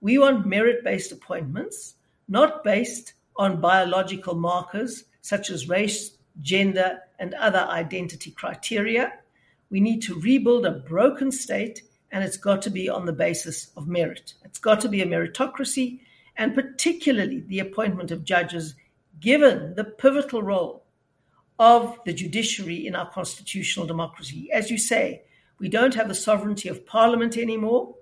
We 0.00 0.18
want 0.18 0.46
merit 0.46 0.82
based 0.82 1.12
appointments, 1.12 1.94
not 2.28 2.64
based 2.64 3.12
on 3.36 3.60
biological 3.60 4.34
markers 4.34 5.04
such 5.20 5.50
as 5.50 5.68
race, 5.68 6.16
gender, 6.40 7.00
and 7.18 7.34
other 7.34 7.66
identity 7.68 8.30
criteria. 8.30 9.12
We 9.68 9.80
need 9.80 10.00
to 10.02 10.18
rebuild 10.18 10.64
a 10.64 10.70
broken 10.70 11.30
state, 11.30 11.82
and 12.10 12.24
it's 12.24 12.38
got 12.38 12.62
to 12.62 12.70
be 12.70 12.88
on 12.88 13.04
the 13.04 13.12
basis 13.12 13.70
of 13.76 13.86
merit. 13.86 14.34
It's 14.44 14.58
got 14.58 14.80
to 14.80 14.88
be 14.88 15.02
a 15.02 15.06
meritocracy, 15.06 16.00
and 16.36 16.54
particularly 16.54 17.40
the 17.40 17.58
appointment 17.58 18.10
of 18.10 18.24
judges, 18.24 18.74
given 19.20 19.74
the 19.74 19.84
pivotal 19.84 20.42
role 20.42 20.84
of 21.58 21.98
the 22.06 22.14
judiciary 22.14 22.86
in 22.86 22.96
our 22.96 23.10
constitutional 23.10 23.86
democracy. 23.86 24.50
As 24.50 24.70
you 24.70 24.78
say, 24.78 25.22
we 25.60 25.68
don't 25.68 25.94
have 25.94 26.08
the 26.08 26.14
sovereignty 26.14 26.68
of 26.68 26.86
parliament 26.86 27.36
anymore. 27.36 27.94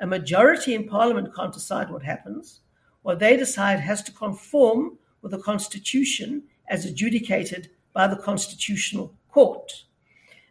A 0.00 0.06
majority 0.06 0.74
in 0.74 0.88
parliament 0.88 1.34
can't 1.34 1.52
decide 1.52 1.88
what 1.88 2.02
happens. 2.02 2.60
What 3.02 3.20
they 3.20 3.36
decide 3.36 3.80
has 3.80 4.02
to 4.02 4.12
conform 4.12 4.98
with 5.22 5.30
the 5.30 5.38
constitution 5.38 6.42
as 6.68 6.84
adjudicated 6.84 7.70
by 7.92 8.08
the 8.08 8.16
constitutional 8.16 9.14
court. 9.30 9.84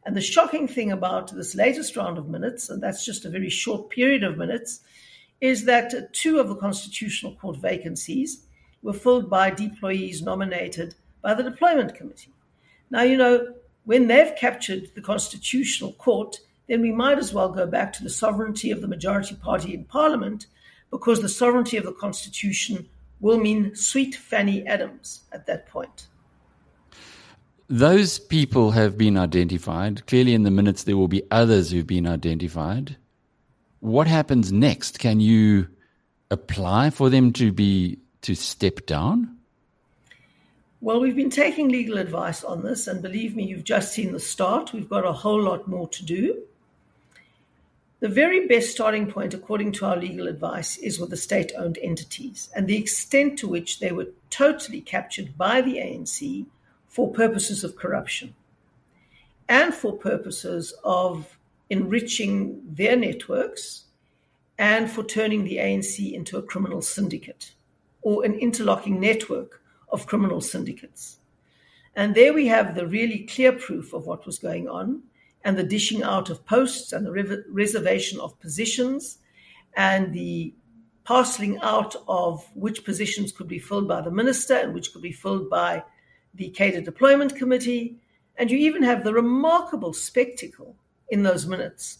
And 0.05 0.15
the 0.15 0.21
shocking 0.21 0.67
thing 0.67 0.91
about 0.91 1.35
this 1.35 1.53
latest 1.53 1.95
round 1.95 2.17
of 2.17 2.29
minutes, 2.29 2.69
and 2.69 2.81
that's 2.81 3.05
just 3.05 3.25
a 3.25 3.29
very 3.29 3.49
short 3.49 3.89
period 3.89 4.23
of 4.23 4.37
minutes, 4.37 4.79
is 5.41 5.65
that 5.65 6.13
two 6.13 6.39
of 6.39 6.47
the 6.47 6.55
constitutional 6.55 7.35
court 7.35 7.57
vacancies 7.57 8.45
were 8.81 8.93
filled 8.93 9.29
by 9.29 9.51
deployees 9.51 10.21
nominated 10.21 10.95
by 11.21 11.33
the 11.33 11.43
deployment 11.43 11.95
committee. 11.95 12.33
Now, 12.89 13.01
you 13.01 13.17
know, 13.17 13.53
when 13.85 14.07
they've 14.07 14.35
captured 14.35 14.91
the 14.95 15.01
constitutional 15.01 15.93
court, 15.93 16.39
then 16.67 16.81
we 16.81 16.91
might 16.91 17.17
as 17.17 17.33
well 17.33 17.49
go 17.49 17.65
back 17.65 17.93
to 17.93 18.03
the 18.03 18.09
sovereignty 18.09 18.71
of 18.71 18.81
the 18.81 18.87
majority 18.87 19.35
party 19.35 19.73
in 19.73 19.83
parliament 19.85 20.47
because 20.89 21.21
the 21.21 21.29
sovereignty 21.29 21.77
of 21.77 21.83
the 21.83 21.91
constitution 21.91 22.87
will 23.19 23.37
mean 23.37 23.75
sweet 23.75 24.15
Fanny 24.15 24.65
Adams 24.67 25.21
at 25.31 25.45
that 25.47 25.65
point. 25.67 26.07
Those 27.69 28.19
people 28.19 28.71
have 28.71 28.97
been 28.97 29.17
identified. 29.17 30.05
Clearly, 30.05 30.33
in 30.33 30.43
the 30.43 30.51
minutes, 30.51 30.83
there 30.83 30.97
will 30.97 31.07
be 31.07 31.23
others 31.31 31.71
who've 31.71 31.87
been 31.87 32.05
identified. 32.05 32.97
What 33.79 34.07
happens 34.07 34.51
next? 34.51 34.99
Can 34.99 35.19
you 35.19 35.67
apply 36.29 36.89
for 36.89 37.09
them 37.09 37.33
to 37.33 37.51
be 37.51 37.99
to 38.21 38.35
step 38.35 38.85
down? 38.85 39.37
Well, 40.81 40.99
we've 40.99 41.15
been 41.15 41.29
taking 41.29 41.69
legal 41.69 41.97
advice 41.97 42.43
on 42.43 42.61
this, 42.61 42.87
and 42.87 43.01
believe 43.01 43.35
me, 43.35 43.45
you've 43.45 43.63
just 43.63 43.93
seen 43.93 44.11
the 44.11 44.19
start. 44.19 44.73
We've 44.73 44.89
got 44.89 45.05
a 45.05 45.13
whole 45.13 45.41
lot 45.41 45.67
more 45.67 45.87
to 45.87 46.05
do. 46.05 46.43
The 48.03 48.09
very 48.09 48.47
best 48.47 48.69
starting 48.69 49.09
point, 49.09 49.33
according 49.33 49.71
to 49.73 49.85
our 49.85 49.95
legal 49.95 50.27
advice, 50.27 50.75
is 50.75 50.99
with 50.99 51.09
the 51.09 51.15
state 51.15 51.53
owned 51.57 51.77
entities 51.81 52.49
and 52.53 52.67
the 52.67 52.75
extent 52.75 53.39
to 53.39 53.47
which 53.47 53.79
they 53.79 53.93
were 53.93 54.09
totally 54.29 54.81
captured 54.81 55.37
by 55.37 55.61
the 55.61 55.77
ANC 55.77 56.45
for 56.89 57.13
purposes 57.13 57.63
of 57.63 57.77
corruption 57.77 58.35
and 59.47 59.73
for 59.73 59.93
purposes 59.93 60.73
of 60.83 61.37
enriching 61.69 62.61
their 62.69 62.97
networks 62.97 63.85
and 64.57 64.91
for 64.91 65.05
turning 65.05 65.45
the 65.45 65.55
ANC 65.55 66.11
into 66.11 66.37
a 66.37 66.43
criminal 66.43 66.81
syndicate 66.81 67.53
or 68.01 68.25
an 68.25 68.33
interlocking 68.33 68.99
network 68.99 69.61
of 69.87 70.07
criminal 70.07 70.41
syndicates. 70.41 71.19
And 71.95 72.15
there 72.15 72.33
we 72.33 72.47
have 72.47 72.75
the 72.75 72.85
really 72.85 73.19
clear 73.19 73.53
proof 73.53 73.93
of 73.93 74.05
what 74.05 74.25
was 74.25 74.39
going 74.39 74.67
on 74.67 75.03
and 75.43 75.57
the 75.57 75.63
dishing 75.63 76.03
out 76.03 76.29
of 76.29 76.45
posts 76.45 76.93
and 76.93 77.05
the 77.05 77.11
re- 77.11 77.43
reservation 77.49 78.19
of 78.19 78.39
positions 78.39 79.19
and 79.75 80.13
the 80.13 80.53
parceling 81.03 81.59
out 81.61 81.95
of 82.07 82.47
which 82.55 82.85
positions 82.85 83.31
could 83.31 83.47
be 83.47 83.59
filled 83.59 83.87
by 83.87 84.01
the 84.01 84.11
minister 84.11 84.55
and 84.55 84.73
which 84.73 84.93
could 84.93 85.01
be 85.01 85.11
filled 85.11 85.49
by 85.49 85.83
the 86.35 86.49
cadre 86.49 86.81
deployment 86.81 87.35
committee. 87.35 87.97
And 88.37 88.49
you 88.49 88.57
even 88.57 88.83
have 88.83 89.03
the 89.03 89.13
remarkable 89.13 89.93
spectacle 89.93 90.75
in 91.09 91.23
those 91.23 91.45
minutes 91.45 91.99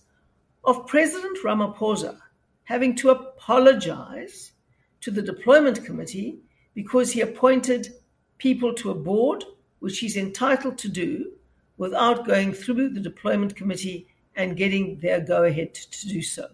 of 0.64 0.88
President 0.88 1.38
Ramaphosa 1.44 2.18
having 2.64 2.96
to 2.96 3.10
apologize 3.10 4.54
to 5.02 5.12
the 5.12 5.22
deployment 5.22 5.84
committee 5.84 6.40
because 6.74 7.12
he 7.12 7.22
appointed 7.22 7.94
people 8.38 8.74
to 8.74 8.92
a 8.92 8.96
board, 8.96 9.44
which 9.80 10.00
he's 10.00 10.18
entitled 10.18 10.78
to 10.78 10.88
do, 10.88 11.34
without 11.78 12.26
going 12.26 12.54
through 12.54 12.90
the 12.90 13.00
deployment 13.00 13.56
committee 13.56 14.08
and 14.36 14.58
getting 14.58 15.00
their 15.00 15.20
go 15.20 15.44
ahead 15.44 15.74
to 15.74 16.08
do 16.08 16.22
so. 16.22 16.48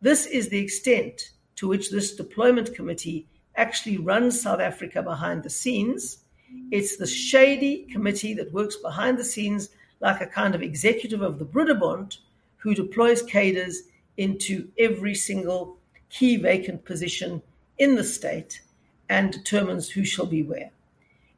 This 0.00 0.26
is 0.26 0.48
the 0.48 0.58
extent 0.58 1.30
to 1.56 1.68
which 1.68 1.90
this 1.90 2.14
deployment 2.14 2.74
committee 2.74 3.26
actually 3.56 3.98
runs 3.98 4.40
South 4.40 4.60
Africa 4.60 5.02
behind 5.02 5.42
the 5.42 5.50
scenes. 5.50 6.18
It's 6.70 6.96
the 6.96 7.06
shady 7.06 7.86
committee 7.92 8.34
that 8.34 8.52
works 8.52 8.76
behind 8.76 9.18
the 9.18 9.24
scenes 9.24 9.70
like 10.00 10.20
a 10.20 10.26
kind 10.26 10.54
of 10.54 10.62
executive 10.62 11.22
of 11.22 11.38
the 11.38 11.46
Broederbond 11.46 12.18
who 12.56 12.74
deploys 12.74 13.22
cadres 13.22 13.84
into 14.16 14.68
every 14.78 15.14
single 15.14 15.78
key 16.10 16.36
vacant 16.36 16.84
position 16.84 17.42
in 17.78 17.94
the 17.94 18.04
state 18.04 18.60
and 19.08 19.32
determines 19.32 19.88
who 19.88 20.04
shall 20.04 20.26
be 20.26 20.42
where. 20.42 20.70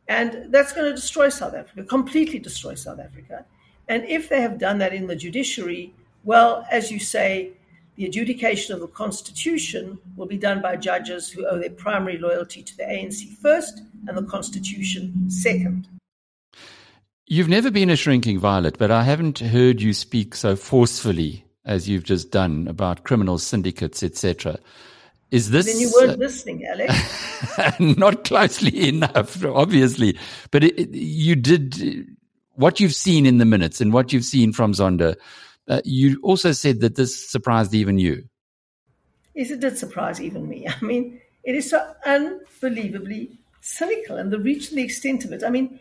And 0.09 0.53
that's 0.53 0.73
going 0.73 0.87
to 0.87 0.95
destroy 0.95 1.29
South 1.29 1.55
Africa, 1.55 1.83
completely 1.85 2.39
destroy 2.39 2.75
South 2.75 3.01
Africa. 3.01 3.45
And 3.89 4.05
if 4.05 4.29
they 4.29 4.41
have 4.41 4.59
done 4.59 4.79
that 4.79 4.95
in 4.95 5.07
the 5.07 5.17
judiciary, 5.17 5.93
well, 6.25 6.67
as 6.71 6.91
you 6.91 6.99
say, 6.99 7.53
the 7.97 8.05
adjudication 8.05 8.75
of 8.75 8.81
the 8.81 8.89
Constitution 8.89 9.99
will 10.17 10.27
be 10.27 10.37
done 10.37 10.61
by 10.61 10.77
judges 10.77 11.31
who 11.31 11.47
owe 11.47 11.59
their 11.59 11.71
primary 11.71 12.19
loyalty 12.19 12.63
to 12.63 12.77
the 12.77 12.83
ANC 12.83 13.37
first 13.39 13.83
and 14.07 14.17
the 14.17 14.23
Constitution 14.23 15.31
second. 15.31 15.89
You've 17.27 17.49
never 17.49 17.71
been 17.71 17.91
a 17.91 17.97
shrinking 17.97 18.39
violet, 18.39 18.79
but 18.79 18.91
I 18.91 19.03
haven't 19.03 19.41
heard 19.41 19.81
you 19.81 19.93
speak 19.93 20.35
so 20.35 20.55
forcefully 20.55 21.45
as 21.65 21.89
you've 21.89 22.05
just 22.05 22.31
done 22.31 22.69
about 22.69 23.03
criminal 23.03 23.39
syndicates, 23.39 24.03
etc. 24.03 24.59
Is 25.31 25.51
this? 25.51 25.66
Then 25.66 25.81
you 25.81 25.93
weren't 25.93 26.12
uh, 26.12 26.24
listening, 26.24 26.64
Alex. 26.66 27.81
not 27.81 28.24
closely 28.24 28.89
enough, 28.89 29.45
obviously. 29.45 30.18
But 30.51 30.64
it, 30.64 30.79
it, 30.79 30.91
you 30.95 31.35
did 31.35 32.07
what 32.55 32.81
you've 32.81 32.95
seen 32.95 33.27
in 33.27 33.39
the 33.39 33.45
minutes 33.45 33.81
and 33.81 33.93
what 33.93 34.12
you've 34.12 34.24
seen 34.24 34.53
from 34.53 34.72
Zondo. 34.72 35.16
Uh, 35.68 35.81
you 35.85 36.20
also 36.22 36.53
said 36.53 36.81
that 36.81 36.95
this 36.95 37.29
surprised 37.29 37.74
even 37.74 37.99
you. 37.99 38.29
Yes, 39.35 39.51
it 39.51 39.61
did 39.61 39.77
surprise 39.77 40.20
even 40.20 40.49
me. 40.49 40.66
I 40.81 40.85
mean, 40.85 41.20
it 41.45 41.55
is 41.55 41.70
so 41.70 41.95
unbelievably 42.05 43.39
cynical 43.61 44.16
and 44.16 44.33
the 44.33 44.39
reach 44.39 44.68
and 44.68 44.79
the 44.79 44.85
extent 44.85 45.24
of 45.24 45.33
it. 45.33 45.43
I 45.45 45.51
mean, 45.51 45.81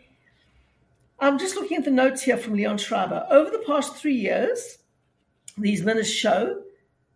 I'm 1.20 1.38
just 1.38 1.54
looking 1.54 1.78
at 1.78 1.84
the 1.84 1.90
notes 1.90 2.22
here 2.22 2.36
from 2.36 2.54
Leon 2.54 2.78
Schreiber. 2.78 3.26
Over 3.30 3.50
the 3.50 3.64
past 3.66 3.96
three 3.96 4.16
years, 4.16 4.78
these 5.56 5.82
minutes 5.82 6.10
show 6.10 6.62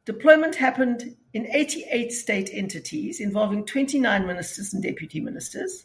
deployment 0.07 0.55
happened 0.55 1.16
in 1.33 1.47
88 1.47 2.12
state 2.12 2.51
entities 2.53 3.20
involving 3.20 3.64
29 3.64 4.26
ministers 4.26 4.74
and 4.74 4.83
deputy 4.83 5.20
ministers. 5.20 5.85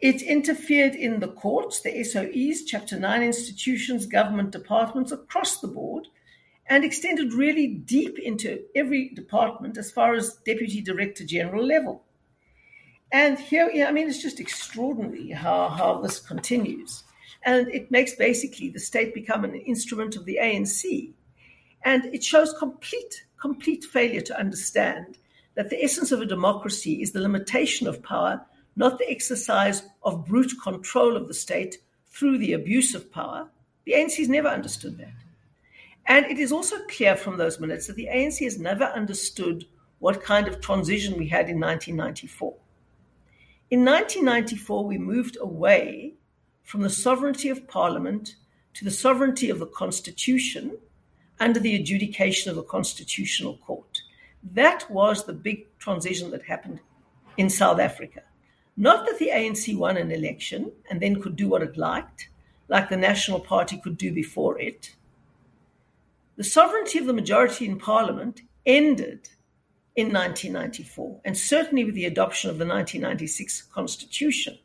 It 0.00 0.22
interfered 0.22 0.94
in 0.94 1.20
the 1.20 1.28
courts, 1.28 1.80
the 1.80 1.90
SOEs, 1.90 2.66
Chapter 2.66 2.98
9 2.98 3.22
institutions, 3.22 4.06
government 4.06 4.50
departments 4.50 5.12
across 5.12 5.60
the 5.60 5.68
board, 5.68 6.08
and 6.66 6.84
extended 6.84 7.32
really 7.32 7.66
deep 7.66 8.18
into 8.18 8.62
every 8.74 9.10
department 9.10 9.76
as 9.76 9.90
far 9.90 10.14
as 10.14 10.38
Deputy 10.46 10.80
Director 10.80 11.24
General 11.24 11.64
level. 11.64 12.04
And 13.12 13.38
here, 13.38 13.70
yeah, 13.72 13.86
I 13.86 13.92
mean, 13.92 14.08
it's 14.08 14.22
just 14.22 14.40
extraordinary 14.40 15.30
how, 15.30 15.68
how 15.68 16.00
this 16.00 16.18
continues. 16.18 17.04
And 17.44 17.68
it 17.68 17.90
makes 17.90 18.14
basically 18.14 18.70
the 18.70 18.80
state 18.80 19.14
become 19.14 19.44
an 19.44 19.54
instrument 19.54 20.16
of 20.16 20.24
the 20.24 20.38
ANC. 20.42 21.12
And 21.84 22.06
it 22.06 22.24
shows 22.24 22.54
complete 22.58 23.26
complete 23.44 23.84
failure 23.84 24.22
to 24.22 24.40
understand 24.40 25.18
that 25.54 25.68
the 25.68 25.84
essence 25.84 26.10
of 26.10 26.22
a 26.22 26.24
democracy 26.24 27.02
is 27.02 27.12
the 27.12 27.20
limitation 27.20 27.86
of 27.86 28.02
power, 28.02 28.40
not 28.74 28.98
the 28.98 29.10
exercise 29.10 29.82
of 30.02 30.24
brute 30.24 30.54
control 30.62 31.14
of 31.14 31.28
the 31.28 31.34
state 31.34 31.76
through 32.08 32.38
the 32.38 32.54
abuse 32.54 32.94
of 32.94 33.12
power. 33.12 33.46
The 33.84 33.92
ANC 33.92 34.16
has 34.16 34.30
never 34.30 34.48
understood 34.48 34.96
that. 34.96 35.12
And 36.06 36.24
it 36.24 36.38
is 36.38 36.52
also 36.52 36.86
clear 36.86 37.16
from 37.16 37.36
those 37.36 37.60
minutes 37.60 37.86
that 37.86 37.96
the 37.96 38.08
ANC 38.10 38.42
has 38.44 38.58
never 38.58 38.84
understood 38.84 39.66
what 39.98 40.22
kind 40.22 40.48
of 40.48 40.62
transition 40.62 41.18
we 41.18 41.28
had 41.28 41.50
in 41.50 41.60
1994. 41.60 42.54
In 43.70 43.84
1994, 43.84 44.86
we 44.86 44.96
moved 44.96 45.36
away 45.38 46.14
from 46.62 46.80
the 46.80 46.88
sovereignty 46.88 47.50
of 47.50 47.68
Parliament 47.68 48.36
to 48.72 48.86
the 48.86 48.90
sovereignty 48.90 49.50
of 49.50 49.58
the 49.58 49.66
Constitution 49.66 50.78
under 51.40 51.60
the 51.60 51.74
adjudication 51.76 52.50
of 52.50 52.56
the 52.56 52.62
Constitutional 52.62 53.56
Court. 53.58 54.02
That 54.52 54.90
was 54.90 55.24
the 55.24 55.32
big 55.32 55.66
transition 55.78 56.30
that 56.30 56.42
happened 56.42 56.80
in 57.36 57.50
South 57.50 57.80
Africa. 57.80 58.22
Not 58.76 59.06
that 59.06 59.18
the 59.18 59.30
ANC 59.32 59.76
won 59.76 59.96
an 59.96 60.10
election 60.10 60.72
and 60.90 61.00
then 61.00 61.20
could 61.20 61.36
do 61.36 61.48
what 61.48 61.62
it 61.62 61.76
liked, 61.76 62.28
like 62.68 62.88
the 62.88 62.96
National 62.96 63.40
Party 63.40 63.78
could 63.78 63.96
do 63.96 64.12
before 64.12 64.58
it. 64.58 64.94
The 66.36 66.44
sovereignty 66.44 66.98
of 66.98 67.06
the 67.06 67.12
majority 67.12 67.66
in 67.66 67.78
Parliament 67.78 68.42
ended 68.66 69.28
in 69.96 70.12
1994, 70.12 71.20
and 71.24 71.38
certainly 71.38 71.84
with 71.84 71.94
the 71.94 72.06
adoption 72.06 72.50
of 72.50 72.58
the 72.58 72.66
1996 72.66 73.62
Constitution. 73.62 74.58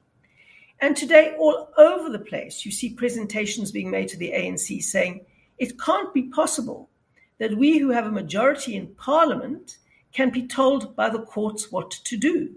And 0.82 0.96
today, 0.96 1.36
all 1.38 1.70
over 1.78 2.10
the 2.10 2.20
place, 2.20 2.66
you 2.66 2.72
see 2.72 2.90
presentations 2.94 3.72
being 3.72 3.92
made 3.92 4.08
to 4.10 4.18
the 4.18 4.32
ANC 4.32 4.82
saying 4.82 5.26
it 5.60 5.80
can't 5.80 6.14
be 6.14 6.24
possible 6.24 6.90
that 7.38 7.58
we 7.58 7.78
who 7.78 7.92
have 7.92 8.06
a 8.06 8.12
majority 8.12 8.76
in 8.76 8.88
Parliament 8.96 9.78
can 10.12 10.30
be 10.30 10.48
told 10.48 10.96
by 10.96 11.10
the 11.10 11.22
courts 11.22 11.72
what 11.72 11.92
to 11.92 12.18
do, 12.18 12.56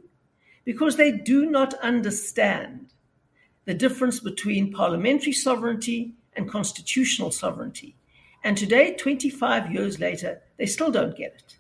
because 0.65 0.97
they 0.97 1.13
do 1.13 1.47
not 1.47 1.75
understand 1.75 2.93
the 3.65 3.75
difference 3.75 4.21
between 4.21 4.73
parliamentary 4.73 5.33
sovereignty 5.33 6.15
and 6.35 6.51
constitutional 6.51 7.31
sovereignty. 7.31 7.97
And 8.43 8.57
today, 8.57 8.95
25 8.95 9.71
years 9.73 10.01
later, 10.01 10.43
they 10.57 10.67
still 10.67 10.91
don't 10.91 11.17
get 11.17 11.35
it. 11.35 11.57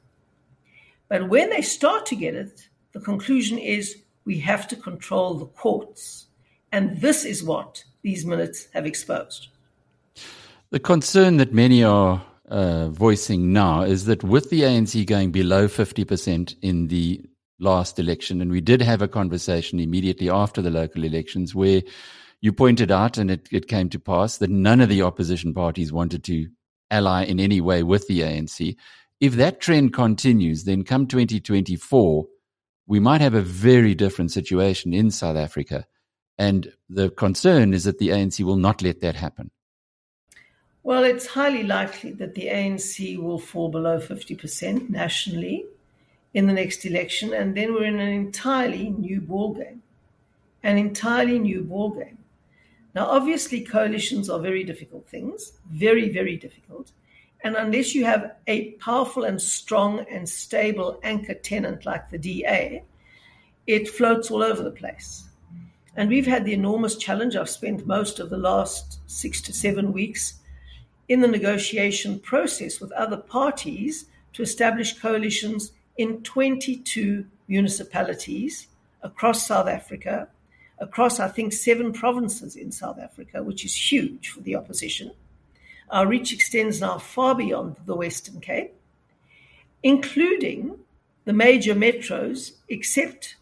But 1.09 1.28
when 1.28 1.51
they 1.51 1.62
start 1.62 2.07
to 2.07 2.16
get 2.16 2.34
it, 2.34 2.68
the 2.93 3.01
conclusion 3.01 3.59
is 3.59 4.03
we 4.24 4.38
have 4.40 4.66
to 4.68 4.76
control 4.76 5.34
the 5.34 5.47
courts. 5.47 6.26
And 6.72 7.01
this 7.01 7.24
is 7.24 7.45
what 7.45 7.84
these 8.03 8.24
minutes 8.24 8.68
have 8.72 8.86
exposed. 8.86 9.49
The 10.72 10.80
concern 10.80 11.36
that 11.36 11.52
many 11.52 11.84
are 11.84 12.24
uh, 12.48 12.88
voicing 12.88 13.52
now 13.52 13.82
is 13.82 14.06
that 14.06 14.24
with 14.24 14.48
the 14.48 14.62
ANC 14.62 15.04
going 15.04 15.30
below 15.30 15.68
50% 15.68 16.56
in 16.62 16.88
the 16.88 17.20
last 17.60 17.98
election, 17.98 18.40
and 18.40 18.50
we 18.50 18.62
did 18.62 18.80
have 18.80 19.02
a 19.02 19.06
conversation 19.06 19.78
immediately 19.78 20.30
after 20.30 20.62
the 20.62 20.70
local 20.70 21.04
elections 21.04 21.54
where 21.54 21.82
you 22.40 22.54
pointed 22.54 22.90
out, 22.90 23.18
and 23.18 23.30
it, 23.30 23.46
it 23.52 23.68
came 23.68 23.90
to 23.90 23.98
pass, 23.98 24.38
that 24.38 24.48
none 24.48 24.80
of 24.80 24.88
the 24.88 25.02
opposition 25.02 25.52
parties 25.52 25.92
wanted 25.92 26.24
to 26.24 26.48
ally 26.90 27.24
in 27.24 27.38
any 27.38 27.60
way 27.60 27.82
with 27.82 28.08
the 28.08 28.20
ANC. 28.20 28.74
If 29.20 29.34
that 29.34 29.60
trend 29.60 29.92
continues, 29.92 30.64
then 30.64 30.84
come 30.84 31.06
2024, 31.06 32.26
we 32.86 32.98
might 32.98 33.20
have 33.20 33.34
a 33.34 33.42
very 33.42 33.94
different 33.94 34.32
situation 34.32 34.94
in 34.94 35.10
South 35.10 35.36
Africa. 35.36 35.86
And 36.38 36.72
the 36.88 37.10
concern 37.10 37.74
is 37.74 37.84
that 37.84 37.98
the 37.98 38.08
ANC 38.08 38.42
will 38.42 38.56
not 38.56 38.80
let 38.80 39.02
that 39.02 39.16
happen. 39.16 39.50
Well, 40.84 41.04
it's 41.04 41.26
highly 41.26 41.62
likely 41.62 42.10
that 42.12 42.34
the 42.34 42.48
ANC 42.48 43.16
will 43.16 43.38
fall 43.38 43.68
below 43.68 43.98
50% 44.00 44.90
nationally 44.90 45.66
in 46.34 46.48
the 46.48 46.52
next 46.52 46.84
election, 46.84 47.32
and 47.32 47.56
then 47.56 47.72
we're 47.72 47.84
in 47.84 48.00
an 48.00 48.08
entirely 48.08 48.90
new 48.90 49.20
ballgame. 49.20 49.78
An 50.64 50.78
entirely 50.78 51.38
new 51.38 51.62
ballgame. 51.62 52.16
Now, 52.94 53.06
obviously, 53.06 53.60
coalitions 53.62 54.28
are 54.28 54.40
very 54.40 54.64
difficult 54.64 55.06
things, 55.08 55.52
very, 55.70 56.08
very 56.08 56.36
difficult. 56.36 56.90
And 57.44 57.54
unless 57.54 57.94
you 57.94 58.04
have 58.04 58.36
a 58.46 58.72
powerful 58.72 59.24
and 59.24 59.40
strong 59.40 60.00
and 60.10 60.28
stable 60.28 60.98
anchor 61.02 61.34
tenant 61.34 61.86
like 61.86 62.10
the 62.10 62.18
DA, 62.18 62.82
it 63.66 63.88
floats 63.88 64.30
all 64.30 64.42
over 64.42 64.62
the 64.62 64.70
place. 64.70 65.28
And 65.96 66.08
we've 66.08 66.26
had 66.26 66.44
the 66.44 66.54
enormous 66.54 66.96
challenge. 66.96 67.36
I've 67.36 67.48
spent 67.48 67.86
most 67.86 68.18
of 68.18 68.30
the 68.30 68.36
last 68.36 68.98
six 69.06 69.40
to 69.42 69.52
seven 69.52 69.92
weeks 69.92 70.34
in 71.12 71.20
the 71.20 71.28
negotiation 71.28 72.18
process 72.18 72.80
with 72.80 72.90
other 72.92 73.18
parties 73.18 74.06
to 74.32 74.42
establish 74.42 74.98
coalitions 74.98 75.72
in 75.98 76.22
22 76.22 77.26
municipalities 77.48 78.68
across 79.02 79.46
South 79.46 79.68
Africa, 79.68 80.26
across, 80.78 81.20
I 81.20 81.28
think, 81.28 81.52
seven 81.52 81.92
provinces 81.92 82.56
in 82.56 82.72
South 82.72 82.98
Africa, 82.98 83.42
which 83.42 83.62
is 83.62 83.92
huge 83.92 84.30
for 84.30 84.40
the 84.40 84.56
opposition. 84.56 85.12
Our 85.90 86.06
reach 86.06 86.32
extends 86.32 86.80
now 86.80 86.96
far 86.96 87.34
beyond 87.34 87.76
the 87.84 87.94
Western 87.94 88.40
Cape, 88.40 88.72
including 89.82 90.78
the 91.26 91.34
major 91.34 91.74
metros 91.74 92.52
except 92.70 93.36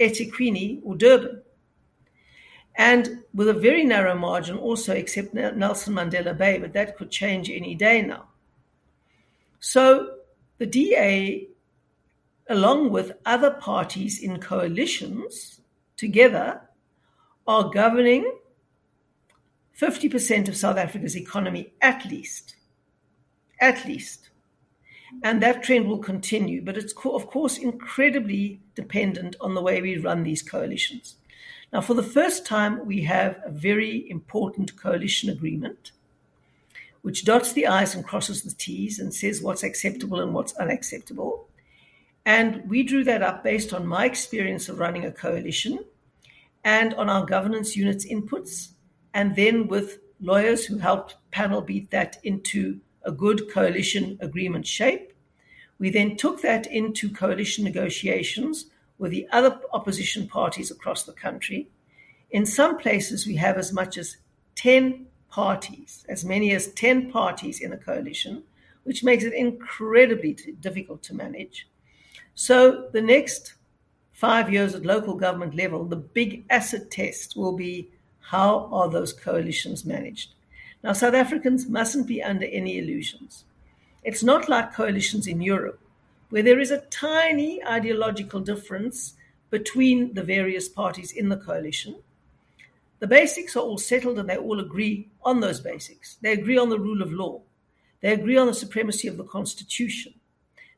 eThekwini 0.00 0.80
or 0.82 0.96
Durban. 0.96 1.42
And 2.76 3.22
with 3.32 3.48
a 3.48 3.54
very 3.54 3.84
narrow 3.84 4.16
margin, 4.16 4.56
also 4.56 4.92
except 4.94 5.32
Nelson 5.34 5.94
Mandela 5.94 6.36
Bay, 6.36 6.58
but 6.58 6.72
that 6.72 6.96
could 6.96 7.10
change 7.10 7.48
any 7.50 7.74
day 7.74 8.02
now. 8.02 8.26
So 9.60 10.16
the 10.58 10.66
DA, 10.66 11.48
along 12.48 12.90
with 12.90 13.12
other 13.24 13.52
parties 13.52 14.22
in 14.22 14.40
coalitions 14.40 15.60
together, 15.96 16.60
are 17.46 17.70
governing 17.70 18.38
50% 19.78 20.48
of 20.48 20.56
South 20.56 20.76
Africa's 20.76 21.16
economy 21.16 21.72
at 21.80 22.04
least. 22.06 22.56
At 23.60 23.84
least. 23.86 24.30
And 25.22 25.40
that 25.42 25.62
trend 25.62 25.86
will 25.86 25.98
continue, 25.98 26.60
but 26.60 26.76
it's, 26.76 26.92
of 27.04 27.28
course, 27.28 27.58
incredibly 27.58 28.60
dependent 28.74 29.36
on 29.40 29.54
the 29.54 29.62
way 29.62 29.80
we 29.80 29.96
run 29.96 30.24
these 30.24 30.42
coalitions. 30.42 31.16
Now, 31.74 31.80
for 31.80 31.94
the 31.94 32.04
first 32.04 32.46
time, 32.46 32.86
we 32.86 33.02
have 33.02 33.40
a 33.44 33.50
very 33.50 34.08
important 34.08 34.76
coalition 34.76 35.28
agreement 35.28 35.90
which 37.02 37.24
dots 37.24 37.52
the 37.52 37.66
I's 37.66 37.94
and 37.96 38.04
crosses 38.04 38.42
the 38.42 38.54
T's 38.54 39.00
and 39.00 39.12
says 39.12 39.42
what's 39.42 39.64
acceptable 39.64 40.20
and 40.20 40.32
what's 40.32 40.54
unacceptable. 40.54 41.48
And 42.24 42.66
we 42.70 42.82
drew 42.82 43.02
that 43.04 43.22
up 43.22 43.42
based 43.42 43.74
on 43.74 43.86
my 43.86 44.06
experience 44.06 44.70
of 44.70 44.78
running 44.78 45.04
a 45.04 45.10
coalition 45.10 45.80
and 46.62 46.94
on 46.94 47.10
our 47.10 47.26
governance 47.26 47.76
unit's 47.76 48.06
inputs 48.06 48.68
and 49.12 49.36
then 49.36 49.66
with 49.66 49.98
lawyers 50.20 50.64
who 50.64 50.78
helped 50.78 51.16
panel 51.32 51.60
beat 51.60 51.90
that 51.90 52.18
into 52.22 52.80
a 53.02 53.12
good 53.12 53.52
coalition 53.52 54.16
agreement 54.20 54.66
shape. 54.66 55.12
We 55.78 55.90
then 55.90 56.16
took 56.16 56.40
that 56.40 56.68
into 56.68 57.10
coalition 57.10 57.64
negotiations 57.64 58.66
with 58.98 59.10
the 59.10 59.26
other 59.32 59.60
opposition 59.72 60.28
parties 60.28 60.70
across 60.70 61.02
the 61.02 61.12
country. 61.12 61.68
In 62.30 62.46
some 62.46 62.78
places, 62.78 63.26
we 63.26 63.36
have 63.36 63.56
as 63.58 63.72
much 63.72 63.96
as 63.98 64.16
10 64.56 65.06
parties, 65.28 66.04
as 66.08 66.24
many 66.24 66.52
as 66.52 66.68
10 66.68 67.10
parties 67.10 67.60
in 67.60 67.72
a 67.72 67.76
coalition, 67.76 68.42
which 68.84 69.02
makes 69.02 69.24
it 69.24 69.32
incredibly 69.32 70.34
difficult 70.60 71.02
to 71.02 71.14
manage. 71.14 71.66
So, 72.34 72.88
the 72.92 73.00
next 73.00 73.54
five 74.12 74.52
years 74.52 74.74
at 74.74 74.86
local 74.86 75.14
government 75.14 75.54
level, 75.54 75.84
the 75.84 75.96
big 75.96 76.44
acid 76.50 76.90
test 76.90 77.36
will 77.36 77.52
be 77.52 77.88
how 78.20 78.68
are 78.72 78.88
those 78.88 79.12
coalitions 79.12 79.84
managed? 79.84 80.30
Now, 80.82 80.92
South 80.92 81.14
Africans 81.14 81.68
mustn't 81.68 82.06
be 82.06 82.22
under 82.22 82.46
any 82.46 82.78
illusions. 82.78 83.44
It's 84.02 84.22
not 84.22 84.48
like 84.48 84.74
coalitions 84.74 85.26
in 85.26 85.40
Europe, 85.40 85.80
where 86.30 86.42
there 86.42 86.60
is 86.60 86.70
a 86.70 86.80
tiny 86.86 87.64
ideological 87.64 88.40
difference 88.40 89.14
between 89.50 90.14
the 90.14 90.22
various 90.22 90.68
parties 90.68 91.12
in 91.12 91.28
the 91.28 91.36
coalition. 91.36 91.96
The 92.98 93.06
basics 93.06 93.56
are 93.56 93.60
all 93.60 93.78
settled 93.78 94.18
and 94.18 94.28
they 94.28 94.36
all 94.36 94.60
agree 94.60 95.08
on 95.22 95.40
those 95.40 95.60
basics. 95.60 96.16
They 96.22 96.32
agree 96.32 96.58
on 96.58 96.70
the 96.70 96.78
rule 96.78 97.02
of 97.02 97.12
law. 97.12 97.42
They 98.00 98.12
agree 98.12 98.36
on 98.36 98.46
the 98.46 98.54
supremacy 98.54 99.08
of 99.08 99.16
the 99.16 99.24
Constitution. 99.24 100.14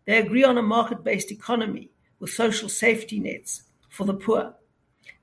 They 0.05 0.19
agree 0.19 0.45
on 0.45 0.59
a 0.59 0.63
market 0.63 1.03
based 1.03 1.31
economy 1.31 1.91
with 2.21 2.31
social 2.31 2.69
safety 2.69 3.19
nets 3.19 3.63
for 3.89 4.05
the 4.05 4.15
poor. 4.15 4.55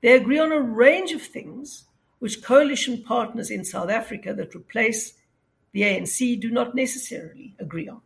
They 0.02 0.12
agree 0.12 0.38
on 0.38 0.52
a 0.52 0.60
range 0.60 1.12
of 1.12 1.22
things 1.22 1.84
which 2.18 2.42
coalition 2.42 3.02
partners 3.02 3.50
in 3.50 3.64
South 3.64 3.90
Africa 3.90 4.34
that 4.34 4.54
replace 4.54 5.14
the 5.72 5.82
ANC 5.82 6.40
do 6.40 6.50
not 6.50 6.74
necessarily 6.74 7.54
agree 7.58 7.88
on. 7.88 8.00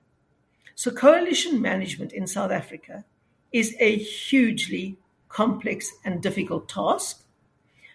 So, 0.79 0.93
coalition 0.93 1.61
management 1.61 2.13
in 2.13 2.29
South 2.29 2.53
Africa 2.53 3.05
is 3.51 3.75
a 3.81 3.97
hugely 3.97 4.97
complex 5.29 5.91
and 6.05 6.23
difficult 6.23 6.69
task. 6.69 7.25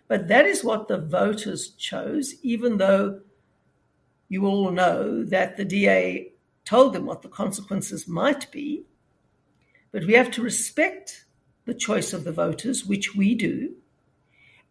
But 0.09 0.27
that 0.27 0.45
is 0.45 0.65
what 0.65 0.89
the 0.89 0.97
voters 0.97 1.69
chose, 1.77 2.35
even 2.41 2.79
though 2.79 3.21
you 4.27 4.45
all 4.45 4.69
know 4.69 5.23
that 5.23 5.55
the 5.55 5.63
DA 5.63 6.33
told 6.65 6.91
them 6.91 7.05
what 7.05 7.21
the 7.21 7.29
consequences 7.29 8.05
might 8.05 8.51
be. 8.51 8.83
But 9.93 10.03
we 10.03 10.15
have 10.15 10.31
to 10.31 10.41
respect 10.41 11.23
the 11.63 11.73
choice 11.73 12.11
of 12.11 12.25
the 12.25 12.33
voters, 12.33 12.85
which 12.85 13.15
we 13.15 13.33
do. 13.33 13.75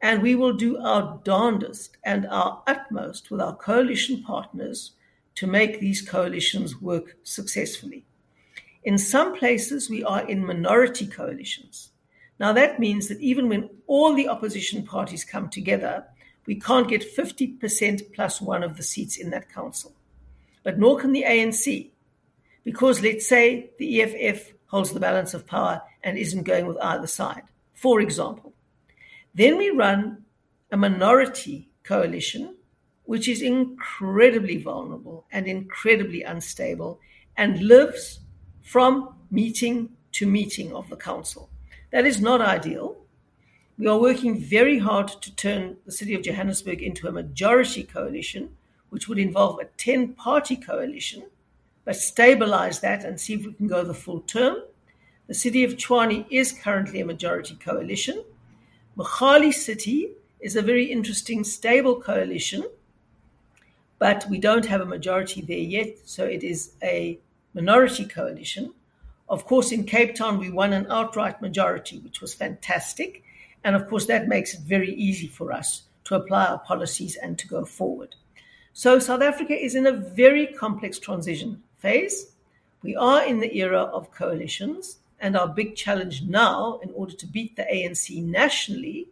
And 0.02 0.20
we 0.20 0.34
will 0.34 0.52
do 0.52 0.76
our 0.76 1.18
darndest 1.24 1.96
and 2.04 2.26
our 2.26 2.62
utmost 2.66 3.30
with 3.30 3.40
our 3.40 3.56
coalition 3.56 4.22
partners 4.22 4.92
to 5.37 5.47
make 5.47 5.80
these 5.80 6.03
coalitions 6.03 6.80
work 6.80 7.16
successfully. 7.22 8.05
In 8.85 8.99
some 8.99 9.37
places, 9.37 9.89
we 9.89 10.03
are 10.05 10.28
in 10.28 10.45
minority 10.45 11.07
coalitions. 11.07 11.91
Now, 12.39 12.53
that 12.53 12.80
means 12.80 13.09
that 13.09 13.20
even 13.20 13.49
when 13.49 13.70
all 13.87 14.14
the 14.14 14.28
opposition 14.28 14.85
parties 14.85 15.24
come 15.24 15.49
together, 15.49 16.05
we 16.47 16.59
can't 16.59 16.89
get 16.89 17.16
50% 17.16 18.12
plus 18.12 18.41
one 18.41 18.62
of 18.62 18.76
the 18.76 18.83
seats 18.83 19.16
in 19.16 19.30
that 19.30 19.53
council. 19.53 19.95
But 20.64 20.78
nor 20.78 20.99
can 20.99 21.12
the 21.12 21.24
ANC, 21.26 21.91
because 22.64 23.03
let's 23.03 23.28
say 23.28 23.70
the 23.78 24.03
EFF 24.03 24.53
holds 24.66 24.93
the 24.93 25.01
balance 25.01 25.35
of 25.35 25.47
power 25.47 25.83
and 26.03 26.18
isn't 26.18 26.43
going 26.45 26.66
with 26.66 26.78
either 26.78 27.07
side, 27.07 27.45
for 27.74 28.01
example. 28.01 28.53
Then 29.35 29.57
we 29.57 29.70
run 29.70 30.24
a 30.70 30.76
minority 30.76 31.68
coalition, 31.85 32.57
which 33.12 33.28
is 33.28 33.42
incredibly 33.42 34.56
vulnerable 34.56 35.26
and 35.32 35.46
incredibly 35.46 36.22
unstable 36.22 36.98
and 37.36 37.60
lives 37.60 38.20
from 38.62 39.14
meeting 39.30 39.90
to 40.12 40.26
meeting 40.26 40.72
of 40.72 40.88
the 40.88 40.96
council. 40.96 41.50
That 41.90 42.06
is 42.06 42.22
not 42.22 42.40
ideal. 42.40 42.96
We 43.76 43.86
are 43.86 43.98
working 43.98 44.40
very 44.40 44.78
hard 44.78 45.08
to 45.08 45.36
turn 45.36 45.76
the 45.84 45.92
city 45.92 46.14
of 46.14 46.22
Johannesburg 46.22 46.82
into 46.82 47.06
a 47.06 47.12
majority 47.12 47.82
coalition, 47.82 48.56
which 48.88 49.08
would 49.08 49.18
involve 49.18 49.60
a 49.60 49.66
10 49.76 50.14
party 50.14 50.56
coalition, 50.56 51.24
but 51.84 51.96
stabilize 51.96 52.80
that 52.80 53.04
and 53.04 53.20
see 53.20 53.34
if 53.34 53.44
we 53.44 53.52
can 53.52 53.68
go 53.68 53.84
the 53.84 53.92
full 53.92 54.20
term. 54.20 54.56
The 55.26 55.34
city 55.34 55.64
of 55.64 55.74
Tshwane 55.74 56.24
is 56.30 56.50
currently 56.50 57.02
a 57.02 57.04
majority 57.04 57.56
coalition. 57.56 58.24
Mogale 58.96 59.52
City 59.52 60.12
is 60.40 60.56
a 60.56 60.62
very 60.62 60.86
interesting, 60.86 61.44
stable 61.44 62.00
coalition, 62.00 62.64
but 64.03 64.28
we 64.28 64.36
don't 64.36 64.66
have 64.66 64.80
a 64.80 64.84
majority 64.84 65.42
there 65.42 65.57
yet, 65.57 65.96
so 66.05 66.24
it 66.24 66.42
is 66.42 66.72
a 66.82 67.20
minority 67.55 68.05
coalition. 68.05 68.74
Of 69.28 69.44
course, 69.44 69.70
in 69.70 69.84
Cape 69.84 70.16
Town, 70.16 70.38
we 70.38 70.50
won 70.50 70.72
an 70.72 70.88
outright 70.90 71.40
majority, 71.40 72.00
which 72.00 72.20
was 72.20 72.34
fantastic. 72.34 73.22
And 73.62 73.76
of 73.76 73.88
course, 73.88 74.07
that 74.07 74.26
makes 74.26 74.55
it 74.55 74.62
very 74.62 74.92
easy 74.92 75.28
for 75.28 75.53
us 75.53 75.82
to 76.07 76.16
apply 76.16 76.46
our 76.46 76.59
policies 76.59 77.14
and 77.14 77.38
to 77.38 77.46
go 77.46 77.64
forward. 77.64 78.16
So, 78.72 78.98
South 78.98 79.22
Africa 79.22 79.55
is 79.55 79.76
in 79.76 79.86
a 79.86 79.92
very 79.92 80.48
complex 80.48 80.98
transition 80.98 81.62
phase. 81.78 82.32
We 82.82 82.96
are 82.96 83.24
in 83.24 83.38
the 83.38 83.57
era 83.57 83.82
of 83.82 84.11
coalitions, 84.11 84.98
and 85.20 85.36
our 85.36 85.46
big 85.46 85.76
challenge 85.76 86.22
now, 86.22 86.80
in 86.82 86.90
order 86.96 87.14
to 87.14 87.26
beat 87.28 87.55
the 87.55 87.68
ANC 87.72 88.20
nationally, 88.20 89.07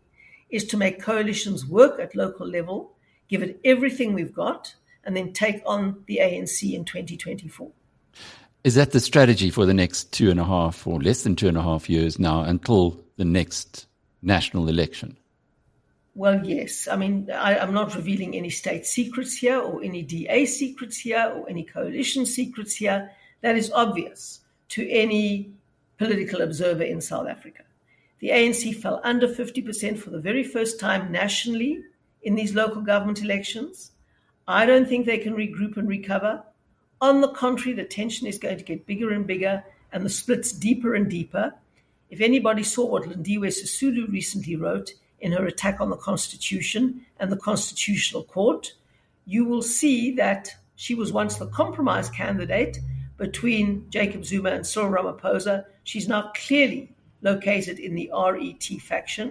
is 0.49 0.65
to 0.65 0.77
make 0.77 1.01
coalitions 1.01 1.65
work 1.65 2.01
at 2.01 2.17
local 2.17 2.49
level, 2.49 2.91
give 3.29 3.45
it 3.45 3.61
everything 3.65 4.15
we've 4.15 4.35
got, 4.35 4.75
and 5.11 5.17
then 5.17 5.33
take 5.33 5.61
on 5.67 6.05
the 6.07 6.21
ANC 6.23 6.73
in 6.73 6.85
2024. 6.85 7.69
Is 8.63 8.77
that 8.77 8.93
the 8.93 9.01
strategy 9.01 9.51
for 9.51 9.67
the 9.67 9.75
next 9.75 10.13
two 10.13 10.31
and 10.31 10.39
a 10.39 10.45
half 10.45 10.87
or 10.87 11.01
less 11.01 11.25
than 11.25 11.35
two 11.35 11.49
and 11.49 11.57
a 11.57 11.63
half 11.63 11.91
years 11.91 12.21
now 12.21 12.43
until 12.43 13.03
the 13.17 13.25
next 13.25 13.89
national 14.23 14.69
election? 14.69 15.17
Well, 16.15 16.47
yes. 16.47 16.87
I 16.87 16.95
mean, 16.95 17.29
I, 17.29 17.57
am 17.57 17.75
not 17.75 17.97
revealing 17.97 18.37
any 18.37 18.51
state 18.51 18.87
secrets 18.87 19.37
here 19.37 19.59
or 19.59 19.83
any 19.83 20.03
DA 20.03 20.47
secrets 20.47 20.99
here 20.99 21.33
or 21.35 21.51
any 21.51 21.65
coalition 21.65 22.25
secrets 22.25 22.77
here. 22.77 23.11
That 23.41 23.57
is 23.57 23.73
obvious 23.73 24.43
to 24.69 24.89
any 24.89 25.51
political 25.99 26.43
observer 26.43 26.85
in 26.85 27.01
South 27.01 27.27
Africa. 27.27 27.65
The 28.21 28.29
ANC 28.29 28.77
fell 28.77 29.01
under 29.03 29.27
50% 29.27 29.99
for 29.99 30.11
the 30.11 30.21
very 30.21 30.45
first 30.45 30.79
time 30.79 31.11
nationally 31.11 31.83
in 32.23 32.37
these 32.37 32.55
local 32.55 32.83
government 32.83 33.23
elections. 33.23 33.90
I 34.51 34.67
don't 34.67 34.89
think 34.89 35.07
they 35.07 35.19
can 35.19 35.35
regroup 35.35 35.77
and 35.77 35.89
recover. 35.89 36.43
On 37.01 37.21
the 37.21 37.29
contrary, 37.29 37.73
the 37.73 37.85
tension 37.85 38.27
is 38.27 38.37
going 38.37 38.59
to 38.59 38.65
get 38.65 38.85
bigger 38.85 39.13
and 39.13 39.25
bigger 39.25 39.63
and 39.93 40.05
the 40.05 40.11
splits 40.11 40.51
deeper 40.51 40.97
and 40.97 41.09
deeper. 41.09 41.55
If 42.11 42.21
anybody 42.21 42.65
saw 42.65 42.87
what 42.87 43.05
Lindiwe 43.05 43.47
Sisulu 43.47 44.11
recently 44.11 44.57
wrote 44.57 44.93
in 45.21 45.31
her 45.33 45.47
attack 45.47 45.81
on 45.81 45.89
the 45.89 45.97
Constitution 45.97 47.07
and 47.21 47.31
the 47.31 47.37
Constitutional 47.37 48.25
Court, 48.25 48.75
you 49.25 49.45
will 49.45 49.63
see 49.63 50.11
that 50.17 50.53
she 50.75 50.97
was 50.97 51.13
once 51.13 51.37
the 51.37 51.47
compromise 51.47 52.11
candidate 52.11 52.81
between 53.19 53.87
Jacob 53.91 54.25
Zuma 54.25 54.51
and 54.51 54.67
Cyril 54.67 54.91
Ramaphosa. 54.91 55.65
She's 55.85 56.09
now 56.09 56.33
clearly 56.35 56.93
located 57.23 57.79
in 57.79 57.95
the 57.95 58.11
RET 58.13 58.65
faction 58.81 59.31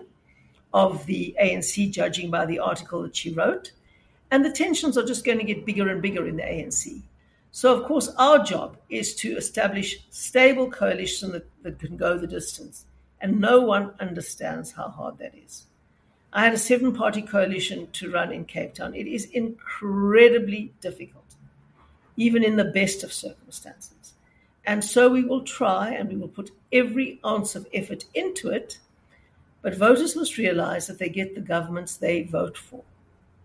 of 0.73 1.05
the 1.07 1.35
ANC, 1.41 1.91
judging 1.91 2.31
by 2.31 2.45
the 2.45 2.59
article 2.59 3.01
that 3.01 3.17
she 3.17 3.33
wrote. 3.33 3.73
And 4.31 4.45
the 4.45 4.51
tensions 4.51 4.97
are 4.97 5.05
just 5.05 5.25
going 5.25 5.39
to 5.39 5.43
get 5.43 5.65
bigger 5.65 5.89
and 5.89 6.01
bigger 6.01 6.27
in 6.27 6.37
the 6.37 6.43
ANC. 6.43 7.01
So, 7.51 7.75
of 7.75 7.85
course, 7.85 8.09
our 8.17 8.43
job 8.43 8.77
is 8.89 9.15
to 9.15 9.35
establish 9.35 10.03
stable 10.11 10.69
coalition 10.69 11.31
that, 11.31 11.47
that 11.63 11.79
can 11.79 11.97
go 11.97 12.17
the 12.17 12.27
distance. 12.27 12.85
And 13.21 13.41
no 13.41 13.59
one 13.59 13.93
understands 13.99 14.71
how 14.71 14.89
hard 14.89 15.17
that 15.17 15.33
is. 15.35 15.65
I 16.31 16.43
had 16.43 16.53
a 16.53 16.59
seven 16.59 16.93
party 16.93 17.23
coalition 17.23 17.87
to 17.93 18.11
run 18.11 18.31
in 18.31 18.45
Cape 18.45 18.75
Town. 18.75 18.93
It 18.93 19.07
is 19.07 19.25
incredibly 19.25 20.71
difficult, 20.79 21.35
even 22.17 22.43
in 22.43 22.55
the 22.55 22.65
best 22.65 23.03
of 23.03 23.11
circumstances. 23.11 24.13
And 24.63 24.83
so 24.83 25.09
we 25.09 25.23
will 25.23 25.41
try 25.41 25.89
and 25.89 26.07
we 26.07 26.15
will 26.15 26.27
put 26.27 26.51
every 26.71 27.19
ounce 27.25 27.55
of 27.55 27.67
effort 27.73 28.05
into 28.13 28.49
it. 28.49 28.77
But 29.63 29.75
voters 29.75 30.15
must 30.15 30.37
realize 30.37 30.85
that 30.85 30.99
they 30.99 31.09
get 31.09 31.33
the 31.33 31.41
governments 31.41 31.97
they 31.97 32.21
vote 32.23 32.57
for. 32.57 32.83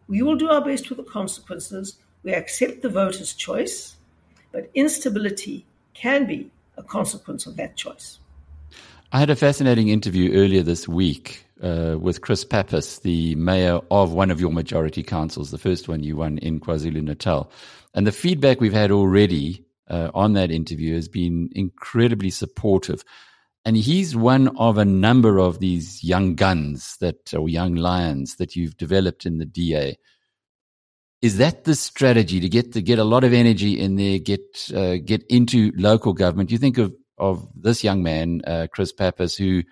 We 0.08 0.22
will 0.22 0.36
do 0.36 0.48
our 0.48 0.64
best 0.64 0.88
with 0.88 0.98
the 0.98 1.04
consequences 1.04 1.96
we 2.22 2.32
accept 2.32 2.82
the 2.82 2.88
voter's 2.88 3.34
choice, 3.34 3.96
but 4.50 4.70
instability 4.74 5.66
can 5.92 6.26
be 6.26 6.50
a 6.76 6.82
consequence 6.82 7.46
of 7.46 7.56
that 7.56 7.76
choice. 7.76 8.18
I 9.12 9.18
had 9.18 9.30
a 9.30 9.36
fascinating 9.36 9.88
interview 9.88 10.32
earlier 10.32 10.62
this 10.62 10.88
week 10.88 11.46
uh, 11.62 11.96
with 12.00 12.20
Chris 12.20 12.44
Pappas, 12.44 12.98
the 13.00 13.34
mayor 13.36 13.80
of 13.90 14.12
one 14.12 14.30
of 14.30 14.40
your 14.40 14.50
majority 14.50 15.02
councils, 15.02 15.50
the 15.50 15.58
first 15.58 15.88
one 15.88 16.02
you 16.02 16.16
won 16.16 16.38
in 16.38 16.58
KwaZulu 16.58 17.02
Natal. 17.02 17.50
And 17.94 18.06
the 18.06 18.12
feedback 18.12 18.60
we've 18.60 18.72
had 18.72 18.90
already 18.90 19.64
uh, 19.88 20.10
on 20.14 20.32
that 20.32 20.50
interview 20.50 20.94
has 20.94 21.08
been 21.08 21.50
incredibly 21.54 22.30
supportive. 22.30 23.04
And 23.64 23.76
he's 23.76 24.14
one 24.14 24.54
of 24.58 24.76
a 24.76 24.84
number 24.84 25.38
of 25.38 25.58
these 25.58 26.04
young 26.04 26.34
guns 26.34 26.96
that, 27.00 27.32
or 27.32 27.48
young 27.48 27.76
lions 27.76 28.36
that 28.36 28.56
you've 28.56 28.76
developed 28.76 29.24
in 29.24 29.38
the 29.38 29.46
DA 29.46 29.96
is 31.24 31.38
that 31.38 31.64
the 31.64 31.74
strategy 31.74 32.38
to 32.38 32.50
get 32.50 32.74
to 32.74 32.82
get 32.82 32.98
a 32.98 33.04
lot 33.04 33.24
of 33.24 33.32
energy 33.32 33.80
in 33.80 33.96
there, 33.96 34.18
get 34.18 34.70
uh, 34.74 34.96
get 35.02 35.24
into 35.30 35.72
local 35.74 36.12
government? 36.12 36.50
You 36.50 36.58
think 36.58 36.76
of 36.76 36.94
of 37.16 37.48
this 37.56 37.82
young 37.82 38.02
man, 38.02 38.42
uh, 38.46 38.66
Chris 38.70 38.92
Pappas, 38.92 39.34
who 39.34 39.62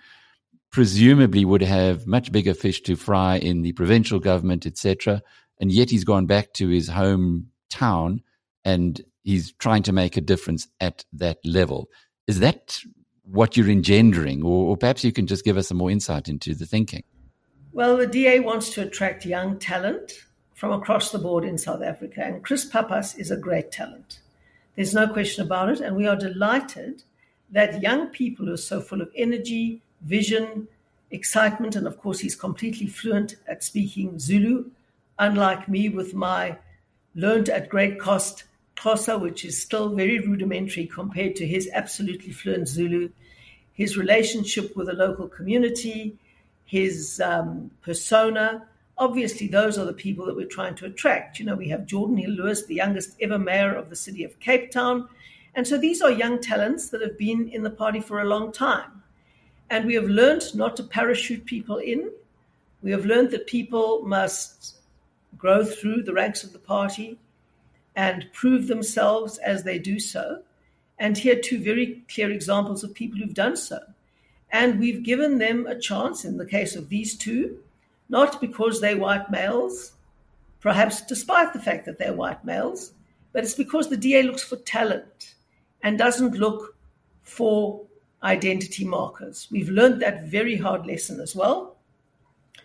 presumably 0.71 1.45
would 1.45 1.61
have 1.61 2.07
much 2.07 2.33
bigger 2.33 2.55
fish 2.55 2.81
to 2.85 2.97
fry 2.97 3.37
in 3.37 3.61
the 3.61 3.73
provincial 3.73 4.19
government, 4.19 4.65
etc., 4.65 5.21
and 5.61 5.71
yet 5.71 5.91
he's 5.91 6.05
gone 6.05 6.25
back 6.25 6.55
to 6.55 6.69
his 6.69 6.89
hometown 6.89 8.21
and 8.65 9.03
he's 9.23 9.53
trying 9.59 9.83
to 9.83 9.93
make 9.93 10.17
a 10.17 10.23
difference 10.23 10.69
at 10.81 11.05
that 11.13 11.37
level. 11.45 11.91
Is 12.27 12.41
that 12.41 12.81
what 13.25 13.57
you're 13.57 13.71
engendering, 13.71 14.43
or, 14.43 14.71
or 14.71 14.77
perhaps 14.77 15.05
you 15.05 15.13
can 15.13 15.27
just 15.27 15.45
give 15.45 15.57
us 15.57 15.69
some 15.69 15.77
more 15.77 15.91
insight 15.91 16.29
into 16.29 16.55
the 16.55 16.67
thinking? 16.67 17.05
Well, 17.73 17.97
the 17.97 18.07
DA 18.07 18.41
wants 18.41 18.71
to 18.75 18.83
attract 18.83 19.25
young 19.25 19.59
talent 19.59 20.13
from 20.55 20.73
across 20.73 21.11
the 21.11 21.19
board 21.19 21.45
in 21.45 21.59
South 21.59 21.83
Africa. 21.83 22.23
And 22.23 22.45
Chris 22.45 22.65
Pappas 22.65 23.17
is 23.17 23.31
a 23.31 23.37
great 23.37 23.73
talent. 23.73 24.21
There's 24.77 24.95
no 24.95 25.09
question 25.09 25.45
about 25.45 25.71
it. 25.71 25.81
And 25.81 25.97
we 25.97 26.07
are 26.07 26.17
delighted 26.17 27.03
that 27.51 27.83
young 27.83 28.09
people 28.09 28.47
who 28.47 28.53
are 28.53 28.59
so 28.59 28.81
full 28.81 29.01
of 29.01 29.11
energy, 29.17 29.83
vision, 30.03 30.69
excitement, 31.11 31.77
and 31.77 31.87
of 31.87 31.99
course, 31.99 32.21
he's 32.21 32.37
completely 32.37 32.87
fluent 32.87 33.37
at 33.47 33.63
speaking 33.63 34.19
Zulu, 34.19 34.71
unlike 35.19 35.69
me 35.69 35.89
with 35.89 36.15
my 36.15 36.57
learned 37.15 37.49
at 37.49 37.69
great 37.69 37.99
cost 37.99 38.45
Xhosa, 38.83 39.21
which 39.21 39.45
is 39.45 39.61
still 39.61 39.91
very 39.91 40.19
rudimentary 40.19 40.87
compared 40.87 41.37
to 41.37 41.47
his 41.47 41.71
absolutely 41.73 42.33
fluent 42.33 42.69
Zulu, 42.69 43.11
his 43.73 43.97
relationship 43.97 44.77
with 44.77 44.87
the 44.89 44.93
local 44.93 45.29
community, 45.29 46.17
his 46.65 47.21
um, 47.21 47.71
persona, 47.83 48.67
obviously 48.99 49.49
those 49.49 49.79
are 49.79 49.85
the 49.85 49.93
people 49.93 50.27
that 50.27 50.37
we're 50.37 50.47
trying 50.47 50.75
to 50.77 50.87
attract. 50.87 51.39
You 51.39 51.47
know, 51.47 51.55
we 51.55 51.69
have 51.69 51.81
Geordin 51.81 52.21
Hill-Lewis, 52.21 52.67
the 52.67 52.77
youngest 52.77 53.17
ever 53.21 53.39
mayor 53.39 53.75
of 53.75 53.91
the 53.91 53.97
city 53.97 54.25
of 54.25 54.39
Cape 54.41 54.71
Town. 54.71 55.09
And 55.55 55.67
so 55.67 55.77
these 55.77 56.01
are 56.01 56.11
young 56.11 56.41
talents 56.41 56.91
that 56.91 57.03
have 57.03 57.19
been 57.19 57.49
in 57.49 57.63
the 57.63 57.71
party 57.71 58.01
for 58.01 58.21
a 58.21 58.25
long 58.25 58.53
time. 58.53 59.03
And 59.71 59.87
we 59.87 59.95
have 59.95 60.05
learned 60.05 60.55
not 60.55 60.77
to 60.77 60.83
parachute 60.83 61.45
people 61.45 61.79
in. 61.79 62.11
We 62.83 62.91
have 62.91 63.07
learned 63.07 63.31
that 63.31 63.47
people 63.47 64.03
must 64.05 64.77
grow 65.37 65.65
through 65.65 66.03
the 66.03 66.13
ranks 66.13 66.45
of 66.45 66.53
the 66.53 66.59
party 66.59 67.19
and 67.97 68.27
prove 68.33 68.67
themselves 68.67 69.39
as 69.39 69.65
they 69.65 69.79
do 69.79 70.01
so. 70.01 70.43
And 70.99 71.17
here 71.19 71.37
are 71.37 71.41
two 71.41 71.63
very 71.63 72.03
clear 72.13 72.31
examples 72.31 72.85
of 72.85 72.95
people 72.95 73.19
who've 73.19 73.35
done 73.35 73.57
so. 73.57 73.81
And 74.51 74.79
we've 74.79 75.03
given 75.03 75.39
them 75.39 75.67
a 75.67 75.79
chance 75.79 76.25
in 76.25 76.37
the 76.37 76.47
case 76.47 76.77
of 76.77 76.89
these 76.89 77.17
two 77.17 77.59
not 78.13 78.43
because 78.43 78.81
they're 78.81 78.99
white 78.99 79.31
males, 79.31 79.93
perhaps 80.61 81.01
despite 81.01 81.55
the 81.55 81.59
fact 81.59 81.87
that 81.87 81.99
they're 81.99 82.13
white 82.13 82.45
males, 82.45 82.93
but 83.33 83.43
it's 83.43 83.55
because 83.55 83.89
the 83.89 83.97
DA 83.97 84.23
looks 84.23 84.45
for 84.45 84.57
talent 84.57 85.35
and 85.83 85.97
doesn't 85.97 86.35
look 86.35 86.77
for 87.23 87.81
identity 88.23 88.85
markers. 88.85 89.49
We've 89.51 89.71
learned 89.71 90.03
that 90.03 90.25
very 90.25 90.57
hard 90.57 90.87
lesson 90.87 91.21
as 91.21 91.35
well. 91.35 91.77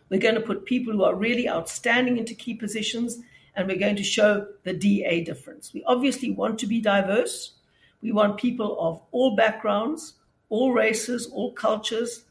We're 0.09 0.19
going 0.19 0.35
to 0.35 0.41
put 0.41 0.65
people 0.65 0.91
who 0.91 1.03
are 1.03 1.15
really 1.15 1.47
outstanding 1.47 2.17
into 2.17 2.35
key 2.35 2.53
positions, 2.53 3.19
and 3.57 3.67
we're 3.67 3.77
going 3.77 3.95
to 3.95 4.03
show 4.03 4.47
the 4.63 4.71
DA 4.71 5.23
difference. 5.23 5.73
We 5.73 5.83
obviously 5.85 6.31
want 6.31 6.59
to 6.59 6.67
be 6.67 6.79
diverse. 6.79 7.53
We 8.01 8.11
want 8.11 8.37
people 8.37 8.79
of 8.79 9.01
all 9.11 9.35
backgrounds, 9.35 10.13
all 10.49 10.71
races, 10.71 11.27
all 11.27 11.51
cultures 11.53 12.23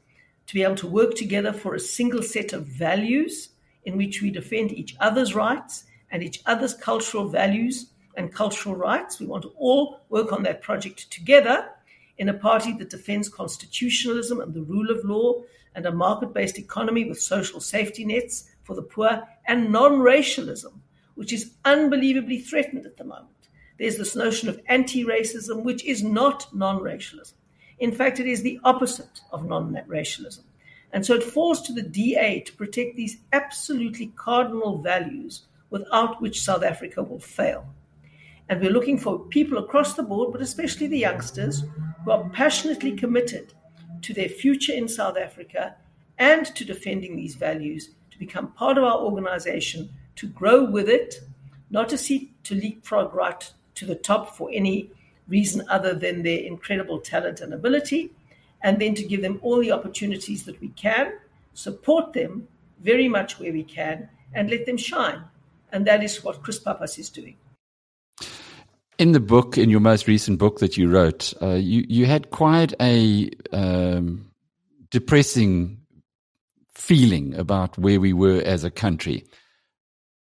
to 0.47 0.55
be 0.55 0.62
able 0.62 0.77
to 0.77 0.87
work 0.87 1.14
together 1.14 1.53
for 1.53 1.74
a 1.74 1.81
single 1.81 2.22
set 2.22 2.53
of 2.53 2.64
values 2.66 3.51
in 3.85 3.97
which 3.97 4.22
we 4.22 4.31
defend 4.31 4.72
each 4.72 4.95
other's 5.01 5.35
rights 5.35 5.85
and 6.12 6.22
each 6.22 6.41
other's 6.47 6.74
cultural 6.74 7.29
values 7.29 7.91
and 8.16 8.33
cultural 8.33 8.77
rights. 8.77 9.18
We 9.18 9.27
want 9.27 9.43
to 9.43 9.53
all 9.57 10.03
work 10.09 10.33
on 10.33 10.45
that 10.45 10.62
project 10.62 11.11
together 11.11 11.70
in 12.18 12.29
a 12.29 12.35
party 12.35 12.72
that 12.74 12.91
defends 12.91 13.29
constitutionalism 13.29 14.41
and 14.41 14.55
the 14.55 14.62
rule 14.62 14.91
of 14.91 15.05
law 15.05 15.43
and 15.74 15.85
a 15.87 15.93
market 15.93 16.33
based 16.33 16.59
economy 16.59 17.05
with 17.05 17.20
social 17.20 17.61
safety 17.61 18.05
nets 18.05 18.45
for 18.62 18.74
the 18.74 18.83
poor 18.83 19.22
and 19.47 19.70
non 19.70 20.01
racialism, 20.01 20.83
which 21.17 21.33
is 21.33 21.55
unbelievably 21.64 22.39
threatened 22.39 22.87
at 22.87 22.97
the 22.97 23.05
moment. 23.05 23.49
There's 23.79 23.99
this 23.99 24.17
notion 24.17 24.49
of 24.49 24.61
anti 24.67 25.05
racism, 25.05 25.62
which 25.62 25.85
is 25.85 26.03
not 26.03 26.47
non 26.55 26.81
racialism. 26.81 27.37
In 27.79 27.93
fact, 27.93 28.21
it 28.21 28.27
is 28.27 28.43
the 28.43 28.61
opposite 28.64 29.21
of 29.33 29.45
non 29.45 29.77
racialism. 29.87 30.45
And 30.93 31.05
so 31.05 31.14
it 31.14 31.23
falls 31.23 31.61
to 31.62 31.73
the 31.73 31.83
DA 31.83 32.41
to 32.41 32.53
protect 32.53 32.97
these 32.97 33.19
absolutely 33.33 34.12
cardinal 34.17 34.79
values 34.79 35.43
without 35.71 36.23
which 36.23 36.41
South 36.41 36.62
Africa 36.62 37.03
will 37.03 37.19
fail. 37.19 37.67
And 38.49 38.61
we're 38.61 38.71
looking 38.71 38.99
for 38.99 39.19
people 39.19 39.59
across 39.59 39.95
the 39.95 40.05
board, 40.05 40.33
but 40.33 40.41
especially 40.41 40.87
the 40.87 40.99
youngsters, 40.99 41.64
who 42.05 42.11
are 42.12 42.29
passionately 42.31 42.93
committed 42.93 43.53
to 44.03 44.14
their 44.14 44.29
future 44.29 44.73
in 44.73 44.89
South 44.89 45.17
Africa 45.19 45.75
and 46.19 46.47
to 46.55 46.64
defending 46.64 47.17
these 47.17 47.35
values, 47.35 47.91
to 48.12 48.19
become 48.19 48.53
part 48.53 48.79
of 48.79 48.85
our 48.85 48.99
organization, 49.01 49.91
to 50.17 50.27
grow 50.27 50.64
with 50.64 50.89
it, 50.89 51.21
not 51.71 51.89
to 51.89 51.99
seek 51.99 52.43
to 52.45 52.55
leapfrog 52.55 53.14
right 53.14 53.53
to 53.75 53.87
the 53.87 53.95
top 53.95 54.37
for 54.37 54.51
any 54.53 54.91
reason 55.29 55.64
other 55.69 55.95
than 55.95 56.23
their 56.23 56.41
incredible 56.41 57.01
talent 57.01 57.41
and 57.41 57.53
ability, 57.53 58.11
and 58.62 58.81
then 58.81 58.95
to 58.95 59.05
give 59.05 59.23
them 59.23 59.39
all 59.43 59.61
the 59.61 59.73
opportunities 59.73 60.45
that 60.45 60.61
we 60.61 60.69
can, 60.71 61.12
support 61.55 62.12
them 62.12 62.47
very 62.81 63.09
much 63.09 63.39
where 63.39 63.53
we 63.53 63.62
can, 63.62 64.09
and 64.35 64.51
let 64.51 64.67
them 64.67 64.77
shine. 64.77 65.23
And 65.73 65.87
that 65.87 66.03
is 66.03 66.23
what 66.23 66.43
Chris 66.43 66.59
Pappas 66.59 66.99
is 66.99 67.11
doing. 67.11 67.37
In 68.99 69.12
the 69.12 69.21
book, 69.21 69.59
in 69.59 69.69
your 69.69 69.81
most 69.81 70.07
recent 70.09 70.39
book 70.39 70.61
that 70.61 70.77
you 70.77 70.89
wrote, 70.89 71.35
uh, 71.43 71.55
you 71.55 71.85
you 71.87 72.07
had 72.07 72.31
quite 72.31 72.73
a 72.81 73.31
um, 73.53 74.31
depressing 74.91 75.79
feeling 76.75 77.35
about 77.35 77.77
where 77.77 78.01
we 78.01 78.12
were 78.12 78.41
as 78.43 78.64
a 78.64 78.71
country. 78.71 79.25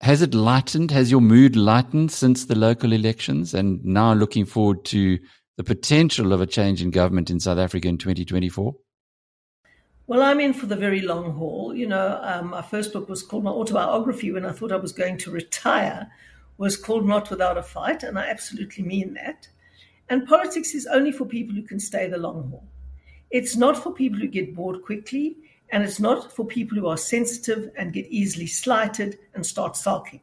Has 0.00 0.22
it 0.22 0.34
lightened? 0.34 0.90
Has 0.92 1.10
your 1.10 1.20
mood 1.20 1.56
lightened 1.56 2.10
since 2.10 2.46
the 2.46 2.54
local 2.54 2.92
elections, 2.92 3.52
and 3.52 3.84
now 3.84 4.14
looking 4.14 4.46
forward 4.46 4.84
to 4.86 5.18
the 5.58 5.64
potential 5.64 6.32
of 6.32 6.40
a 6.40 6.46
change 6.46 6.80
in 6.80 6.90
government 6.90 7.28
in 7.28 7.38
South 7.38 7.58
Africa 7.58 7.88
in 7.88 7.98
2024? 7.98 8.74
Well, 10.06 10.22
I'm 10.22 10.40
in 10.40 10.54
for 10.54 10.66
the 10.66 10.74
very 10.74 11.02
long 11.02 11.32
haul. 11.32 11.74
You 11.74 11.86
know, 11.86 12.18
um, 12.22 12.48
my 12.50 12.62
first 12.62 12.94
book 12.94 13.10
was 13.10 13.22
called 13.22 13.44
my 13.44 13.50
autobiography 13.50 14.32
when 14.32 14.46
I 14.46 14.52
thought 14.52 14.72
I 14.72 14.76
was 14.76 14.92
going 14.92 15.18
to 15.18 15.30
retire 15.30 16.10
was 16.56 16.76
called 16.76 17.06
Not 17.06 17.30
Without 17.30 17.56
a 17.56 17.62
Fight, 17.62 18.02
and 18.02 18.18
I 18.18 18.28
absolutely 18.28 18.84
mean 18.84 19.14
that. 19.14 19.48
And 20.08 20.26
politics 20.26 20.74
is 20.74 20.86
only 20.86 21.12
for 21.12 21.24
people 21.24 21.54
who 21.54 21.62
can 21.62 21.78
stay 21.78 22.06
the 22.06 22.18
long 22.18 22.50
haul. 22.50 22.68
It's 23.30 23.56
not 23.56 23.82
for 23.82 23.92
people 23.92 24.18
who 24.18 24.26
get 24.28 24.54
bored 24.54 24.82
quickly, 24.82 25.36
and 25.72 25.84
it's 25.84 26.00
not 26.00 26.32
for 26.32 26.44
people 26.44 26.76
who 26.76 26.88
are 26.88 26.96
sensitive 26.96 27.70
and 27.76 27.92
get 27.92 28.06
easily 28.06 28.46
slighted 28.46 29.18
and 29.34 29.44
start 29.44 29.76
sulking. 29.76 30.20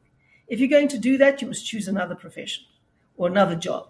If 0.48 0.60
you're 0.60 0.70
going 0.70 0.90
to 0.90 0.98
do 0.98 1.18
that, 1.18 1.42
you 1.42 1.48
must 1.48 1.66
choose 1.66 1.88
another 1.88 2.16
profession 2.16 2.66
or 3.16 3.28
another 3.28 3.56
job. 3.56 3.90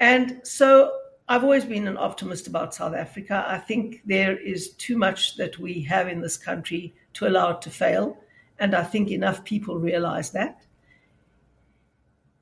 And 0.00 0.40
so 0.44 0.92
I've 1.28 1.44
always 1.44 1.64
been 1.64 1.88
an 1.88 1.96
optimist 1.96 2.46
about 2.46 2.74
South 2.74 2.94
Africa. 2.94 3.44
I 3.46 3.58
think 3.58 4.02
there 4.04 4.36
is 4.36 4.70
too 4.70 4.96
much 4.96 5.36
that 5.36 5.58
we 5.58 5.82
have 5.82 6.08
in 6.08 6.20
this 6.20 6.36
country 6.36 6.94
to 7.14 7.28
allow 7.28 7.50
it 7.50 7.62
to 7.62 7.70
fail. 7.70 8.16
And 8.58 8.74
I 8.74 8.82
think 8.82 9.10
enough 9.10 9.44
people 9.44 9.78
realize 9.78 10.30
that. 10.30 10.64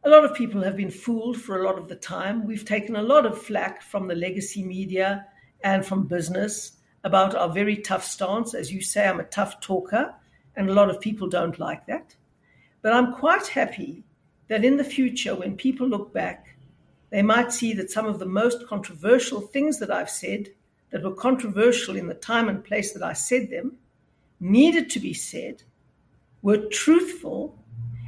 A 0.05 0.09
lot 0.09 0.25
of 0.25 0.35
people 0.35 0.63
have 0.63 0.77
been 0.77 0.91
fooled 0.91 1.37
for 1.37 1.61
a 1.61 1.65
lot 1.65 1.79
of 1.79 1.89
the 1.89 1.97
time. 1.97 2.47
We've 2.47 2.65
taken 2.65 2.97
a 2.97 3.03
lot 3.03 3.27
of 3.27 3.43
flack 3.43 3.83
from 3.83 4.07
the 4.07 4.15
legacy 4.15 4.63
media 4.63 5.27
and 5.65 5.85
from 5.85 6.07
business 6.07 6.76
about 7.07 7.37
our 7.37 7.49
very 7.49 7.77
tough 7.77 8.05
stance. 8.05 8.53
As 8.53 8.73
you 8.73 8.83
say, 8.83 9.07
I'm 9.07 9.21
a 9.21 9.25
tough 9.25 9.61
talker, 9.61 10.13
and 10.57 10.69
a 10.69 10.75
lot 10.75 10.91
of 10.91 11.01
people 11.01 11.29
don't 11.29 11.61
like 11.61 11.87
that. 11.87 12.17
But 12.83 12.93
I'm 12.93 13.15
quite 13.15 13.47
happy 13.47 14.03
that 14.49 14.65
in 14.65 14.77
the 14.77 14.85
future, 14.85 15.37
when 15.37 15.57
people 15.57 15.87
look 15.87 16.13
back, 16.13 16.57
they 17.11 17.23
might 17.23 17.53
see 17.53 17.73
that 17.75 17.93
some 17.93 18.07
of 18.07 18.19
the 18.19 18.27
most 18.27 18.67
controversial 18.67 19.41
things 19.41 19.79
that 19.79 19.93
I've 19.93 20.11
said, 20.11 20.49
that 20.91 21.05
were 21.05 21.15
controversial 21.15 21.95
in 21.95 22.09
the 22.09 22.15
time 22.15 22.49
and 22.49 22.65
place 22.65 22.93
that 22.93 23.05
I 23.05 23.13
said 23.13 23.51
them, 23.51 23.77
needed 24.41 24.91
to 24.91 24.99
be 24.99 25.15
said, 25.15 25.63
were 26.43 26.69
truthful 26.71 27.57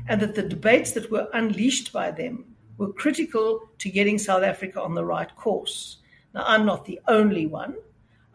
and 0.09 0.21
that 0.21 0.35
the 0.35 0.43
debates 0.43 0.93
that 0.93 1.11
were 1.11 1.29
unleashed 1.35 1.93
by 1.93 2.11
them 2.11 2.45
were 2.79 2.93
critical 2.93 3.61
to 3.79 3.91
getting 3.91 4.19
South 4.19 4.43
Africa 4.43 4.83
on 4.83 4.95
the 4.95 5.05
right 5.05 5.35
course. 5.37 5.99
Now, 6.35 6.43
I'm 6.47 6.67
not 6.67 6.85
the 6.85 7.01
only 7.07 7.47
one. 7.47 7.77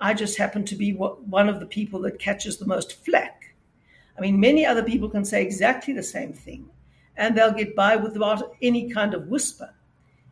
I 0.03 0.13
just 0.13 0.37
happen 0.37 0.65
to 0.65 0.75
be 0.75 0.91
one 0.91 1.47
of 1.47 1.61
the 1.61 1.65
people 1.65 2.01
that 2.01 2.19
catches 2.19 2.57
the 2.57 2.65
most 2.65 3.05
flack. 3.05 3.55
I 4.17 4.21
mean, 4.21 4.37
many 4.37 4.65
other 4.65 4.83
people 4.83 5.09
can 5.09 5.23
say 5.23 5.41
exactly 5.41 5.93
the 5.93 6.03
same 6.03 6.33
thing, 6.33 6.69
and 7.15 7.37
they'll 7.37 7.53
get 7.53 7.73
by 7.73 7.95
without 7.95 8.53
any 8.61 8.91
kind 8.91 9.13
of 9.13 9.29
whisper. 9.29 9.73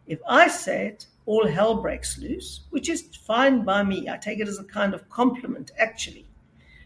If 0.07 0.19
I 0.28 0.49
say 0.49 0.88
it, 0.88 1.05
all 1.26 1.47
hell 1.47 1.76
breaks 1.76 2.17
loose, 2.17 2.65
which 2.72 2.89
is 2.89 3.15
fine 3.26 3.63
by 3.63 3.82
me. 3.84 4.09
I 4.09 4.17
take 4.17 4.39
it 4.39 4.49
as 4.49 4.59
a 4.59 4.65
kind 4.65 4.93
of 4.93 5.09
compliment, 5.09 5.72
actually. 5.80 6.26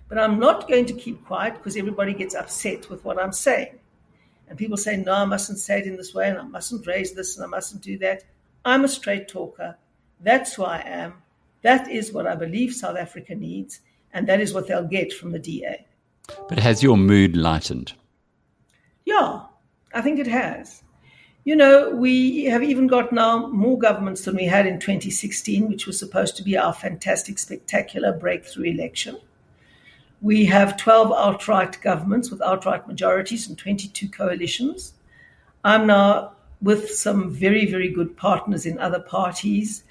But 0.07 0.19
I'm 0.19 0.37
not 0.37 0.67
going 0.67 0.85
to 0.85 0.93
keep 0.93 1.25
quiet 1.25 1.55
because 1.55 1.75
everybody 1.75 2.13
gets 2.13 2.35
upset 2.35 2.87
with 2.91 3.03
what 3.03 3.19
I'm 3.19 3.33
saying. 3.33 3.79
And 4.47 4.59
people 4.59 4.77
say, 4.77 4.95
no, 4.95 5.13
I 5.13 5.25
mustn't 5.25 5.57
say 5.57 5.79
it 5.79 5.87
in 5.87 5.97
this 5.97 6.13
way, 6.13 6.29
and 6.29 6.37
I 6.37 6.43
mustn't 6.43 6.85
raise 6.85 7.13
this, 7.13 7.35
and 7.35 7.43
I 7.43 7.47
mustn't 7.47 7.81
do 7.81 7.97
that. 7.97 8.25
I'm 8.63 8.83
a 8.83 8.87
straight 8.87 9.27
talker. 9.27 9.75
That's 10.19 10.53
who 10.53 10.65
I 10.65 10.83
am. 10.85 11.15
That 11.65 11.89
is 11.89 12.13
what 12.13 12.27
I 12.27 12.35
believe 12.35 12.75
South 12.75 12.95
Africa 12.95 13.33
needs, 13.33 13.81
and 14.13 14.27
that 14.27 14.39
is 14.39 14.53
what 14.53 14.67
they'll 14.67 14.83
get 14.83 15.11
from 15.11 15.31
the 15.31 15.39
DA. 15.39 15.83
But 16.47 16.59
has 16.59 16.83
your 16.83 16.95
mood 16.95 17.35
lightened? 17.35 17.93
Yeah, 19.03 19.41
I 19.91 20.01
think 20.01 20.19
it 20.19 20.27
has. 20.27 20.83
You 21.43 21.55
know, 21.55 21.89
we 21.89 22.43
have 22.43 22.61
even 22.61 22.85
got 22.85 23.11
now 23.11 23.47
more 23.47 23.79
governments 23.79 24.25
than 24.25 24.35
we 24.35 24.45
had 24.45 24.67
in 24.67 24.79
2016, 24.79 25.67
which 25.67 25.87
was 25.87 25.97
supposed 25.97 26.37
to 26.37 26.43
be 26.43 26.55
our 26.55 26.71
fantastic, 26.71 27.39
spectacular 27.39 28.11
breakthrough 28.11 28.65
election. 28.65 29.17
We 30.21 30.45
have 30.45 30.77
12 30.77 31.11
outright 31.17 31.81
governments 31.81 32.29
with 32.29 32.43
outright 32.43 32.87
majorities 32.87 33.49
and 33.49 33.57
22 33.57 34.07
coalitions. 34.09 34.93
I'm 35.63 35.87
now 35.87 36.33
with 36.61 36.91
some 36.91 37.31
very, 37.31 37.65
very 37.65 37.89
good 37.89 38.15
partners 38.15 38.67
in 38.67 38.77
other 38.77 38.99
parties 38.99 39.83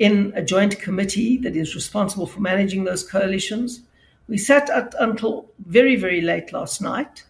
in 0.00 0.32
a 0.34 0.42
joint 0.42 0.80
committee 0.80 1.36
that 1.36 1.54
is 1.54 1.74
responsible 1.74 2.26
for 2.26 2.40
managing 2.40 2.84
those 2.84 3.04
coalitions. 3.04 3.82
We 4.28 4.38
sat 4.38 4.70
at, 4.70 4.94
until 4.98 5.50
very, 5.66 5.94
very 5.94 6.22
late 6.22 6.54
last 6.54 6.80
night, 6.80 7.24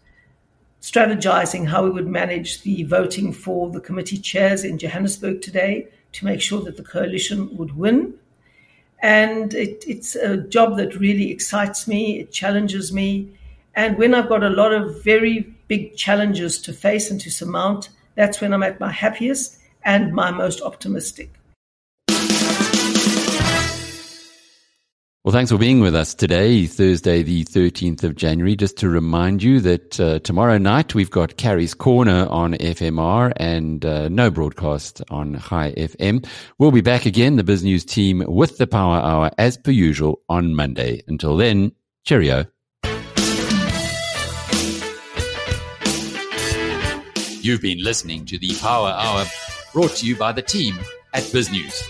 strategizing 0.81 1.67
how 1.67 1.83
we 1.83 1.91
would 1.91 2.07
manage 2.07 2.63
the 2.63 2.85
voting 2.85 3.33
for 3.33 3.71
the 3.71 3.81
committee 3.81 4.19
chairs 4.19 4.63
in 4.63 4.79
Johannesburg 4.79 5.43
today 5.43 5.89
to 6.13 6.25
make 6.25 6.41
sure 6.41 6.63
that 6.63 6.77
the 6.77 6.85
coalition 6.85 7.57
would 7.57 7.77
win. 7.77 8.15
And 9.03 9.53
it, 9.53 9.83
it's 9.89 10.15
a 10.15 10.37
job 10.37 10.77
that 10.77 11.01
really 11.01 11.33
excites 11.33 11.89
me, 11.89 12.21
it 12.21 12.31
challenges 12.31 12.93
me. 12.93 13.37
And 13.75 13.99
when 13.99 14.15
I've 14.15 14.29
got 14.29 14.45
a 14.45 14.49
lot 14.49 14.73
of 14.73 15.03
very 15.03 15.41
big 15.67 15.97
challenges 15.97 16.63
to 16.63 16.73
face 16.73 17.11
and 17.11 17.21
to 17.23 17.31
surmount, 17.33 17.89
that's 18.15 18.41
when 18.41 18.55
I'm 18.55 18.63
at 18.63 18.79
my 18.79 18.93
happiest 18.93 19.59
and 19.85 20.13
my 20.13 20.31
most 20.31 20.61
optimistic. 20.61 21.40
Well, 25.31 25.39
thanks 25.39 25.53
for 25.53 25.59
being 25.59 25.79
with 25.79 25.95
us 25.95 26.13
today, 26.13 26.67
Thursday, 26.67 27.23
the 27.23 27.45
13th 27.45 28.03
of 28.03 28.17
January. 28.17 28.57
Just 28.57 28.77
to 28.79 28.89
remind 28.89 29.45
you 29.45 29.61
that 29.61 30.01
uh, 30.01 30.19
tomorrow 30.19 30.59
night 30.59 30.97
we've 30.97 31.09
got 31.09 31.37
Carrie's 31.37 31.73
Corner 31.73 32.27
on 32.29 32.55
FMR 32.55 33.33
and 33.37 33.85
uh, 33.85 34.09
no 34.09 34.33
broadcast 34.33 35.03
on 35.09 35.35
High 35.35 35.71
FM. 35.75 36.27
We'll 36.59 36.73
be 36.73 36.81
back 36.81 37.07
again, 37.07 37.37
the 37.37 37.45
Biz 37.45 37.63
News 37.63 37.85
team, 37.85 38.25
with 38.27 38.59
the 38.59 38.67
Power 38.67 38.97
Hour 38.97 39.31
as 39.39 39.57
per 39.57 39.71
usual 39.71 40.21
on 40.29 40.57
Monday. 40.57 41.05
Until 41.07 41.37
then, 41.37 41.71
cheerio. 42.03 42.47
You've 47.41 47.63
been 47.63 47.85
listening 47.85 48.27
to 48.27 48.37
the 48.37 48.57
Power 48.61 48.89
Hour 48.89 49.27
brought 49.73 49.93
to 49.93 50.07
you 50.07 50.17
by 50.17 50.33
the 50.33 50.43
team 50.43 50.77
at 51.15 51.31
Biz 51.33 51.53
News. 51.53 51.89